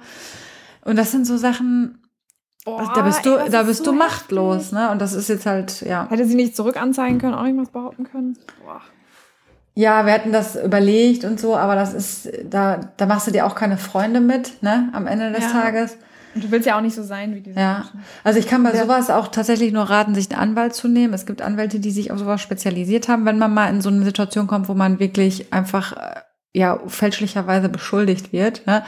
Und 0.84 0.96
das 0.96 1.10
sind 1.10 1.26
so 1.26 1.36
Sachen, 1.36 1.98
Boah, 2.76 2.92
da 2.94 3.02
bist 3.02 3.24
du, 3.24 3.36
ey, 3.36 3.50
da 3.50 3.62
bist 3.62 3.84
so 3.84 3.92
du 3.92 3.98
machtlos, 3.98 4.56
heftig. 4.56 4.72
ne? 4.72 4.90
Und 4.90 5.00
das 5.00 5.12
ist 5.14 5.28
jetzt 5.28 5.46
halt, 5.46 5.80
ja. 5.82 6.06
Hätte 6.10 6.24
sie 6.26 6.34
nicht 6.34 6.54
zurück 6.56 6.80
anzeigen 6.80 7.18
können, 7.18 7.34
auch 7.34 7.44
irgendwas 7.44 7.70
behaupten 7.70 8.04
können? 8.04 8.36
Boah. 8.64 8.80
Ja, 9.74 10.04
wir 10.06 10.12
hätten 10.12 10.32
das 10.32 10.56
überlegt 10.56 11.24
und 11.24 11.38
so, 11.38 11.56
aber 11.56 11.76
das 11.76 11.94
ist, 11.94 12.28
da, 12.50 12.80
da 12.96 13.06
machst 13.06 13.28
du 13.28 13.30
dir 13.30 13.46
auch 13.46 13.54
keine 13.54 13.76
Freunde 13.78 14.20
mit, 14.20 14.62
ne? 14.62 14.88
Am 14.92 15.06
Ende 15.06 15.30
des 15.32 15.44
ja. 15.44 15.50
Tages. 15.52 15.96
Und 16.34 16.44
du 16.44 16.50
willst 16.50 16.66
ja 16.66 16.76
auch 16.76 16.80
nicht 16.82 16.94
so 16.94 17.02
sein 17.02 17.34
wie 17.34 17.40
diese 17.40 17.58
Ja, 17.58 17.74
Menschen. 17.78 18.00
also 18.24 18.38
ich 18.38 18.46
kann 18.48 18.62
bei 18.62 18.72
Ja. 18.74 18.82
sowas 18.82 19.08
auch 19.08 19.28
tatsächlich 19.28 19.72
nur 19.72 19.84
raten, 19.84 20.14
sich 20.14 20.30
einen 20.30 20.40
Anwalt 20.40 20.74
zu 20.74 20.88
nehmen. 20.88 21.14
Es 21.14 21.26
gibt 21.26 21.42
Anwälte, 21.42 21.80
die 21.80 21.90
sich 21.90 22.10
auf 22.12 22.18
sowas 22.18 22.40
spezialisiert 22.40 23.08
haben, 23.08 23.24
wenn 23.24 23.38
man 23.38 23.54
mal 23.54 23.68
in 23.68 23.80
so 23.80 23.88
eine 23.88 24.04
Situation 24.04 24.46
kommt, 24.46 24.68
wo 24.68 24.74
man 24.74 24.98
wirklich 24.98 25.52
einfach 25.52 25.92
äh, 25.96 26.20
ja 26.54 26.80
fälschlicherweise 26.86 27.68
beschuldigt 27.68 28.32
wird. 28.32 28.66
Ne? 28.66 28.82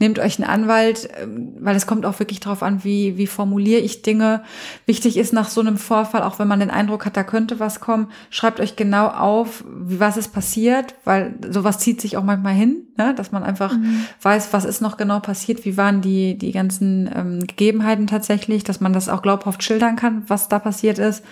Nehmt 0.00 0.18
euch 0.18 0.38
einen 0.38 0.50
Anwalt, 0.50 1.08
ähm, 1.22 1.54
weil 1.60 1.76
es 1.76 1.86
kommt 1.86 2.04
auch 2.04 2.18
wirklich 2.18 2.40
darauf 2.40 2.62
an, 2.62 2.82
wie 2.82 3.16
wie 3.16 3.28
formuliere 3.28 3.80
ich 3.80 4.02
Dinge. 4.02 4.42
Wichtig 4.86 5.16
ist 5.16 5.32
nach 5.32 5.48
so 5.48 5.60
einem 5.60 5.78
Vorfall, 5.78 6.22
auch 6.22 6.38
wenn 6.38 6.48
man 6.48 6.60
den 6.60 6.70
Eindruck 6.70 7.06
hat, 7.06 7.16
da 7.16 7.22
könnte 7.22 7.60
was 7.60 7.80
kommen, 7.80 8.10
schreibt 8.30 8.58
euch 8.58 8.74
genau 8.74 9.06
auf, 9.06 9.64
wie 9.68 10.00
was 10.00 10.16
ist 10.16 10.32
passiert, 10.32 10.94
weil 11.04 11.34
sowas 11.48 11.78
zieht 11.78 12.00
sich 12.00 12.16
auch 12.16 12.24
manchmal 12.24 12.54
hin, 12.54 12.88
ne? 12.96 13.14
dass 13.14 13.30
man 13.30 13.44
einfach 13.44 13.74
weiß, 14.22 14.52
was 14.52 14.64
ist 14.64 14.82
noch 14.82 14.96
genau 14.96 15.20
passiert, 15.20 15.64
wie 15.64 15.76
waren 15.76 16.00
die, 16.00 16.36
die 16.36 16.52
ganzen 16.52 17.08
ähm, 17.14 17.46
Gegebenheiten 17.46 18.08
tatsächlich, 18.08 18.64
dass 18.64 18.80
man 18.80 18.92
das 18.92 19.08
auch 19.08 19.22
glaubhaft 19.22 19.62
schildern 19.62 19.94
kann, 19.94 20.24
was 20.26 20.48
da 20.48 20.58
passiert 20.58 20.98
ist. 20.98 21.24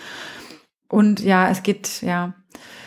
Und 0.88 1.20
ja, 1.20 1.48
es 1.48 1.64
geht, 1.64 2.02
ja. 2.02 2.34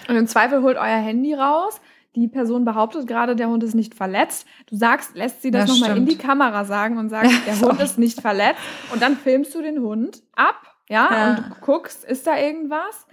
Und 0.08 0.16
im 0.16 0.28
Zweifel 0.28 0.62
holt 0.62 0.78
euer 0.78 0.86
Handy 0.86 1.34
raus. 1.34 1.82
Die 2.22 2.28
Person 2.28 2.66
behauptet 2.66 3.06
gerade, 3.08 3.36
der 3.36 3.48
Hund 3.48 3.64
ist 3.64 3.76
nicht 3.76 3.94
verletzt. 3.94 4.48
Du 4.68 4.76
sagst, 4.76 5.16
lässt 5.16 5.42
sie 5.44 5.52
das 5.52 5.68
Ja, 5.70 5.74
nochmal 5.76 5.98
in 5.98 6.06
die 6.08 6.18
Kamera 6.18 6.66
sagen 6.66 6.98
und 6.98 7.10
sagst, 7.10 7.32
der. 7.46 7.60
Hund 7.62 7.80
ist 7.80 7.98
nicht 8.00 8.22
verletzt. 8.22 8.60
Und 8.92 9.02
dann 9.02 9.16
filmst 9.18 9.54
du 9.54 9.62
den 9.62 9.80
Hund 9.82 10.24
ab, 10.36 10.56
ja, 10.90 11.10
Ja. 11.12 11.30
und 11.30 11.62
guckst, 11.62 12.04
ist 12.04 12.26
da 12.26 12.38
irgendwas? 12.38 13.06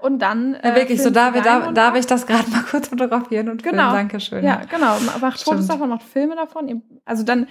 Und 0.00 0.20
dann. 0.20 0.56
ja 0.62 0.74
wirklich, 0.74 1.00
so 1.02 1.10
darf, 1.10 1.40
darf, 1.42 1.72
darf 1.74 1.94
ich 1.96 2.06
das 2.06 2.26
gerade 2.26 2.48
mal 2.50 2.62
kurz 2.62 2.88
fotografieren 2.88 3.48
und 3.48 3.62
Genau. 3.62 3.82
filmen. 3.90 3.94
Dankeschön. 3.94 4.44
Ja, 4.44 4.62
genau. 4.68 4.96
Macht 5.20 5.40
Fotos 5.42 5.64
Stimmt. 5.64 5.70
davon, 5.70 5.88
macht 5.90 6.02
Filme 6.02 6.34
davon. 6.36 6.82
Also 7.04 7.22
dann 7.24 7.46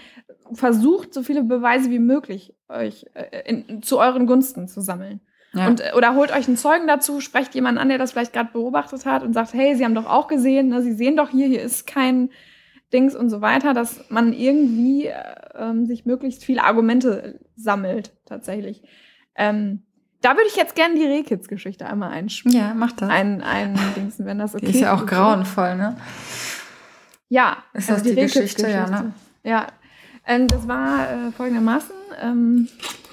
versucht, 0.53 1.13
so 1.13 1.23
viele 1.23 1.43
Beweise 1.43 1.89
wie 1.89 1.99
möglich 1.99 2.53
euch 2.69 3.05
äh, 3.13 3.49
in, 3.49 3.81
zu 3.83 3.99
euren 3.99 4.27
Gunsten 4.27 4.67
zu 4.67 4.81
sammeln. 4.81 5.21
Ja. 5.53 5.67
Und, 5.67 5.83
oder 5.95 6.15
holt 6.15 6.31
euch 6.31 6.47
einen 6.47 6.57
Zeugen 6.57 6.87
dazu, 6.87 7.19
sprecht 7.19 7.53
jemanden 7.55 7.79
an, 7.79 7.89
der 7.89 7.97
das 7.97 8.13
vielleicht 8.13 8.33
gerade 8.33 8.51
beobachtet 8.53 9.05
hat 9.05 9.21
und 9.23 9.33
sagt, 9.33 9.53
hey, 9.53 9.75
Sie 9.75 9.83
haben 9.83 9.95
doch 9.95 10.05
auch 10.05 10.27
gesehen, 10.27 10.69
ne, 10.69 10.81
Sie 10.81 10.93
sehen 10.93 11.17
doch 11.17 11.29
hier, 11.29 11.47
hier 11.47 11.61
ist 11.61 11.85
kein 11.85 12.29
Dings 12.93 13.15
und 13.15 13.29
so 13.29 13.41
weiter, 13.41 13.73
dass 13.73 14.09
man 14.09 14.33
irgendwie 14.33 15.07
äh, 15.07 15.13
ähm, 15.55 15.85
sich 15.85 16.05
möglichst 16.05 16.43
viele 16.45 16.63
Argumente 16.63 17.39
sammelt, 17.55 18.13
tatsächlich. 18.25 18.81
Ähm, 19.35 19.83
da 20.21 20.31
würde 20.31 20.47
ich 20.47 20.55
jetzt 20.55 20.75
gerne 20.75 20.95
die 20.95 21.05
Rehkids-Geschichte 21.05 21.85
einmal 21.85 22.11
einspielen. 22.11 22.57
ja, 22.57 22.73
mach 22.73 22.91
das. 22.91 23.09
Ein, 23.09 23.41
ein 23.41 23.77
Dings, 23.95 24.15
wenn 24.19 24.39
das 24.39 24.55
okay 24.55 24.67
die 24.67 24.71
ist 24.73 24.81
ja 24.81 24.93
auch 24.93 25.01
ist. 25.01 25.07
grauenvoll, 25.07 25.75
ne? 25.75 25.97
Ja, 27.29 27.57
Ist 27.73 27.89
das 27.89 28.03
die 28.03 28.13
Geschichte? 28.13 28.69
Ja, 28.69 28.89
ne? 28.89 29.13
Ja, 29.43 29.67
ähm, 30.27 30.47
das 30.47 30.67
war 30.67 31.09
äh, 31.09 31.31
folgendermaßen. 31.31 31.95
Ähm, 32.21 32.67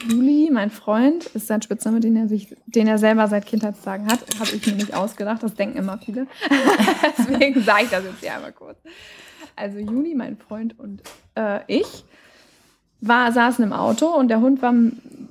Juli, 0.07 0.51
mein 0.53 0.71
Freund, 0.71 1.27
ist 1.27 1.47
sein 1.47 1.63
Spitzname, 1.63 2.01
den 2.01 2.17
er 2.17 2.29
sich, 2.29 2.55
den 2.67 2.87
er 2.87 2.99
selber 2.99 3.27
seit 3.29 3.47
Kindheitstagen 3.47 4.07
hat. 4.07 4.21
Habe 4.39 4.51
ich 4.55 4.67
mir 4.67 4.75
nicht 4.75 4.95
ausgedacht, 4.95 5.43
das 5.43 5.55
denken 5.55 5.79
immer 5.79 5.99
viele. 5.99 6.27
Deswegen 7.19 7.63
sage 7.63 7.85
ich 7.85 7.91
das 7.91 8.05
jetzt 8.05 8.21
hier 8.21 8.35
einmal 8.35 8.53
kurz. 8.53 8.79
Also 9.57 9.79
Juli, 9.79 10.15
mein 10.15 10.37
Freund 10.37 10.79
und 10.79 11.03
äh, 11.35 11.61
ich 11.67 12.05
war, 13.01 13.33
saßen 13.33 13.65
im 13.65 13.73
Auto 13.73 14.07
und 14.07 14.29
der 14.29 14.41
Hund 14.41 14.63
war 14.63 14.75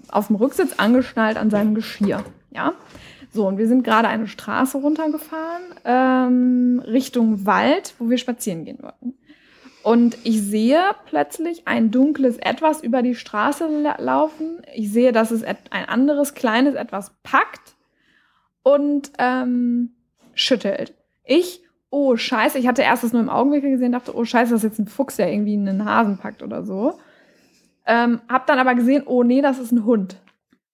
auf 0.10 0.28
dem 0.28 0.36
Rücksitz 0.36 0.74
angeschnallt 0.78 1.38
an 1.38 1.50
seinem 1.50 1.76
Geschirr. 1.76 2.24
Ja. 2.52 2.74
So, 3.34 3.48
und 3.48 3.58
wir 3.58 3.68
sind 3.68 3.84
gerade 3.84 4.08
eine 4.08 4.28
Straße 4.28 4.78
runtergefahren, 4.78 5.64
ähm, 5.86 6.82
Richtung 6.86 7.46
Wald, 7.46 7.94
wo 8.00 8.10
wir 8.10 8.18
spazieren 8.18 8.66
gehen 8.66 8.80
wollten. 8.82 9.14
Und 9.88 10.18
ich 10.26 10.42
sehe 10.42 10.82
plötzlich 11.06 11.66
ein 11.66 11.92
dunkles 11.92 12.36
Etwas 12.40 12.84
über 12.84 13.02
die 13.02 13.16
Straße 13.16 13.68
la 13.68 13.96
laufen. 14.02 14.62
Ich 14.76 14.92
sehe, 14.92 15.14
dass 15.14 15.32
es 15.32 15.46
ein 15.46 15.86
anderes 15.88 16.34
kleines 16.34 16.76
Etwas 16.76 17.16
packt 17.24 17.78
und 18.64 19.14
ähm, 19.18 19.92
schüttelt. 20.34 20.94
Ich, 21.24 21.62
oh 21.90 22.18
Scheiße, 22.18 22.60
ich 22.60 22.68
hatte 22.68 22.82
erst 22.82 23.06
das 23.06 23.14
nur 23.14 23.22
im 23.22 23.30
Augenwinkel 23.30 23.72
gesehen, 23.72 23.94
dachte, 23.94 24.14
oh 24.14 24.26
Scheiße, 24.26 24.52
das 24.52 24.66
ist 24.66 24.72
jetzt 24.72 24.80
ein 24.80 24.88
Fuchs, 24.88 25.16
der 25.16 25.32
irgendwie 25.32 25.54
einen 25.54 25.86
Hasen 25.86 26.18
packt 26.18 26.44
oder 26.44 26.66
so. 26.66 27.00
Ähm, 27.86 28.20
hab 28.28 28.46
dann 28.46 28.60
aber 28.60 28.76
gesehen, 28.76 29.04
oh 29.06 29.24
nee, 29.24 29.42
das 29.42 29.58
ist 29.58 29.72
ein 29.72 29.86
Hund. 29.86 30.18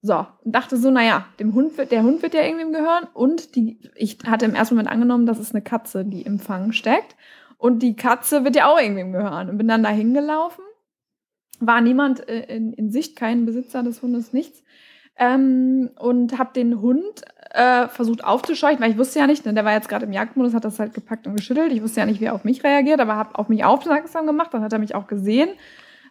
So, 0.02 0.26
und 0.44 0.52
dachte 0.56 0.76
so, 0.76 0.90
naja, 0.90 1.26
dem 1.38 1.54
Hund 1.54 1.78
wird, 1.78 1.92
der 1.92 2.02
Hund 2.02 2.20
wird 2.22 2.34
ja 2.34 2.42
irgendwem 2.42 2.72
gehören. 2.72 3.06
Und 3.14 3.54
die, 3.54 3.78
ich 3.94 4.18
hatte 4.26 4.44
im 4.44 4.56
ersten 4.56 4.74
Moment 4.74 4.90
angenommen, 4.90 5.24
das 5.24 5.38
ist 5.38 5.54
eine 5.54 5.62
Katze, 5.62 6.04
die 6.04 6.22
im 6.22 6.40
Fang 6.40 6.72
steckt. 6.72 7.14
Und 7.58 7.80
die 7.82 7.96
Katze 7.96 8.44
wird 8.44 8.56
ja 8.56 8.66
auch 8.66 8.78
irgendwem 8.78 9.12
gehören. 9.12 9.50
Und 9.50 9.58
bin 9.58 9.68
dann 9.68 9.82
da 9.82 9.90
hingelaufen. 9.90 10.64
War 11.60 11.80
niemand 11.80 12.28
äh, 12.28 12.44
in, 12.54 12.72
in 12.72 12.90
Sicht, 12.90 13.16
kein 13.16 13.46
Besitzer 13.46 13.82
des 13.82 14.02
Hundes, 14.02 14.32
nichts. 14.32 14.62
Ähm, 15.16 15.90
und 15.98 16.38
habe 16.38 16.52
den 16.54 16.80
Hund 16.80 17.22
äh, 17.50 17.86
versucht 17.88 18.24
aufzuscheuchen, 18.24 18.80
weil 18.80 18.90
ich 18.90 18.98
wusste 18.98 19.20
ja 19.20 19.28
nicht, 19.28 19.46
ne, 19.46 19.54
der 19.54 19.64
war 19.64 19.72
jetzt 19.72 19.88
gerade 19.88 20.06
im 20.06 20.12
Jagdmodus, 20.12 20.54
hat 20.54 20.64
das 20.64 20.80
halt 20.80 20.92
gepackt 20.92 21.26
und 21.26 21.36
geschüttelt. 21.36 21.72
Ich 21.72 21.82
wusste 21.82 22.00
ja 22.00 22.06
nicht, 22.06 22.20
wie 22.20 22.24
er 22.24 22.34
auf 22.34 22.44
mich 22.44 22.64
reagiert, 22.64 23.00
aber 23.00 23.14
habe 23.14 23.38
auf 23.38 23.48
mich 23.48 23.64
aufmerksam 23.64 24.26
gemacht. 24.26 24.52
Dann 24.52 24.62
hat 24.62 24.72
er 24.72 24.80
mich 24.80 24.96
auch 24.96 25.06
gesehen, 25.06 25.50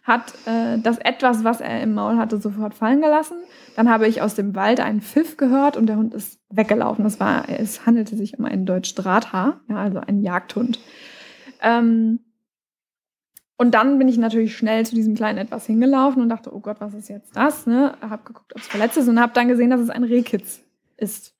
hat 0.04 0.34
äh, 0.46 0.78
das 0.78 0.98
etwas, 0.98 1.44
was 1.44 1.60
er 1.60 1.82
im 1.82 1.94
Maul 1.94 2.16
hatte, 2.16 2.38
sofort 2.38 2.74
fallen 2.74 3.02
gelassen. 3.02 3.36
Dann 3.76 3.90
habe 3.90 4.08
ich 4.08 4.22
aus 4.22 4.34
dem 4.34 4.54
Wald 4.54 4.80
einen 4.80 5.02
Pfiff 5.02 5.36
gehört 5.36 5.76
und 5.76 5.86
der 5.86 5.96
Hund 5.96 6.14
ist 6.14 6.40
weggelaufen. 6.50 7.04
Das 7.04 7.20
war, 7.20 7.48
es 7.48 7.84
handelte 7.84 8.16
sich 8.16 8.38
um 8.38 8.46
einen 8.46 8.64
Deutsch 8.64 8.94
Drahthaar, 8.94 9.60
ja, 9.68 9.76
also 9.76 10.00
einen 10.00 10.22
Jagdhund. 10.22 10.78
Ähm, 11.64 12.20
und 13.56 13.72
dann 13.72 13.98
bin 13.98 14.08
ich 14.08 14.18
natürlich 14.18 14.56
schnell 14.56 14.84
zu 14.84 14.94
diesem 14.94 15.14
kleinen 15.14 15.38
Etwas 15.38 15.66
hingelaufen 15.66 16.20
und 16.22 16.28
dachte, 16.28 16.54
oh 16.54 16.60
Gott, 16.60 16.76
was 16.80 16.92
ist 16.94 17.08
jetzt 17.08 17.36
das? 17.36 17.66
Ne? 17.66 17.96
Hab 18.00 18.24
geguckt, 18.24 18.52
ob 18.54 18.60
es 18.60 18.66
verletzt 18.66 18.96
ist 18.96 19.08
und 19.08 19.20
habe 19.20 19.32
dann 19.32 19.48
gesehen, 19.48 19.70
dass 19.70 19.80
es 19.80 19.90
ein 19.90 20.04
Rehkitz 20.04 20.60
ist. 20.96 21.34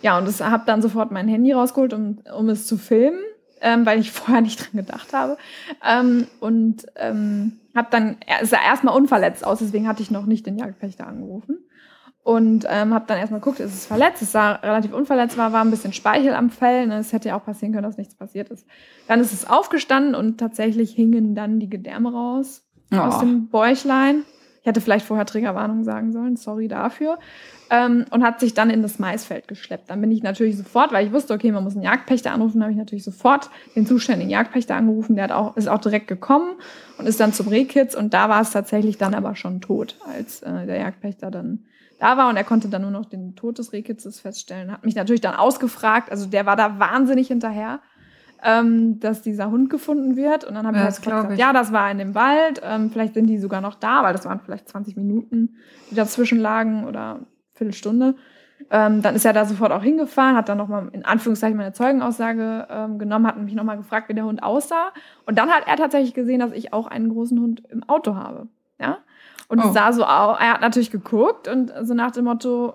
Ja, 0.00 0.18
und 0.18 0.26
das 0.26 0.40
habe 0.40 0.64
dann 0.66 0.82
sofort 0.82 1.12
mein 1.12 1.28
Handy 1.28 1.52
rausgeholt, 1.52 1.92
um, 1.92 2.18
um 2.36 2.48
es 2.48 2.66
zu 2.66 2.76
filmen, 2.76 3.20
ähm, 3.60 3.86
weil 3.86 4.00
ich 4.00 4.10
vorher 4.12 4.40
nicht 4.40 4.60
dran 4.60 4.84
gedacht 4.84 5.12
habe. 5.12 5.36
Ähm, 5.86 6.26
und 6.40 6.86
ähm, 6.96 7.60
habe 7.76 7.88
dann, 7.90 8.16
er 8.26 8.44
sah 8.46 8.62
erstmal 8.62 8.96
unverletzt 8.96 9.46
aus, 9.46 9.58
deswegen 9.58 9.86
hatte 9.86 10.02
ich 10.02 10.10
noch 10.10 10.26
nicht 10.26 10.46
den 10.46 10.58
Jagdpächter 10.58 11.06
angerufen. 11.06 11.58
Und 12.24 12.66
ähm, 12.68 12.94
habe 12.94 13.04
dann 13.08 13.18
erstmal 13.18 13.40
geguckt, 13.40 13.58
ist 13.58 13.74
es 13.74 13.86
verletzt? 13.86 14.22
Es 14.22 14.30
sah 14.30 14.52
relativ 14.52 14.92
unverletzt 14.92 15.36
war, 15.36 15.52
war 15.52 15.64
ein 15.64 15.70
bisschen 15.72 15.92
Speichel 15.92 16.34
am 16.34 16.50
Fell. 16.50 16.86
Ne? 16.86 16.98
Es 16.98 17.12
hätte 17.12 17.30
ja 17.30 17.36
auch 17.36 17.44
passieren 17.44 17.72
können, 17.72 17.82
dass 17.84 17.96
nichts 17.96 18.14
passiert 18.14 18.48
ist. 18.50 18.64
Dann 19.08 19.18
ist 19.20 19.32
es 19.32 19.48
aufgestanden 19.50 20.14
und 20.14 20.38
tatsächlich 20.38 20.92
hingen 20.92 21.34
dann 21.34 21.58
die 21.58 21.68
Gedärme 21.68 22.12
raus 22.12 22.62
aus 22.92 23.16
Oh. 23.16 23.20
dem 23.20 23.48
Bäuchlein. 23.48 24.22
Ich 24.60 24.66
hätte 24.68 24.80
vielleicht 24.80 25.04
vorher 25.04 25.26
Triggerwarnung 25.26 25.82
sagen 25.82 26.12
sollen, 26.12 26.36
sorry 26.36 26.68
dafür. 26.68 27.18
Ähm, 27.70 28.04
und 28.10 28.22
hat 28.22 28.38
sich 28.38 28.54
dann 28.54 28.70
in 28.70 28.82
das 28.82 29.00
Maisfeld 29.00 29.48
geschleppt. 29.48 29.90
Dann 29.90 30.00
bin 30.00 30.12
ich 30.12 30.22
natürlich 30.22 30.56
sofort, 30.56 30.92
weil 30.92 31.04
ich 31.04 31.12
wusste, 31.12 31.34
okay, 31.34 31.50
man 31.50 31.64
muss 31.64 31.74
einen 31.74 31.82
Jagdpächter 31.82 32.30
anrufen, 32.30 32.62
habe 32.62 32.70
ich 32.70 32.78
natürlich 32.78 33.02
sofort 33.02 33.50
den 33.74 33.86
zuständigen 33.86 34.30
Jagdpächter 34.30 34.76
angerufen. 34.76 35.16
Der 35.16 35.24
hat 35.24 35.32
auch, 35.32 35.56
ist 35.56 35.66
auch 35.68 35.78
direkt 35.80 36.06
gekommen 36.06 36.52
und 36.98 37.06
ist 37.08 37.18
dann 37.18 37.32
zum 37.32 37.48
Rehkitz. 37.48 37.96
Und 37.96 38.14
da 38.14 38.28
war 38.28 38.42
es 38.42 38.52
tatsächlich 38.52 38.98
dann 38.98 39.14
aber 39.14 39.34
schon 39.34 39.60
tot, 39.60 39.96
als 40.14 40.42
äh, 40.42 40.66
der 40.66 40.76
Jagdpächter 40.76 41.32
dann 41.32 41.64
da 42.02 42.16
war 42.16 42.28
und 42.28 42.36
er 42.36 42.42
konnte 42.42 42.68
dann 42.68 42.82
nur 42.82 42.90
noch 42.90 43.04
den 43.04 43.36
Tod 43.36 43.58
des 43.58 43.72
Rehkitzes 43.72 44.18
feststellen. 44.18 44.72
Hat 44.72 44.84
mich 44.84 44.96
natürlich 44.96 45.20
dann 45.20 45.36
ausgefragt, 45.36 46.10
also 46.10 46.26
der 46.26 46.46
war 46.46 46.56
da 46.56 46.80
wahnsinnig 46.80 47.28
hinterher, 47.28 47.78
ähm, 48.42 48.98
dass 48.98 49.22
dieser 49.22 49.52
Hund 49.52 49.70
gefunden 49.70 50.16
wird. 50.16 50.42
Und 50.44 50.54
dann 50.54 50.66
habe 50.66 50.76
Ja, 50.78 50.88
ich 50.88 50.94
halt 50.96 51.02
gesagt, 51.04 51.32
ich. 51.34 51.38
ja, 51.38 51.52
das 51.52 51.72
war 51.72 51.88
in 51.92 51.98
dem 51.98 52.16
Wald, 52.16 52.60
ähm, 52.64 52.90
vielleicht 52.90 53.14
sind 53.14 53.28
die 53.28 53.38
sogar 53.38 53.60
noch 53.60 53.76
da, 53.76 54.02
weil 54.02 54.12
das 54.14 54.24
waren 54.26 54.40
vielleicht 54.40 54.68
20 54.68 54.96
Minuten, 54.96 55.56
die 55.92 55.94
dazwischen 55.94 56.40
lagen 56.40 56.86
oder 56.86 57.20
Viertelstunde. 57.54 58.16
Ähm, 58.70 59.00
dann 59.02 59.14
ist 59.14 59.24
er 59.24 59.32
da 59.32 59.44
sofort 59.44 59.70
auch 59.70 59.82
hingefahren, 59.84 60.34
hat 60.36 60.48
dann 60.48 60.58
nochmal 60.58 60.88
in 60.92 61.04
Anführungszeichen 61.04 61.56
meine 61.56 61.72
Zeugenaussage 61.72 62.66
ähm, 62.68 62.98
genommen, 62.98 63.28
hat 63.28 63.38
mich 63.38 63.54
nochmal 63.54 63.76
gefragt, 63.76 64.08
wie 64.08 64.14
der 64.14 64.24
Hund 64.24 64.42
aussah. 64.42 64.92
Und 65.24 65.38
dann 65.38 65.50
hat 65.50 65.68
er 65.68 65.76
tatsächlich 65.76 66.14
gesehen, 66.14 66.40
dass 66.40 66.50
ich 66.52 66.72
auch 66.72 66.88
einen 66.88 67.10
großen 67.10 67.38
Hund 67.40 67.62
im 67.70 67.84
Auto 67.88 68.16
habe. 68.16 68.48
Ja. 68.80 68.98
Und 69.52 69.58
Oh. 69.62 69.68
es 69.68 69.74
sah 69.74 69.92
so 69.92 70.02
aus, 70.02 70.38
er 70.40 70.54
hat 70.54 70.62
natürlich 70.62 70.90
geguckt 70.90 71.46
und 71.46 71.70
so 71.82 71.92
nach 71.92 72.10
dem 72.12 72.24
Motto, 72.24 72.74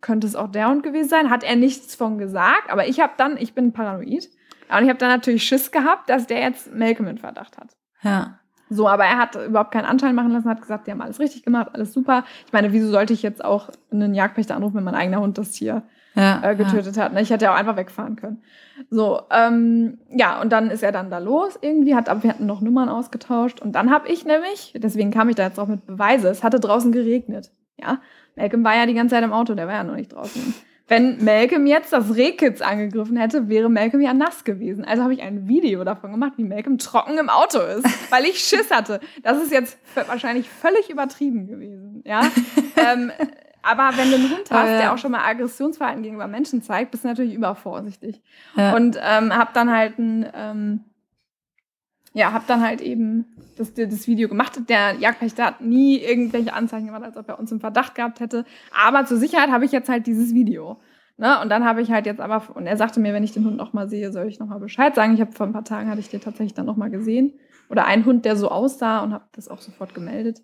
könnte 0.00 0.26
es 0.26 0.34
auch 0.34 0.50
der 0.50 0.68
Hund 0.68 0.82
gewesen 0.82 1.08
sein? 1.08 1.30
Hat 1.30 1.44
er 1.44 1.54
nichts 1.54 1.94
von 1.94 2.18
gesagt, 2.18 2.68
aber 2.68 2.88
ich 2.88 2.98
habe 2.98 3.12
dann, 3.16 3.36
ich 3.36 3.54
bin 3.54 3.72
paranoid, 3.72 4.28
und 4.68 4.82
ich 4.82 4.88
habe 4.88 4.98
dann 4.98 5.10
natürlich 5.10 5.44
Schiss 5.44 5.70
gehabt, 5.70 6.10
dass 6.10 6.26
der 6.26 6.40
jetzt 6.40 6.74
Malcolm 6.74 7.06
in 7.06 7.18
Verdacht 7.18 7.56
hat. 7.58 7.76
Ja. 8.02 8.40
So, 8.68 8.88
aber 8.88 9.04
er 9.04 9.18
hat 9.18 9.36
überhaupt 9.36 9.70
keinen 9.70 9.84
Anteil 9.84 10.12
machen 10.14 10.32
lassen, 10.32 10.48
hat 10.50 10.60
gesagt, 10.60 10.88
die 10.88 10.90
haben 10.90 11.00
alles 11.00 11.20
richtig 11.20 11.44
gemacht, 11.44 11.68
alles 11.72 11.92
super. 11.92 12.24
Ich 12.44 12.52
meine, 12.52 12.72
wieso 12.72 12.90
sollte 12.90 13.12
ich 13.12 13.22
jetzt 13.22 13.44
auch 13.44 13.68
einen 13.92 14.12
Jagdpächter 14.12 14.56
anrufen, 14.56 14.74
wenn 14.74 14.82
mein 14.84 14.96
eigener 14.96 15.20
Hund 15.20 15.38
das 15.38 15.52
Tier 15.52 15.84
Ja. 16.16 16.40
äh, 16.42 16.56
getötet 16.56 16.96
hat? 16.96 17.12
Ne? 17.12 17.20
Ich 17.20 17.30
hätte 17.30 17.44
ja 17.44 17.52
auch 17.52 17.58
einfach 17.58 17.76
wegfahren 17.76 18.16
können. 18.16 18.42
So, 18.90 19.20
ähm, 19.30 19.98
ja, 20.10 20.40
und 20.40 20.50
dann 20.50 20.70
ist 20.70 20.82
er 20.82 20.92
dann 20.92 21.10
da 21.10 21.18
los 21.18 21.58
irgendwie, 21.60 21.94
hat, 21.94 22.06
wir 22.22 22.30
hatten 22.30 22.46
noch 22.46 22.60
Nummern 22.60 22.88
ausgetauscht 22.88 23.60
und 23.60 23.72
dann 23.72 23.90
habe 23.90 24.08
ich 24.08 24.24
nämlich, 24.24 24.72
deswegen 24.76 25.10
kam 25.10 25.28
ich 25.28 25.36
da 25.36 25.44
jetzt 25.44 25.60
auch 25.60 25.68
mit 25.68 25.86
Beweise, 25.86 26.28
es 26.28 26.42
hatte 26.42 26.58
draußen 26.58 26.90
geregnet, 26.90 27.52
ja. 27.78 28.00
Malcolm 28.34 28.64
war 28.64 28.76
ja 28.76 28.86
die 28.86 28.94
ganze 28.94 29.14
Zeit 29.14 29.24
im 29.24 29.32
Auto, 29.32 29.54
der 29.54 29.66
war 29.66 29.74
ja 29.74 29.84
noch 29.84 29.94
nicht 29.94 30.12
draußen. 30.12 30.54
wenn 30.88 31.24
Malcolm 31.24 31.66
jetzt 31.66 31.92
das 31.92 32.14
Rehkitz 32.14 32.60
angegriffen 32.60 33.16
hätte, 33.16 33.48
wäre 33.48 33.68
Malcolm 33.68 34.02
ja 34.02 34.14
nass 34.14 34.44
gewesen. 34.44 34.84
Also 34.84 35.02
habe 35.02 35.14
ich 35.14 35.22
ein 35.22 35.48
Video 35.48 35.84
davon 35.84 36.12
gemacht, 36.12 36.34
wie 36.36 36.44
Malcolm 36.44 36.78
trocken 36.78 37.18
im 37.18 37.28
Auto 37.28 37.58
ist, 37.60 37.86
weil 38.10 38.24
ich 38.24 38.38
Schiss 38.38 38.70
hatte. 38.70 39.00
Das 39.22 39.42
ist 39.42 39.52
jetzt 39.52 39.78
wahrscheinlich 39.94 40.48
völlig 40.48 40.90
übertrieben 40.90 41.46
gewesen. 41.46 42.02
Ja. 42.04 42.22
ähm, 42.76 43.10
aber 43.66 43.96
wenn 43.96 44.10
du 44.10 44.16
einen 44.16 44.30
Hund 44.30 44.50
hast, 44.50 44.68
ja. 44.68 44.78
der 44.78 44.92
auch 44.94 44.98
schon 44.98 45.10
mal 45.10 45.24
Aggressionsverhalten 45.24 46.02
gegenüber 46.02 46.28
Menschen 46.28 46.62
zeigt, 46.62 46.92
bist 46.92 47.04
du 47.04 47.08
natürlich 47.08 47.34
übervorsichtig. 47.34 48.22
Ja. 48.56 48.76
Und 48.76 48.96
ähm, 49.02 49.36
hab 49.36 49.54
dann 49.54 49.72
halt 49.72 49.98
ein, 49.98 50.26
ähm, 50.34 50.84
ja, 52.12 52.32
hab 52.32 52.46
dann 52.46 52.62
halt 52.62 52.80
eben 52.80 53.26
das, 53.58 53.74
das 53.74 54.06
Video 54.06 54.28
gemacht. 54.28 54.52
Der 54.68 54.94
Jagdpächter 54.94 55.46
hat 55.46 55.60
nie 55.60 55.98
irgendwelche 55.98 56.52
Anzeichen 56.52 56.86
gemacht, 56.86 57.02
als 57.02 57.16
ob 57.16 57.28
er 57.28 57.38
uns 57.40 57.50
im 57.50 57.60
Verdacht 57.60 57.94
gehabt 57.96 58.20
hätte. 58.20 58.44
Aber 58.72 59.04
zur 59.04 59.16
Sicherheit 59.16 59.50
habe 59.50 59.64
ich 59.64 59.72
jetzt 59.72 59.88
halt 59.88 60.06
dieses 60.06 60.32
Video. 60.32 60.78
Ne? 61.16 61.40
Und 61.40 61.48
dann 61.48 61.64
habe 61.64 61.82
ich 61.82 61.90
halt 61.90 62.06
jetzt 62.06 62.20
aber, 62.20 62.44
und 62.54 62.66
er 62.66 62.76
sagte 62.76 63.00
mir, 63.00 63.12
wenn 63.14 63.24
ich 63.24 63.32
den 63.32 63.44
Hund 63.44 63.56
noch 63.56 63.72
mal 63.72 63.88
sehe, 63.88 64.12
soll 64.12 64.28
ich 64.28 64.38
noch 64.38 64.46
mal 64.46 64.60
Bescheid 64.60 64.94
sagen. 64.94 65.14
Ich 65.14 65.20
habe 65.20 65.32
vor 65.32 65.46
ein 65.46 65.52
paar 65.52 65.64
Tagen 65.64 65.90
hatte 65.90 66.00
ich 66.00 66.08
den 66.08 66.20
tatsächlich 66.20 66.54
dann 66.54 66.66
noch 66.66 66.76
mal 66.76 66.90
gesehen. 66.90 67.32
Oder 67.68 67.86
einen 67.86 68.04
Hund, 68.04 68.24
der 68.24 68.36
so 68.36 68.48
aussah 68.48 69.00
und 69.00 69.12
habe 69.12 69.24
das 69.32 69.48
auch 69.48 69.60
sofort 69.60 69.92
gemeldet. 69.92 70.42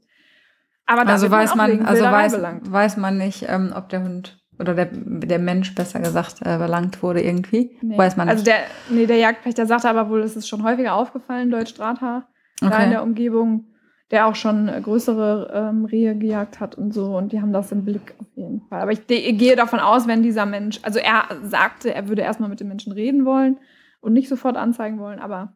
Aber 0.86 1.06
also 1.06 1.30
weiß 1.30 1.54
man, 1.54 1.86
also 1.86 2.04
weiß, 2.04 2.38
weiß 2.62 2.96
man 2.96 3.18
nicht, 3.18 3.46
ähm, 3.48 3.72
ob 3.74 3.88
der 3.88 4.02
Hund 4.02 4.42
oder 4.58 4.74
der, 4.74 4.88
der 4.92 5.38
Mensch 5.38 5.74
besser 5.74 6.00
gesagt 6.00 6.40
äh, 6.42 6.58
belangt 6.58 7.02
wurde 7.02 7.22
irgendwie. 7.22 7.76
Nee. 7.80 7.96
Weiß 7.96 8.16
man 8.16 8.28
also 8.28 8.42
nicht. 8.42 8.52
Also 8.52 8.64
der, 8.88 8.96
nee, 8.96 9.06
der 9.06 9.16
Jagdpächter 9.16 9.66
sagte 9.66 9.88
aber 9.88 10.08
wohl, 10.08 10.20
es 10.20 10.36
ist 10.36 10.48
schon 10.48 10.62
häufiger 10.62 10.94
aufgefallen, 10.94 11.50
Deutsch 11.50 11.74
Drahthaar, 11.74 12.28
okay. 12.60 12.70
da 12.70 12.84
in 12.84 12.90
der 12.90 13.02
Umgebung, 13.02 13.66
der 14.10 14.26
auch 14.26 14.34
schon 14.34 14.68
äh, 14.68 14.80
größere 14.80 15.50
ähm, 15.52 15.84
Rehe 15.84 16.16
gejagt 16.16 16.60
hat 16.60 16.76
und 16.76 16.92
so 16.92 17.16
und 17.16 17.32
die 17.32 17.40
haben 17.40 17.52
das 17.52 17.72
im 17.72 17.84
Blick 17.84 18.14
auf 18.18 18.26
jeden 18.34 18.60
Fall. 18.68 18.82
Aber 18.82 18.92
ich, 18.92 19.00
ich 19.08 19.38
gehe 19.38 19.56
davon 19.56 19.80
aus, 19.80 20.06
wenn 20.06 20.22
dieser 20.22 20.46
Mensch, 20.46 20.80
also 20.82 20.98
er 20.98 21.24
sagte, 21.42 21.94
er 21.94 22.08
würde 22.08 22.22
erstmal 22.22 22.50
mit 22.50 22.60
dem 22.60 22.68
Menschen 22.68 22.92
reden 22.92 23.24
wollen 23.24 23.58
und 24.00 24.12
nicht 24.12 24.28
sofort 24.28 24.56
anzeigen 24.56 24.98
wollen, 24.98 25.18
aber 25.18 25.54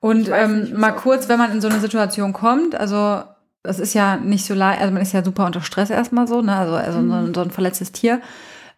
und 0.00 0.30
ähm, 0.32 0.60
nicht, 0.60 0.76
mal 0.76 0.92
kurz, 0.92 1.28
wenn 1.28 1.38
man 1.38 1.52
in 1.52 1.60
so 1.60 1.68
eine 1.68 1.78
Situation 1.78 2.32
kommt, 2.32 2.74
also 2.74 3.22
das 3.66 3.80
ist 3.80 3.94
ja 3.94 4.16
nicht 4.16 4.44
so 4.44 4.54
leicht, 4.54 4.80
also 4.80 4.92
man 4.92 5.02
ist 5.02 5.12
ja 5.12 5.24
super 5.24 5.46
unter 5.46 5.60
Stress 5.60 5.90
erstmal 5.90 6.26
so, 6.26 6.40
ne? 6.40 6.54
Also, 6.54 6.74
also 6.74 6.98
mhm. 7.00 7.34
so, 7.34 7.40
ein, 7.40 7.50
verletztes 7.50 7.92
Tier. 7.92 8.20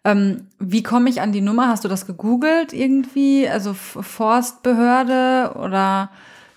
Ähm, 0.03 0.47
wie 0.59 0.83
komme 0.83 1.09
ich 1.09 1.21
an 1.21 1.31
die 1.31 1.41
Nummer? 1.41 1.67
Hast 1.67 1.83
du 1.83 1.87
das 1.87 2.07
gegoogelt 2.07 2.73
irgendwie? 2.73 3.47
Also 3.47 3.73
Forstbehörde 3.73 5.55
oder 5.55 6.09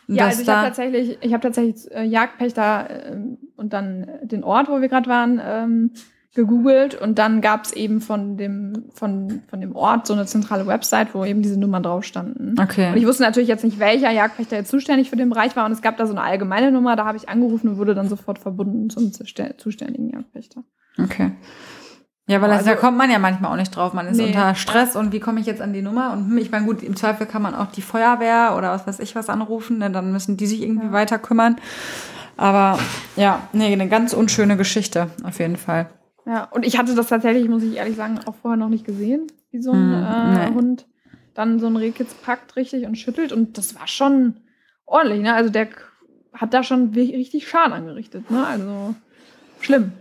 ja, 0.08 0.26
also 0.26 0.42
ich 0.42 0.48
habe 0.48 0.66
tatsächlich, 0.66 1.18
ich 1.20 1.32
habe 1.32 1.42
tatsächlich 1.42 1.90
äh, 1.92 2.04
Jagdpächter 2.04 2.90
äh, 2.90 3.16
und 3.56 3.72
dann 3.72 4.08
den 4.22 4.44
Ort, 4.44 4.68
wo 4.68 4.80
wir 4.80 4.88
gerade 4.88 5.08
waren, 5.08 5.40
ähm, 5.44 5.90
gegoogelt 6.34 6.94
und 6.94 7.18
dann 7.18 7.42
gab 7.42 7.64
es 7.64 7.72
eben 7.72 8.00
von 8.00 8.38
dem, 8.38 8.86
von, 8.94 9.42
von 9.48 9.60
dem 9.60 9.76
Ort 9.76 10.06
so 10.06 10.14
eine 10.14 10.24
zentrale 10.24 10.66
Website, 10.66 11.14
wo 11.14 11.24
eben 11.24 11.42
diese 11.42 11.60
Nummern 11.60 11.82
drauf 11.82 12.04
standen. 12.04 12.54
Okay. 12.58 12.90
Und 12.90 12.96
ich 12.96 13.06
wusste 13.06 13.22
natürlich 13.22 13.50
jetzt 13.50 13.64
nicht, 13.64 13.78
welcher 13.78 14.10
Jagdpächter 14.10 14.56
jetzt 14.56 14.70
zuständig 14.70 15.10
für 15.10 15.16
den 15.16 15.28
Bereich 15.28 15.54
war 15.56 15.66
und 15.66 15.72
es 15.72 15.82
gab 15.82 15.98
da 15.98 16.06
so 16.06 16.14
eine 16.14 16.22
allgemeine 16.22 16.72
Nummer, 16.72 16.96
da 16.96 17.04
habe 17.04 17.18
ich 17.18 17.28
angerufen 17.28 17.68
und 17.68 17.78
wurde 17.78 17.94
dann 17.94 18.08
sofort 18.08 18.38
verbunden 18.38 18.88
zum 18.88 19.12
zuständigen 19.12 20.08
Jagdpächter. 20.08 20.64
Okay. 20.98 21.32
Ja, 22.28 22.40
weil 22.40 22.50
also, 22.50 22.64
da 22.64 22.76
kommt 22.76 22.96
man 22.96 23.10
ja 23.10 23.18
manchmal 23.18 23.52
auch 23.52 23.56
nicht 23.56 23.74
drauf. 23.74 23.92
Man 23.92 24.06
ist 24.06 24.16
nee. 24.16 24.26
unter 24.26 24.54
Stress 24.54 24.96
und 24.96 25.12
wie 25.12 25.20
komme 25.20 25.40
ich 25.40 25.46
jetzt 25.46 25.60
an 25.60 25.72
die 25.72 25.82
Nummer? 25.82 26.12
Und 26.12 26.30
hm, 26.30 26.38
ich 26.38 26.50
meine, 26.50 26.64
gut, 26.64 26.82
im 26.82 26.96
Zweifel 26.96 27.26
kann 27.26 27.42
man 27.42 27.54
auch 27.54 27.66
die 27.72 27.82
Feuerwehr 27.82 28.54
oder 28.56 28.72
was 28.72 28.86
weiß 28.86 29.00
ich 29.00 29.14
was 29.14 29.28
anrufen, 29.28 29.80
denn 29.80 29.92
dann 29.92 30.12
müssen 30.12 30.36
die 30.36 30.46
sich 30.46 30.62
irgendwie 30.62 30.86
ja. 30.86 30.92
weiter 30.92 31.18
kümmern. 31.18 31.56
Aber 32.36 32.78
ja, 33.16 33.40
nee, 33.52 33.72
eine 33.72 33.88
ganz 33.88 34.14
unschöne 34.14 34.56
Geschichte, 34.56 35.10
auf 35.24 35.40
jeden 35.40 35.56
Fall. 35.56 35.90
Ja, 36.32 36.44
und 36.44 36.64
ich 36.64 36.78
hatte 36.78 36.94
das 36.94 37.08
tatsächlich, 37.08 37.46
muss 37.46 37.62
ich 37.62 37.76
ehrlich 37.76 37.94
sagen, 37.94 38.18
auch 38.24 38.34
vorher 38.34 38.56
noch 38.56 38.70
nicht 38.70 38.86
gesehen, 38.86 39.26
wie 39.50 39.60
so 39.60 39.72
ein 39.72 39.90
mm, 39.90 40.36
äh. 40.36 40.54
Hund 40.54 40.86
dann 41.34 41.60
so 41.60 41.66
ein 41.66 41.76
Rehkitz 41.76 42.14
packt 42.14 42.56
richtig 42.56 42.86
und 42.86 42.96
schüttelt. 42.96 43.32
Und 43.32 43.58
das 43.58 43.78
war 43.78 43.86
schon 43.86 44.40
ordentlich, 44.86 45.20
ne? 45.20 45.34
Also 45.34 45.50
der 45.50 45.68
hat 46.32 46.54
da 46.54 46.62
schon 46.62 46.94
richtig 46.94 47.46
Schaden 47.46 47.74
angerichtet, 47.74 48.30
ne? 48.30 48.46
Also 48.46 48.94
schlimm. 49.60 49.92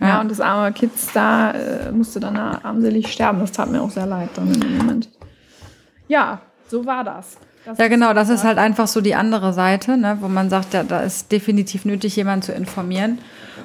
Ja, 0.00 0.06
ja 0.06 0.20
und 0.22 0.30
das 0.30 0.40
arme 0.40 0.72
Kitz 0.72 1.12
da 1.12 1.50
äh, 1.50 1.92
musste 1.92 2.20
dann 2.20 2.38
armselig 2.38 3.12
sterben. 3.12 3.40
Das 3.40 3.52
tat 3.52 3.70
mir 3.70 3.82
auch 3.82 3.90
sehr 3.90 4.06
leid 4.06 4.30
dann 4.34 4.54
in 4.54 4.60
dem 4.60 4.78
Moment. 4.78 5.10
Ja, 6.08 6.40
so 6.68 6.86
war 6.86 7.04
das. 7.04 7.36
Das 7.66 7.78
ja, 7.78 7.88
genau, 7.88 8.14
das 8.14 8.28
ist 8.28 8.44
halt 8.44 8.58
einfach 8.58 8.86
so 8.86 9.00
die 9.00 9.16
andere 9.16 9.52
Seite, 9.52 9.96
ne, 9.96 10.18
wo 10.20 10.28
man 10.28 10.48
sagt, 10.48 10.72
ja, 10.72 10.84
da 10.84 11.00
ist 11.00 11.32
definitiv 11.32 11.84
nötig, 11.84 12.14
jemanden 12.14 12.42
zu 12.42 12.52
informieren. 12.52 13.18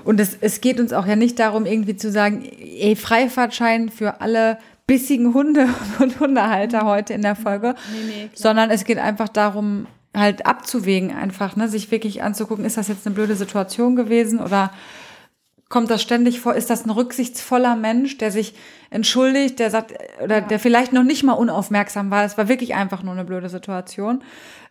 Und 0.03 0.19
es, 0.19 0.35
es 0.41 0.59
geht 0.59 0.79
uns 0.79 0.91
auch 0.91 1.05
ja 1.05 1.15
nicht 1.15 1.37
darum, 1.37 1.67
irgendwie 1.67 1.95
zu 1.95 2.11
sagen, 2.11 2.43
ey, 2.43 2.95
Freifahrtschein 2.95 3.89
für 3.89 4.19
alle 4.19 4.57
bissigen 4.87 5.35
Hunde 5.35 5.69
und 5.99 6.19
Hundehalter 6.19 6.85
heute 6.85 7.13
in 7.13 7.21
der 7.21 7.35
Folge, 7.35 7.75
nee, 7.93 8.23
nee, 8.23 8.29
sondern 8.33 8.71
es 8.71 8.83
geht 8.85 8.97
einfach 8.97 9.29
darum, 9.29 9.85
halt 10.13 10.45
abzuwägen, 10.45 11.15
einfach, 11.15 11.55
ne, 11.55 11.67
sich 11.67 11.91
wirklich 11.91 12.23
anzugucken, 12.23 12.65
ist 12.65 12.77
das 12.77 12.87
jetzt 12.87 13.05
eine 13.05 13.15
blöde 13.15 13.35
Situation 13.35 13.95
gewesen 13.95 14.39
oder 14.39 14.71
kommt 15.71 15.89
das 15.89 16.03
ständig 16.03 16.39
vor? 16.39 16.53
Ist 16.53 16.69
das 16.69 16.85
ein 16.85 16.91
rücksichtsvoller 16.91 17.75
Mensch, 17.75 18.19
der 18.19 18.29
sich 18.29 18.53
entschuldigt, 18.91 19.57
der 19.57 19.71
sagt, 19.71 19.93
oder 20.23 20.39
ja. 20.39 20.41
der 20.41 20.59
vielleicht 20.59 20.93
noch 20.93 21.03
nicht 21.03 21.23
mal 21.23 21.33
unaufmerksam 21.33 22.11
war? 22.11 22.23
Es 22.23 22.37
war 22.37 22.47
wirklich 22.47 22.75
einfach 22.75 23.01
nur 23.01 23.13
eine 23.13 23.25
blöde 23.25 23.49
Situation. 23.49 24.23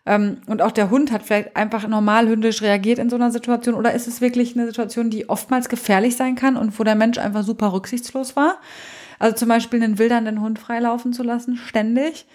Ähm, 0.05 0.37
und 0.47 0.61
auch 0.61 0.71
der 0.71 0.89
Hund 0.89 1.11
hat 1.11 1.23
vielleicht 1.23 1.57
einfach 1.57 1.85
normal 1.87 2.29
hündisch 2.29 2.61
reagiert 2.61 2.99
in 2.99 3.09
so 3.09 3.17
einer 3.17 3.31
Situation. 3.31 3.75
Oder 3.75 3.93
ist 3.93 4.07
es 4.07 4.21
wirklich 4.21 4.55
eine 4.55 4.65
Situation, 4.65 5.09
die 5.09 5.27
oftmals 5.27 5.67
gefährlich 5.67 6.15
sein 6.15 6.35
kann 6.35 6.55
und 6.55 6.79
wo 6.79 6.83
der 6.83 6.95
Mensch 6.95 7.17
einfach 7.17 7.43
super 7.43 7.73
rücksichtslos 7.73 8.37
war? 8.37 8.57
Also 9.19 9.35
zum 9.35 9.49
Beispiel 9.49 9.83
einen 9.83 9.99
wildernden 9.99 10.39
Hund 10.39 10.57
freilaufen 10.57 11.11
zu 11.11 11.23
lassen, 11.23 11.57
ständig. 11.57 12.25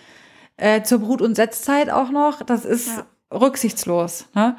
Äh, 0.59 0.83
zur 0.83 1.01
Brut- 1.01 1.23
und 1.23 1.35
Setzzeit 1.35 1.91
auch 1.91 2.11
noch. 2.11 2.43
Das 2.43 2.65
ist 2.65 2.89
ja. 2.89 3.07
rücksichtslos. 3.37 4.27
Ne? 4.35 4.57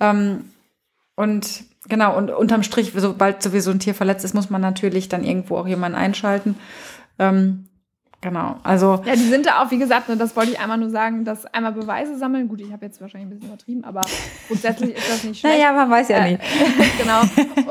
Ähm, 0.00 0.52
und 1.14 1.67
genau, 1.88 2.16
und 2.16 2.30
unterm 2.30 2.62
Strich, 2.62 2.92
sobald 2.94 3.42
sowieso 3.42 3.70
ein 3.70 3.80
Tier 3.80 3.94
verletzt 3.94 4.24
ist, 4.24 4.34
muss 4.34 4.50
man 4.50 4.60
natürlich 4.60 5.08
dann 5.08 5.24
irgendwo 5.24 5.56
auch 5.56 5.66
jemanden 5.66 5.96
einschalten. 5.96 6.56
Ähm, 7.18 7.68
Genau, 8.20 8.56
also. 8.64 9.00
Ja, 9.04 9.14
die 9.14 9.28
sind 9.28 9.46
da 9.46 9.62
auch, 9.62 9.70
wie 9.70 9.78
gesagt, 9.78 10.08
ne, 10.08 10.16
das 10.16 10.34
wollte 10.34 10.50
ich 10.50 10.58
einmal 10.58 10.76
nur 10.76 10.90
sagen, 10.90 11.24
dass 11.24 11.46
einmal 11.46 11.70
Beweise 11.70 12.18
sammeln. 12.18 12.48
Gut, 12.48 12.60
ich 12.60 12.72
habe 12.72 12.84
jetzt 12.84 13.00
wahrscheinlich 13.00 13.28
ein 13.28 13.30
bisschen 13.30 13.48
übertrieben, 13.48 13.84
aber 13.84 14.02
grundsätzlich 14.48 14.96
ist 14.96 15.08
das 15.08 15.22
nicht 15.22 15.38
schlecht. 15.38 15.56
Naja, 15.58 15.72
man 15.72 15.88
weiß 15.88 16.08
ja 16.08 16.16
äh, 16.18 16.32
nicht. 16.32 16.42
genau. 16.98 17.20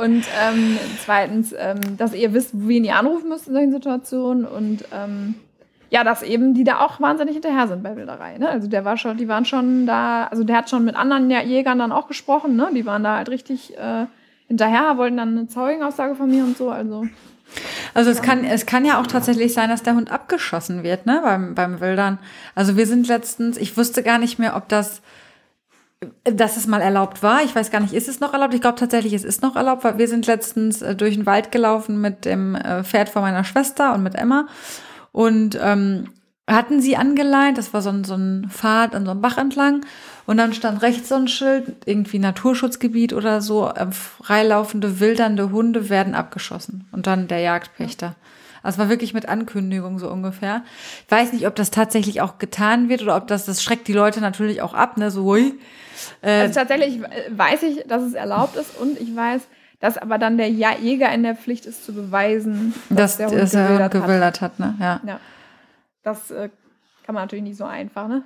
Und 0.01 0.23
ähm, 0.41 0.77
zweitens, 1.03 1.53
ähm, 1.57 1.97
dass 1.97 2.13
ihr 2.13 2.31
wisst, 2.33 2.51
wen 2.53 2.85
ihr 2.85 2.95
anrufen 2.95 3.27
müsst 3.27 3.49
in 3.49 3.53
solchen 3.55 3.73
Situationen 3.73 4.45
und 4.45 4.85
ähm, 4.93 5.35
ja, 5.89 6.03
dass 6.03 6.21
eben 6.21 6.53
die 6.53 6.63
da 6.63 6.79
auch 6.79 6.99
wahnsinnig 6.99 7.33
hinterher 7.33 7.67
sind 7.67 7.83
bei 7.83 7.95
Wilderei. 7.95 8.37
Ne? 8.37 8.49
Also 8.49 8.67
der 8.67 8.83
war 8.85 8.97
schon, 8.97 9.17
die 9.17 9.27
waren 9.27 9.45
schon 9.45 9.85
da, 9.85 10.25
also 10.25 10.43
der 10.43 10.57
hat 10.57 10.69
schon 10.69 10.83
mit 10.83 10.95
anderen 10.95 11.29
Jägern 11.29 11.79
dann 11.79 11.91
auch 11.91 12.07
gesprochen, 12.07 12.55
ne? 12.55 12.69
Die 12.73 12.85
waren 12.85 13.03
da 13.03 13.17
halt 13.17 13.29
richtig 13.29 13.77
äh, 13.77 14.05
hinterher, 14.47 14.97
wollten 14.97 15.17
dann 15.17 15.37
eine 15.37 15.47
Zeugenaussage 15.47 16.15
von 16.15 16.29
mir 16.29 16.43
und 16.43 16.57
so. 16.57 16.69
Also 16.69 17.05
also 17.93 18.11
es 18.11 18.21
kann, 18.21 18.43
es 18.43 18.65
kann 18.65 18.85
ja 18.85 18.99
auch 18.99 19.07
tatsächlich 19.07 19.53
sein, 19.53 19.69
dass 19.69 19.83
der 19.83 19.95
Hund 19.95 20.11
abgeschossen 20.11 20.83
wird, 20.83 21.05
ne, 21.05 21.21
beim, 21.23 21.55
beim 21.55 21.79
Wildern. 21.79 22.19
Also 22.55 22.77
wir 22.77 22.85
sind 22.85 23.07
letztens, 23.07 23.57
ich 23.57 23.77
wusste 23.77 24.03
gar 24.03 24.17
nicht 24.17 24.37
mehr, 24.37 24.55
ob 24.55 24.67
das, 24.67 25.01
dass 26.23 26.57
es 26.57 26.67
mal 26.67 26.81
erlaubt 26.81 27.23
war. 27.23 27.43
Ich 27.43 27.55
weiß 27.55 27.71
gar 27.71 27.79
nicht, 27.79 27.93
ist 27.93 28.07
es 28.07 28.19
noch 28.19 28.33
erlaubt? 28.33 28.53
Ich 28.53 28.61
glaube 28.61 28.77
tatsächlich, 28.77 29.13
es 29.13 29.23
ist 29.23 29.41
noch 29.41 29.55
erlaubt, 29.55 29.83
weil 29.83 29.97
wir 29.97 30.07
sind 30.07 30.27
letztens 30.27 30.81
äh, 30.81 30.95
durch 30.95 31.15
den 31.15 31.25
Wald 31.25 31.51
gelaufen 31.51 31.99
mit 31.99 32.25
dem 32.25 32.55
äh, 32.55 32.83
Pferd 32.83 33.09
von 33.09 33.21
meiner 33.21 33.43
Schwester 33.43 33.93
und 33.93 34.03
mit 34.03 34.15
Emma. 34.15 34.47
Und 35.17 35.57
ähm, 35.59 36.09
hatten 36.47 36.79
sie 36.79 36.95
angeleint, 36.95 37.57
das 37.57 37.73
war 37.73 37.81
so 37.81 37.89
ein, 37.89 38.03
so 38.03 38.13
ein 38.13 38.51
Pfad 38.51 38.93
an 38.93 39.03
so 39.03 39.09
einem 39.09 39.21
Bach 39.21 39.39
entlang. 39.39 39.83
Und 40.27 40.37
dann 40.37 40.53
stand 40.53 40.83
rechts 40.83 41.09
so 41.09 41.15
ein 41.15 41.27
Schild, 41.27 41.75
irgendwie 41.85 42.19
Naturschutzgebiet 42.19 43.13
oder 43.13 43.41
so, 43.41 43.67
äh, 43.67 43.87
freilaufende, 43.91 44.99
wildernde 44.99 45.49
Hunde 45.51 45.89
werden 45.89 46.13
abgeschossen. 46.13 46.87
Und 46.91 47.07
dann 47.07 47.27
der 47.27 47.39
Jagdpächter. 47.39 48.13
Also 48.61 48.75
es 48.75 48.77
war 48.77 48.89
wirklich 48.89 49.15
mit 49.15 49.27
Ankündigung 49.27 49.97
so 49.97 50.07
ungefähr. 50.07 50.61
Ich 51.07 51.11
weiß 51.11 51.33
nicht, 51.33 51.47
ob 51.47 51.55
das 51.55 51.71
tatsächlich 51.71 52.21
auch 52.21 52.37
getan 52.37 52.87
wird 52.87 53.01
oder 53.01 53.15
ob 53.15 53.25
das, 53.25 53.45
das 53.45 53.63
schreckt 53.63 53.87
die 53.87 53.93
Leute 53.93 54.21
natürlich 54.21 54.61
auch 54.61 54.75
ab, 54.75 54.97
ne, 54.97 55.09
so, 55.09 55.23
ui. 55.23 55.55
Äh, 56.21 56.41
also 56.41 56.59
tatsächlich 56.59 57.01
weiß 57.31 57.63
ich, 57.63 57.87
dass 57.87 58.03
es 58.03 58.13
erlaubt 58.13 58.55
ist 58.55 58.77
und 58.79 59.01
ich 59.01 59.15
weiß, 59.15 59.41
dass 59.79 59.97
aber 59.97 60.17
dann 60.17 60.37
der 60.37 60.49
Jäger 60.49 61.11
in 61.13 61.23
der 61.23 61.35
Pflicht 61.35 61.65
ist 61.65 61.85
zu 61.85 61.93
beweisen, 61.93 62.73
dass, 62.89 63.17
dass 63.17 63.17
der 63.17 63.27
Hund 63.29 63.41
dass 63.41 63.51
gewildert, 63.51 63.91
gewildert 63.91 64.41
hat. 64.41 64.51
hat. 64.53 64.59
ne? 64.59 64.75
Ja. 64.79 65.01
ja. 65.05 65.19
Das 66.03 66.31
äh, 66.31 66.49
kann 67.05 67.15
man 67.15 67.23
natürlich 67.23 67.43
nicht 67.43 67.57
so 67.57 67.65
einfach, 67.65 68.07
ne? 68.07 68.23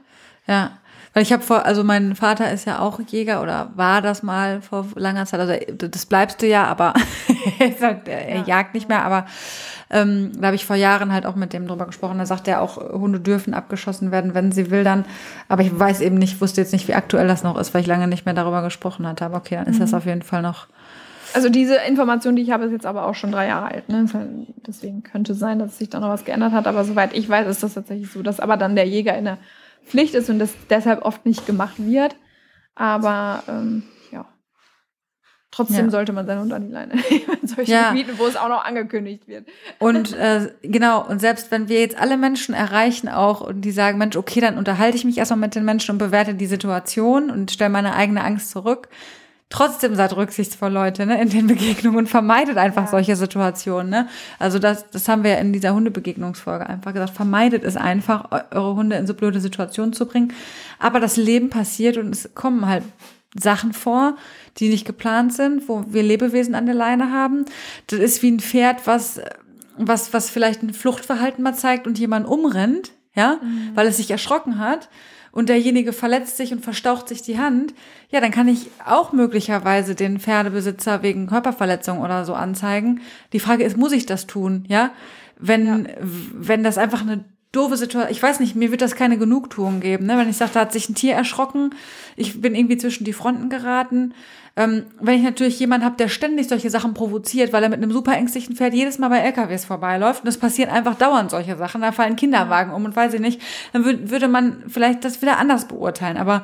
Ja. 0.48 0.72
Weil 1.14 1.24
ich 1.24 1.34
habe 1.34 1.44
vor, 1.44 1.66
also 1.66 1.84
mein 1.84 2.16
Vater 2.16 2.52
ist 2.52 2.66
ja 2.66 2.80
auch 2.80 3.00
Jäger 3.02 3.42
oder 3.42 3.72
war 3.76 4.02
das 4.02 4.24
mal 4.24 4.62
vor 4.62 4.88
langer 4.96 5.26
Zeit. 5.26 5.42
Also 5.42 5.88
das 5.88 6.06
bleibst 6.06 6.42
du 6.42 6.48
ja, 6.48 6.66
aber 6.66 6.94
er, 7.60 8.08
er 8.08 8.38
ja. 8.38 8.44
jagt 8.46 8.74
nicht 8.74 8.88
mehr. 8.88 9.04
Aber 9.04 9.26
ähm, 9.90 10.32
da 10.40 10.48
habe 10.48 10.56
ich 10.56 10.66
vor 10.66 10.78
Jahren 10.78 11.12
halt 11.12 11.26
auch 11.26 11.36
mit 11.36 11.52
dem 11.52 11.68
drüber 11.68 11.86
gesprochen. 11.86 12.18
Da 12.18 12.26
sagt 12.26 12.48
er 12.48 12.62
auch, 12.62 12.78
Hunde 12.78 13.20
dürfen 13.20 13.54
abgeschossen 13.54 14.12
werden, 14.12 14.34
wenn 14.34 14.54
sie 14.54 14.72
wildern. 14.72 15.04
Aber 15.50 15.64
ich 15.64 15.78
weiß 15.78 16.00
eben 16.00 16.16
nicht, 16.16 16.40
wusste 16.40 16.62
jetzt 16.62 16.72
nicht, 16.72 16.88
wie 16.88 16.94
aktuell 16.94 17.28
das 17.28 17.44
noch 17.44 17.58
ist, 17.58 17.74
weil 17.74 17.82
ich 17.82 17.88
lange 17.88 18.08
nicht 18.08 18.26
mehr 18.26 18.34
darüber 18.34 18.62
gesprochen 18.62 19.06
hatte. 19.06 19.26
Aber 19.26 19.38
okay, 19.38 19.56
dann 19.56 19.68
ist 19.68 19.78
mhm. 19.78 19.82
das 19.82 19.94
auf 19.94 20.06
jeden 20.06 20.22
Fall 20.22 20.42
noch 20.42 20.68
Also 21.34 21.50
diese 21.50 21.76
Information, 21.76 22.36
die 22.36 22.42
ich 22.42 22.52
habe, 22.52 22.66
ist 22.66 22.72
jetzt 22.72 22.86
aber 22.86 23.06
auch 23.06 23.16
schon 23.16 23.32
drei 23.32 23.48
Jahre 23.48 23.72
alt. 23.72 23.90
Ne? 23.90 24.06
Deswegen 24.68 25.04
könnte 25.04 25.34
sein, 25.34 25.60
dass 25.60 25.78
sich 25.78 25.90
da 25.90 26.00
noch 26.00 26.10
was 26.10 26.26
geändert 26.26 26.52
hat. 26.52 26.68
Aber 26.68 26.84
soweit 26.84 27.14
ich 27.14 27.28
weiß, 27.28 27.48
ist 27.48 27.64
das 27.64 27.74
tatsächlich 27.74 28.12
so, 28.12 28.22
dass 28.22 28.40
aber 28.40 28.58
dann 28.58 28.76
der 28.76 28.88
Jäger 28.88 29.18
in 29.18 29.26
der 29.26 29.38
Pflicht 29.86 30.14
ist 30.16 30.30
und 30.30 30.40
das 30.40 30.54
deshalb 30.70 31.04
oft 31.04 31.26
nicht 31.26 31.46
gemacht 31.46 31.76
wird. 31.78 32.16
Aber 32.76 33.44
ähm, 33.48 33.84
ja, 34.12 34.26
trotzdem 35.52 35.86
ja. 35.86 35.92
sollte 35.92 36.14
man 36.14 36.26
seinen 36.26 36.42
Hund 36.42 36.54
an 36.54 36.68
die 36.68 36.72
Leine 36.72 36.94
in 37.42 37.48
solchen 37.48 37.72
ja. 37.72 37.92
Gebieten, 37.92 38.14
wo 38.18 38.26
es 38.26 38.38
auch 38.38 38.50
noch 38.50 38.64
angekündigt 38.64 39.28
wird. 39.28 39.48
Und 39.80 40.14
äh, 40.14 40.52
genau, 40.62 41.06
und 41.06 41.20
selbst 41.20 41.52
wenn 41.52 41.68
wir 41.68 41.80
jetzt 41.82 42.00
alle 42.00 42.18
Menschen 42.18 42.56
erreichen 42.56 43.10
auch 43.10 43.42
und 43.42 43.62
die 43.62 43.72
sagen, 43.72 43.98
Mensch, 43.98 44.16
okay, 44.16 44.40
dann 44.40 44.58
unterhalte 44.58 44.98
ich 44.98 45.06
mich 45.06 45.18
erstmal 45.18 45.40
mit 45.40 45.56
den 45.56 45.66
Menschen 45.66 45.92
und 45.92 45.98
bewerte 45.98 46.34
die 46.34 46.48
Situation 46.48 47.30
und 47.30 47.52
stelle 47.52 47.70
meine 47.70 47.94
eigene 47.94 48.24
Angst 48.24 48.52
zurück. 48.52 48.90
Trotzdem 49.52 49.96
seid 49.96 50.16
rücksichtsvoll, 50.16 50.72
Leute, 50.72 51.06
ne, 51.06 51.22
in 51.22 51.30
den 51.30 51.46
Begegnungen 51.46 52.00
und 52.00 52.08
vermeidet 52.08 52.58
einfach 52.58 52.86
ja. 52.86 52.88
solche 52.88 53.16
Situationen. 53.18 53.90
Ne? 53.90 54.08
Also 54.40 54.60
das, 54.60 54.90
das 54.90 55.10
haben 55.10 55.26
wir 55.26 55.38
in 55.40 55.52
dieser 55.52 55.74
Hundebegegnungsfolge 55.74 56.66
einfach 56.66 56.94
gesagt. 56.94 57.14
Vermeidet 57.14 57.66
es 57.66 57.76
einfach, 57.76 58.32
eure 58.52 58.76
Hunde 58.76 58.96
in 58.96 59.06
so 59.06 59.14
blöde 59.14 59.42
Situationen 59.42 59.92
zu 59.92 60.06
bringen. 60.06 60.34
Aber 60.80 61.02
das 61.02 61.18
Leben 61.18 61.50
passiert 61.50 61.98
und 61.98 62.16
es 62.16 62.34
kommen 62.34 62.66
halt 62.66 62.84
Sachen 63.38 63.74
vor, 63.74 64.16
die 64.58 64.70
nicht 64.70 64.86
geplant 64.86 65.34
sind, 65.34 65.68
wo 65.68 65.84
wir 65.88 66.02
Lebewesen 66.02 66.56
an 66.56 66.66
der 66.66 66.76
Leine 66.76 67.12
haben. 67.12 67.44
Das 67.88 68.00
ist 68.00 68.24
wie 68.24 68.32
ein 68.32 68.40
Pferd, 68.40 68.88
was, 68.88 69.20
was, 69.78 70.14
was 70.14 70.30
vielleicht 70.30 70.64
ein 70.64 70.74
Fluchtverhalten 70.74 71.44
mal 71.44 71.56
zeigt 71.56 71.88
und 71.88 72.00
jemand 72.00 72.26
umrennt, 72.26 72.94
ja, 73.16 73.38
mhm. 73.42 73.72
weil 73.76 73.88
es 73.88 73.98
sich 73.98 74.12
erschrocken 74.12 74.60
hat 74.60 74.88
und 75.32 75.50
derjenige 75.50 75.94
verletzt 75.94 76.38
sich 76.38 76.52
und 76.52 76.64
verstaucht 76.64 77.08
sich 77.08 77.22
die 77.22 77.40
Hand, 77.40 77.74
ja, 78.10 78.20
dann 78.20 78.32
kann 78.32 78.48
ich 78.48 78.68
auch 78.86 79.14
möglicherweise 79.14 79.96
den 79.96 80.20
Pferdebesitzer 80.20 81.04
wegen 81.04 81.28
Körperverletzung 81.28 82.00
oder 82.00 82.26
so 82.26 82.34
anzeigen. 82.34 83.02
Die 83.34 83.40
Frage 83.40 83.64
ist, 83.64 83.78
muss 83.78 83.94
ich 83.94 84.06
das 84.06 84.28
tun, 84.28 84.66
ja? 84.68 84.92
Wenn, 85.40 85.66
ja. 85.66 85.84
wenn 86.34 86.64
das 86.64 86.78
einfach 86.78 87.02
eine 87.02 87.26
doofe 87.52 87.78
Situation. 87.78 88.12
Ich 88.12 88.22
weiß 88.22 88.40
nicht, 88.40 88.56
mir 88.56 88.72
wird 88.72 88.82
das 88.82 88.96
keine 88.96 89.18
Genugtuung 89.18 89.80
geben, 89.80 90.06
ne? 90.06 90.18
Wenn 90.18 90.30
ich 90.30 90.38
sage, 90.38 90.52
da 90.54 90.62
hat 90.62 90.74
sich 90.74 90.90
ein 90.90 90.96
Tier 90.96 91.16
erschrocken, 91.16 91.72
ich 92.16 92.42
bin 92.42 92.56
irgendwie 92.56 92.78
zwischen 92.78 93.04
die 93.04 93.14
Fronten 93.14 93.50
geraten. 93.50 94.14
Ähm, 94.58 94.86
wenn 95.00 95.16
ich 95.16 95.24
natürlich 95.24 95.60
jemanden 95.60 95.86
habe, 95.86 95.96
der 95.96 96.10
ständig 96.10 96.50
solche 96.50 96.70
Sachen 96.70 96.94
provoziert, 96.94 97.54
weil 97.54 97.64
er 97.64 97.70
mit 97.70 97.82
einem 97.82 97.92
super 97.92 98.14
ängstlichen 98.14 98.56
Pferd 98.56 98.74
jedes 98.74 99.00
Mal 99.00 99.08
bei 99.08 99.20
LKWs 99.20 99.64
vorbeiläuft 99.64 100.24
und 100.24 100.28
es 100.28 100.38
passieren 100.38 100.70
einfach 100.70 100.96
dauernd 100.96 101.32
solche 101.32 101.56
Sachen, 101.56 101.82
da 101.82 101.92
fallen 101.92 102.18
Kinderwagen 102.18 102.74
um 102.74 102.84
und 102.84 102.96
weiß 102.96 103.14
ich 103.14 103.22
nicht, 103.22 103.42
dann 103.72 103.86
würd, 103.86 104.12
würde 104.12 104.28
man 104.28 104.64
vielleicht 104.68 105.06
das 105.06 105.22
wieder 105.22 105.38
anders 105.38 105.68
beurteilen. 105.68 106.18
Aber 106.18 106.44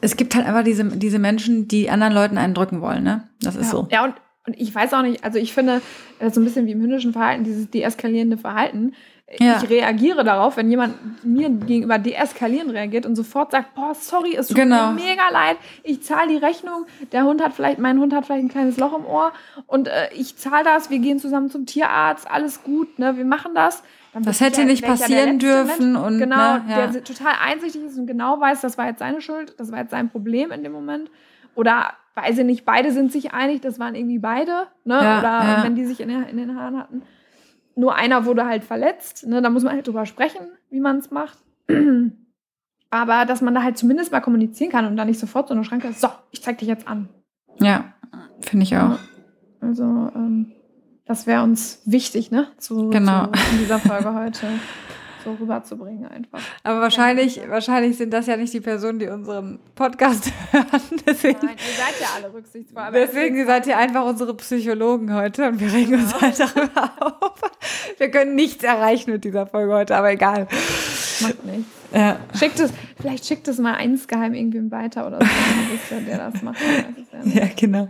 es 0.00 0.16
gibt 0.16 0.34
halt 0.36 0.46
einfach 0.46 0.62
diese, 0.62 0.84
diese 0.84 1.18
Menschen, 1.18 1.66
die 1.66 1.90
anderen 1.90 2.12
Leuten 2.12 2.38
einen 2.38 2.54
drücken 2.54 2.80
wollen, 2.80 3.02
ne? 3.02 3.28
Das 3.42 3.56
ist 3.56 3.66
ja. 3.66 3.70
so. 3.70 3.88
Ja, 3.90 4.04
und 4.04 4.14
und 4.46 4.58
ich 4.58 4.74
weiß 4.74 4.94
auch 4.94 5.02
nicht, 5.02 5.22
also 5.22 5.38
ich 5.38 5.52
finde, 5.52 5.82
so 6.18 6.40
ein 6.40 6.44
bisschen 6.44 6.66
wie 6.66 6.72
im 6.72 6.80
hündischen 6.80 7.12
Verhalten, 7.12 7.44
dieses 7.44 7.70
deeskalierende 7.70 8.38
Verhalten, 8.38 8.94
ja. 9.38 9.60
ich 9.62 9.70
reagiere 9.70 10.24
darauf, 10.24 10.56
wenn 10.56 10.68
jemand 10.70 11.24
mir 11.24 11.48
gegenüber 11.50 11.98
deeskalieren 11.98 12.70
reagiert 12.70 13.06
und 13.06 13.14
sofort 13.14 13.52
sagt, 13.52 13.74
boah, 13.74 13.94
sorry, 13.94 14.34
es 14.34 14.48
tut 14.48 14.56
genau. 14.56 14.92
mir 14.92 15.04
mega 15.04 15.28
leid, 15.30 15.56
ich 15.84 16.02
zahle 16.02 16.28
die 16.28 16.36
Rechnung, 16.36 16.86
der 17.12 17.24
Hund 17.24 17.42
hat 17.42 17.54
vielleicht, 17.54 17.78
mein 17.78 18.00
Hund 18.00 18.12
hat 18.12 18.26
vielleicht 18.26 18.44
ein 18.44 18.48
kleines 18.48 18.76
Loch 18.78 18.96
im 18.98 19.06
Ohr 19.06 19.32
und 19.66 19.88
äh, 19.88 20.08
ich 20.14 20.36
zahle 20.36 20.64
das, 20.64 20.90
wir 20.90 20.98
gehen 20.98 21.18
zusammen 21.18 21.50
zum 21.50 21.66
Tierarzt, 21.66 22.28
alles 22.28 22.64
gut, 22.64 22.98
ne, 22.98 23.16
wir 23.16 23.24
machen 23.24 23.54
das. 23.54 23.82
Das 24.12 24.40
hätte 24.40 24.64
nicht 24.64 24.84
passieren 24.84 25.38
dürfen 25.38 25.92
Mensch, 25.92 26.06
und 26.06 26.18
genau, 26.18 26.54
ne, 26.54 26.64
ja. 26.68 26.86
der 26.88 27.04
total 27.04 27.34
einsichtig 27.44 27.84
ist 27.84 27.96
und 27.96 28.06
genau 28.06 28.40
weiß, 28.40 28.60
das 28.60 28.76
war 28.76 28.86
jetzt 28.88 28.98
seine 28.98 29.20
Schuld, 29.20 29.54
das 29.58 29.70
war 29.70 29.78
jetzt 29.78 29.92
sein 29.92 30.08
Problem 30.08 30.50
in 30.50 30.64
dem 30.64 30.72
Moment. 30.72 31.08
Oder 31.54 31.92
weiß 32.14 32.38
ich 32.38 32.44
nicht, 32.44 32.64
beide 32.64 32.90
sind 32.90 33.12
sich 33.12 33.32
einig, 33.32 33.60
das 33.60 33.78
waren 33.78 33.94
irgendwie 33.94 34.18
beide, 34.18 34.66
ne? 34.84 34.94
Ja, 34.94 35.18
Oder 35.18 35.44
ja. 35.44 35.64
wenn 35.64 35.76
die 35.76 35.84
sich 35.84 36.00
in, 36.00 36.10
in 36.10 36.36
den 36.36 36.56
Haaren 36.58 36.78
hatten 36.78 37.02
nur 37.76 37.94
einer 37.94 38.24
wurde 38.24 38.46
halt 38.46 38.64
verletzt. 38.64 39.26
Ne? 39.26 39.42
Da 39.42 39.50
muss 39.50 39.62
man 39.62 39.74
halt 39.74 39.86
drüber 39.86 40.06
sprechen, 40.06 40.40
wie 40.70 40.80
man 40.80 40.98
es 40.98 41.10
macht. 41.10 41.38
Aber 42.90 43.24
dass 43.24 43.40
man 43.40 43.54
da 43.54 43.62
halt 43.62 43.78
zumindest 43.78 44.10
mal 44.10 44.20
kommunizieren 44.20 44.70
kann 44.70 44.86
und 44.86 44.96
da 44.96 45.04
nicht 45.04 45.20
sofort 45.20 45.48
so 45.48 45.54
eine 45.54 45.64
Schranke 45.64 45.88
ist, 45.88 46.00
so, 46.00 46.08
ich 46.32 46.42
zeig 46.42 46.58
dich 46.58 46.68
jetzt 46.68 46.88
an. 46.88 47.08
Ja, 47.60 47.94
finde 48.40 48.64
ich 48.64 48.76
auch. 48.76 48.98
Also, 49.60 49.84
ähm, 50.14 50.52
das 51.04 51.26
wäre 51.26 51.42
uns 51.42 51.82
wichtig, 51.86 52.30
ne? 52.30 52.48
Zu, 52.58 52.90
genau. 52.90 53.26
Zu, 53.26 53.32
in 53.52 53.58
dieser 53.58 53.78
Folge 53.78 54.14
heute 54.14 54.46
so 55.24 55.32
rüberzubringen 55.34 56.06
einfach. 56.06 56.40
Aber 56.62 56.80
wahrscheinlich, 56.80 57.36
ja. 57.36 57.48
wahrscheinlich 57.48 57.96
sind 57.96 58.12
das 58.12 58.26
ja 58.26 58.36
nicht 58.36 58.52
die 58.52 58.60
Personen, 58.60 58.98
die 58.98 59.08
unseren 59.08 59.58
Podcast 59.74 60.32
hören. 60.50 60.82
Deswegen, 61.06 61.38
Nein, 61.42 61.56
ihr 61.56 61.76
seid 61.76 62.00
ja 62.00 62.06
alle 62.16 62.32
rücksichtsvoll. 62.32 62.84
Deswegen 62.92 63.46
seid 63.46 63.66
ihr 63.66 63.76
einfach 63.76 64.04
unsere 64.04 64.34
Psychologen 64.36 65.14
heute 65.14 65.48
und 65.48 65.60
wir 65.60 65.72
regen 65.72 65.92
genau. 65.92 66.02
uns 66.02 66.20
halt 66.20 66.40
darüber 66.40 66.92
auf. 67.00 67.40
Wir 67.98 68.10
können 68.10 68.34
nichts 68.34 68.64
erreichen 68.64 69.12
mit 69.12 69.24
dieser 69.24 69.46
Folge 69.46 69.72
heute, 69.74 69.96
aber 69.96 70.10
egal. 70.10 70.48
Macht 71.20 71.44
nichts. 71.44 71.70
Ja. 71.92 72.18
Schickt 72.38 72.60
es, 72.60 72.72
vielleicht 73.00 73.26
schickt 73.26 73.48
es 73.48 73.58
mal 73.58 73.74
insgeheim 73.74 74.34
irgendwem 74.34 74.70
weiter 74.70 75.06
oder 75.06 75.18
so, 75.88 76.00
der 76.00 76.30
das 76.30 76.42
macht. 76.42 76.58
Ja, 77.24 77.48
genau. 77.56 77.88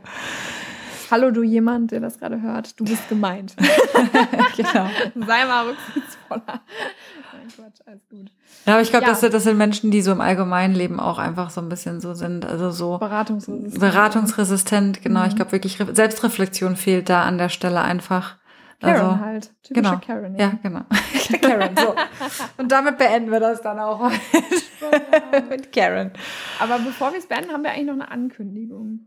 Hallo, 1.10 1.32
du 1.32 1.42
jemand, 1.42 1.90
der 1.90 1.98
das 1.98 2.20
gerade 2.20 2.40
hört, 2.40 2.78
du 2.78 2.84
bist 2.84 3.08
gemeint. 3.08 3.56
genau. 4.56 4.88
Sei 5.26 5.44
mal 5.44 5.66
rücksichtsvoller. 5.66 6.60
Quatsch, 7.56 7.80
alles 7.86 8.08
gut. 8.08 8.30
Ja, 8.66 8.74
aber 8.74 8.82
ich 8.82 8.90
glaube, 8.90 9.06
ja. 9.06 9.12
das, 9.12 9.20
das 9.20 9.44
sind 9.44 9.56
Menschen, 9.56 9.90
die 9.90 10.02
so 10.02 10.12
im 10.12 10.20
allgemeinen 10.20 10.74
Leben 10.74 11.00
auch 11.00 11.18
einfach 11.18 11.50
so 11.50 11.60
ein 11.60 11.68
bisschen 11.68 12.00
so 12.00 12.14
sind, 12.14 12.44
also 12.44 12.70
so 12.70 12.98
beratungsresistent. 12.98 13.80
Beratungsresistent, 13.80 15.02
genau. 15.02 15.20
Mhm. 15.20 15.26
Ich 15.26 15.36
glaube 15.36 15.52
wirklich, 15.52 15.78
Selbstreflexion 15.92 16.76
fehlt 16.76 17.08
da 17.08 17.22
an 17.22 17.38
der 17.38 17.48
Stelle 17.48 17.80
einfach. 17.80 18.36
Karen 18.80 19.00
also, 19.00 19.20
halt. 19.20 19.52
Typische 19.62 19.82
genau. 19.82 20.00
Karen. 20.04 20.36
Ja, 20.36 20.46
ja 20.46 20.58
genau. 20.62 20.80
Karen, 21.42 21.76
so. 21.76 21.94
Und 22.56 22.72
damit 22.72 22.96
beenden 22.96 23.30
wir 23.30 23.40
das 23.40 23.60
dann 23.60 23.78
auch 23.78 24.10
mit 25.50 25.72
Karen. 25.72 26.12
Aber 26.58 26.78
bevor 26.78 27.12
wir 27.12 27.18
es 27.18 27.26
beenden, 27.26 27.52
haben 27.52 27.62
wir 27.62 27.70
eigentlich 27.70 27.86
noch 27.86 27.94
eine 27.94 28.10
Ankündigung. 28.10 29.06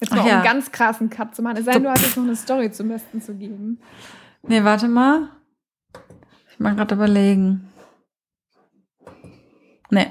Jetzt 0.00 0.14
noch 0.14 0.26
ja. 0.26 0.36
einen 0.36 0.44
ganz 0.44 0.72
krassen 0.72 1.10
Cut 1.10 1.34
zu 1.34 1.42
machen. 1.42 1.58
Es 1.58 1.66
sei 1.66 1.72
denn, 1.72 1.82
du 1.82 1.90
hast 1.90 2.02
jetzt 2.02 2.16
noch 2.16 2.24
eine 2.24 2.36
Story 2.36 2.70
zum 2.70 2.88
Besten 2.88 3.20
zu 3.20 3.34
geben. 3.34 3.80
Nee, 4.42 4.64
warte 4.64 4.88
mal. 4.88 5.28
Ich 6.60 6.62
mal 6.62 6.74
gerade 6.74 6.94
überlegen. 6.94 7.72
Nee. 9.88 10.08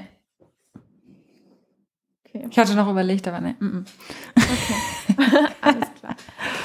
Okay. 2.24 2.48
Ich 2.50 2.58
hatte 2.58 2.74
noch 2.74 2.90
überlegt, 2.90 3.28
aber 3.28 3.40
nee. 3.40 3.54
Mm 3.60 3.66
-mm. 3.66 3.86
Okay. 4.34 5.46
Alles 5.60 5.94
klar. 6.00 6.16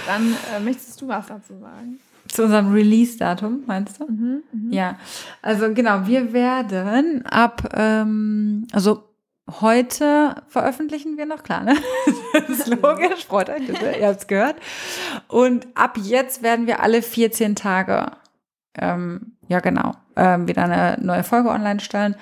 Dann 0.07 0.36
äh, 0.55 0.59
möchtest 0.59 0.99
du 0.99 1.07
was 1.07 1.27
dazu 1.27 1.59
sagen? 1.59 1.99
Zu 2.27 2.45
unserem 2.45 2.73
Release-Datum, 2.73 3.65
meinst 3.67 3.99
du? 3.99 4.05
Mhm, 4.05 4.43
mh. 4.51 4.75
Ja. 4.75 4.97
Also 5.43 5.71
genau, 5.71 6.07
wir 6.07 6.33
werden 6.33 7.23
ab, 7.27 7.69
ähm, 7.75 8.65
also 8.71 9.03
Heute 9.61 10.41
veröffentlichen 10.47 11.17
wir 11.17 11.27
noch, 11.27 11.43
klar, 11.43 11.63
ne? 11.63 11.75
Das 12.33 12.49
ist 12.49 12.67
logisch, 12.81 13.27
freut 13.27 13.47
euch, 13.51 13.69
ihr 13.69 14.07
habt 14.07 14.21
es 14.21 14.25
gehört. 14.25 14.55
Und 15.27 15.67
ab 15.75 15.99
jetzt 16.01 16.41
werden 16.41 16.65
wir 16.65 16.79
alle 16.79 17.03
14 17.03 17.55
Tage, 17.55 18.11
ähm, 18.80 19.34
ja 19.47 19.59
genau, 19.59 19.93
ähm, 20.15 20.47
wieder 20.47 20.63
eine 20.63 20.97
neue 21.01 21.23
Folge 21.23 21.49
online 21.49 21.80
stellen. 21.80 22.15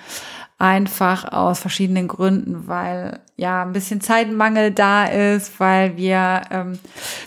Einfach 0.56 1.32
aus 1.32 1.58
verschiedenen 1.58 2.06
Gründen, 2.06 2.68
weil 2.68 3.20
ja 3.36 3.62
ein 3.62 3.72
bisschen 3.72 4.00
Zeitmangel 4.00 4.70
da 4.70 5.04
ist, 5.06 5.58
weil 5.58 5.96
wir 5.96 6.42
ähm, 6.50 6.78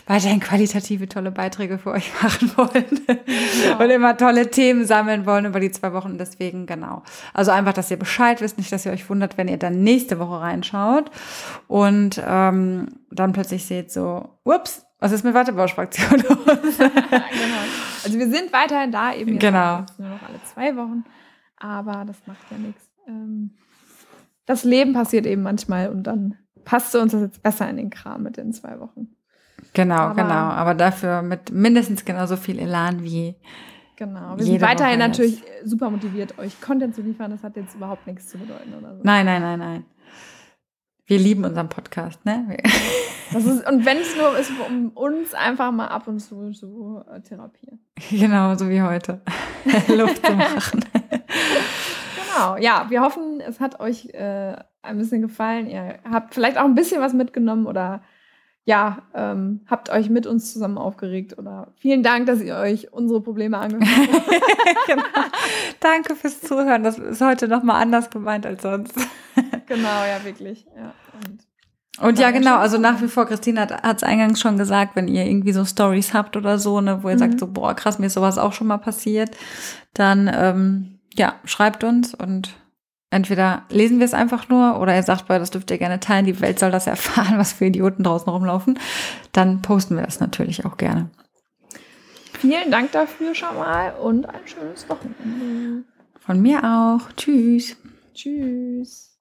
weiterhin 0.06 0.40
qualitative 0.40 1.08
tolle 1.08 1.30
Beiträge 1.30 1.78
für 1.78 1.90
euch 1.90 2.10
machen 2.22 2.50
wollen 2.56 3.00
ja. 3.06 3.76
und 3.76 3.90
immer 3.90 4.16
tolle 4.16 4.50
Themen 4.50 4.86
sammeln 4.86 5.26
wollen 5.26 5.44
über 5.44 5.60
die 5.60 5.70
zwei 5.70 5.92
Wochen. 5.92 6.16
Deswegen 6.16 6.64
genau. 6.64 7.02
Also 7.34 7.50
einfach, 7.50 7.74
dass 7.74 7.90
ihr 7.90 7.98
Bescheid 7.98 8.40
wisst, 8.40 8.56
nicht, 8.56 8.72
dass 8.72 8.86
ihr 8.86 8.92
euch 8.92 9.08
wundert, 9.10 9.36
wenn 9.36 9.48
ihr 9.48 9.58
dann 9.58 9.82
nächste 9.82 10.18
Woche 10.18 10.40
reinschaut 10.40 11.10
und 11.66 12.22
ähm, 12.26 12.88
dann 13.10 13.32
plötzlich 13.32 13.66
seht 13.66 13.92
so, 13.92 14.38
ups, 14.44 14.87
was 14.98 15.12
ist 15.12 15.24
mit 15.24 15.34
Wartebauschfraktion 15.34 16.20
los? 16.20 16.38
genau. 16.78 17.64
Also 18.04 18.18
wir 18.18 18.30
sind 18.30 18.52
weiterhin 18.52 18.92
da, 18.92 19.14
eben 19.14 19.38
genau. 19.38 19.84
nur 19.98 20.08
noch 20.08 20.22
alle 20.22 20.42
zwei 20.52 20.76
Wochen, 20.76 21.04
aber 21.56 22.04
das 22.04 22.16
macht 22.26 22.50
ja 22.50 22.58
nichts 22.58 22.88
ähm, 23.08 23.50
das 24.48 24.64
Leben 24.64 24.94
passiert 24.94 25.26
eben 25.26 25.42
manchmal 25.42 25.90
und 25.90 26.04
dann 26.04 26.34
passte 26.64 27.00
uns 27.00 27.12
das 27.12 27.20
jetzt 27.20 27.42
besser 27.42 27.68
in 27.68 27.76
den 27.76 27.90
Kram 27.90 28.22
mit 28.22 28.38
den 28.38 28.52
zwei 28.52 28.80
Wochen. 28.80 29.08
Genau, 29.74 29.94
aber, 29.94 30.14
genau. 30.14 30.34
Aber 30.34 30.74
dafür 30.74 31.22
mit 31.22 31.52
mindestens 31.52 32.04
genauso 32.04 32.36
viel 32.36 32.58
Elan 32.58 33.02
wie. 33.02 33.36
Genau. 33.96 34.38
Wir 34.38 34.44
sind 34.44 34.60
weiterhin 34.62 35.00
natürlich 35.00 35.42
super 35.64 35.90
motiviert, 35.90 36.38
euch 36.38 36.60
Content 36.60 36.94
zu 36.94 37.02
liefern. 37.02 37.30
Das 37.30 37.42
hat 37.42 37.56
jetzt 37.56 37.74
überhaupt 37.74 38.06
nichts 38.06 38.28
zu 38.28 38.38
bedeuten 38.38 38.72
oder 38.74 38.96
so. 38.96 39.02
Nein, 39.02 39.26
nein, 39.26 39.42
nein, 39.42 39.58
nein. 39.58 39.84
Wir 41.08 41.18
lieben 41.18 41.46
unseren 41.46 41.70
Podcast, 41.70 42.22
ne? 42.26 42.58
Ist, 43.30 43.46
und 43.66 43.84
wenn 43.84 43.98
es 43.98 44.16
nur 44.16 44.38
ist, 44.38 44.50
um 44.66 44.88
uns 44.88 45.34
einfach 45.34 45.70
mal 45.70 45.88
ab 45.88 46.08
und 46.08 46.18
zu 46.18 46.50
zu 46.52 47.02
äh, 47.12 47.20
therapieren. 47.20 47.78
Genau, 48.10 48.54
so 48.54 48.70
wie 48.70 48.80
heute. 48.80 49.20
Luft 49.88 50.24
zu 50.24 50.32
machen. 50.32 50.82
Genau, 52.16 52.56
ja, 52.56 52.86
wir 52.88 53.02
hoffen, 53.02 53.40
es 53.40 53.60
hat 53.60 53.80
euch 53.80 54.06
äh, 54.14 54.56
ein 54.80 54.96
bisschen 54.96 55.20
gefallen. 55.20 55.66
Ihr 55.66 55.98
habt 56.10 56.32
vielleicht 56.32 56.56
auch 56.56 56.64
ein 56.64 56.74
bisschen 56.74 57.02
was 57.02 57.12
mitgenommen 57.12 57.66
oder 57.66 58.02
ja, 58.64 59.02
ähm, 59.14 59.60
habt 59.66 59.90
euch 59.90 60.08
mit 60.08 60.26
uns 60.26 60.52
zusammen 60.52 60.78
aufgeregt 60.78 61.36
oder 61.36 61.72
vielen 61.76 62.02
Dank, 62.02 62.26
dass 62.26 62.40
ihr 62.40 62.56
euch 62.56 62.92
unsere 62.94 63.20
Probleme 63.20 63.58
angehört 63.58 64.08
habt. 64.10 64.86
genau. 64.86 65.02
Danke 65.80 66.16
fürs 66.16 66.40
Zuhören. 66.40 66.82
Das 66.82 66.98
ist 66.98 67.20
heute 67.20 67.46
nochmal 67.46 67.82
anders 67.82 68.08
gemeint 68.08 68.46
als 68.46 68.62
sonst. 68.62 68.94
Genau, 69.68 70.04
ja, 70.04 70.24
wirklich. 70.24 70.66
Ja, 70.76 70.92
und, 71.24 72.08
und 72.08 72.18
ja, 72.18 72.30
genau, 72.30 72.56
also 72.56 72.78
nach 72.78 73.00
wie 73.02 73.08
vor, 73.08 73.26
Christine 73.26 73.60
hat 73.60 73.96
es 73.96 74.02
eingangs 74.02 74.40
schon 74.40 74.58
gesagt, 74.58 74.96
wenn 74.96 75.08
ihr 75.08 75.24
irgendwie 75.24 75.52
so 75.52 75.64
Stories 75.64 76.14
habt 76.14 76.36
oder 76.36 76.58
so, 76.58 76.80
ne, 76.80 77.02
wo 77.02 77.08
ihr 77.08 77.14
mhm. 77.14 77.18
sagt, 77.18 77.40
so, 77.40 77.46
boah, 77.46 77.74
krass, 77.74 77.98
mir 77.98 78.06
ist 78.06 78.14
sowas 78.14 78.38
auch 78.38 78.52
schon 78.52 78.66
mal 78.66 78.78
passiert, 78.78 79.30
dann 79.94 80.30
ähm, 80.32 80.98
ja, 81.14 81.34
schreibt 81.44 81.84
uns 81.84 82.14
und 82.14 82.54
entweder 83.10 83.62
lesen 83.70 83.98
wir 83.98 84.04
es 84.04 84.14
einfach 84.14 84.48
nur 84.48 84.80
oder 84.80 84.94
ihr 84.94 85.02
sagt, 85.02 85.26
boah, 85.28 85.38
das 85.38 85.50
dürft 85.50 85.70
ihr 85.70 85.78
gerne 85.78 86.00
teilen, 86.00 86.26
die 86.26 86.40
Welt 86.40 86.58
soll 86.58 86.70
das 86.70 86.86
erfahren, 86.86 87.34
was 87.38 87.52
für 87.52 87.66
Idioten 87.66 88.04
draußen 88.04 88.28
rumlaufen, 88.28 88.78
dann 89.32 89.62
posten 89.62 89.96
wir 89.96 90.04
das 90.04 90.20
natürlich 90.20 90.64
auch 90.64 90.76
gerne. 90.76 91.10
Vielen 92.38 92.70
Dank 92.70 92.92
dafür 92.92 93.34
schon 93.34 93.56
mal 93.56 93.94
und 93.94 94.26
ein 94.26 94.46
schönes 94.46 94.88
Wochenende. 94.88 95.84
Von 96.20 96.40
mir 96.40 96.62
auch. 96.62 97.10
Tschüss. 97.16 97.76
Tschüss. 98.14 99.07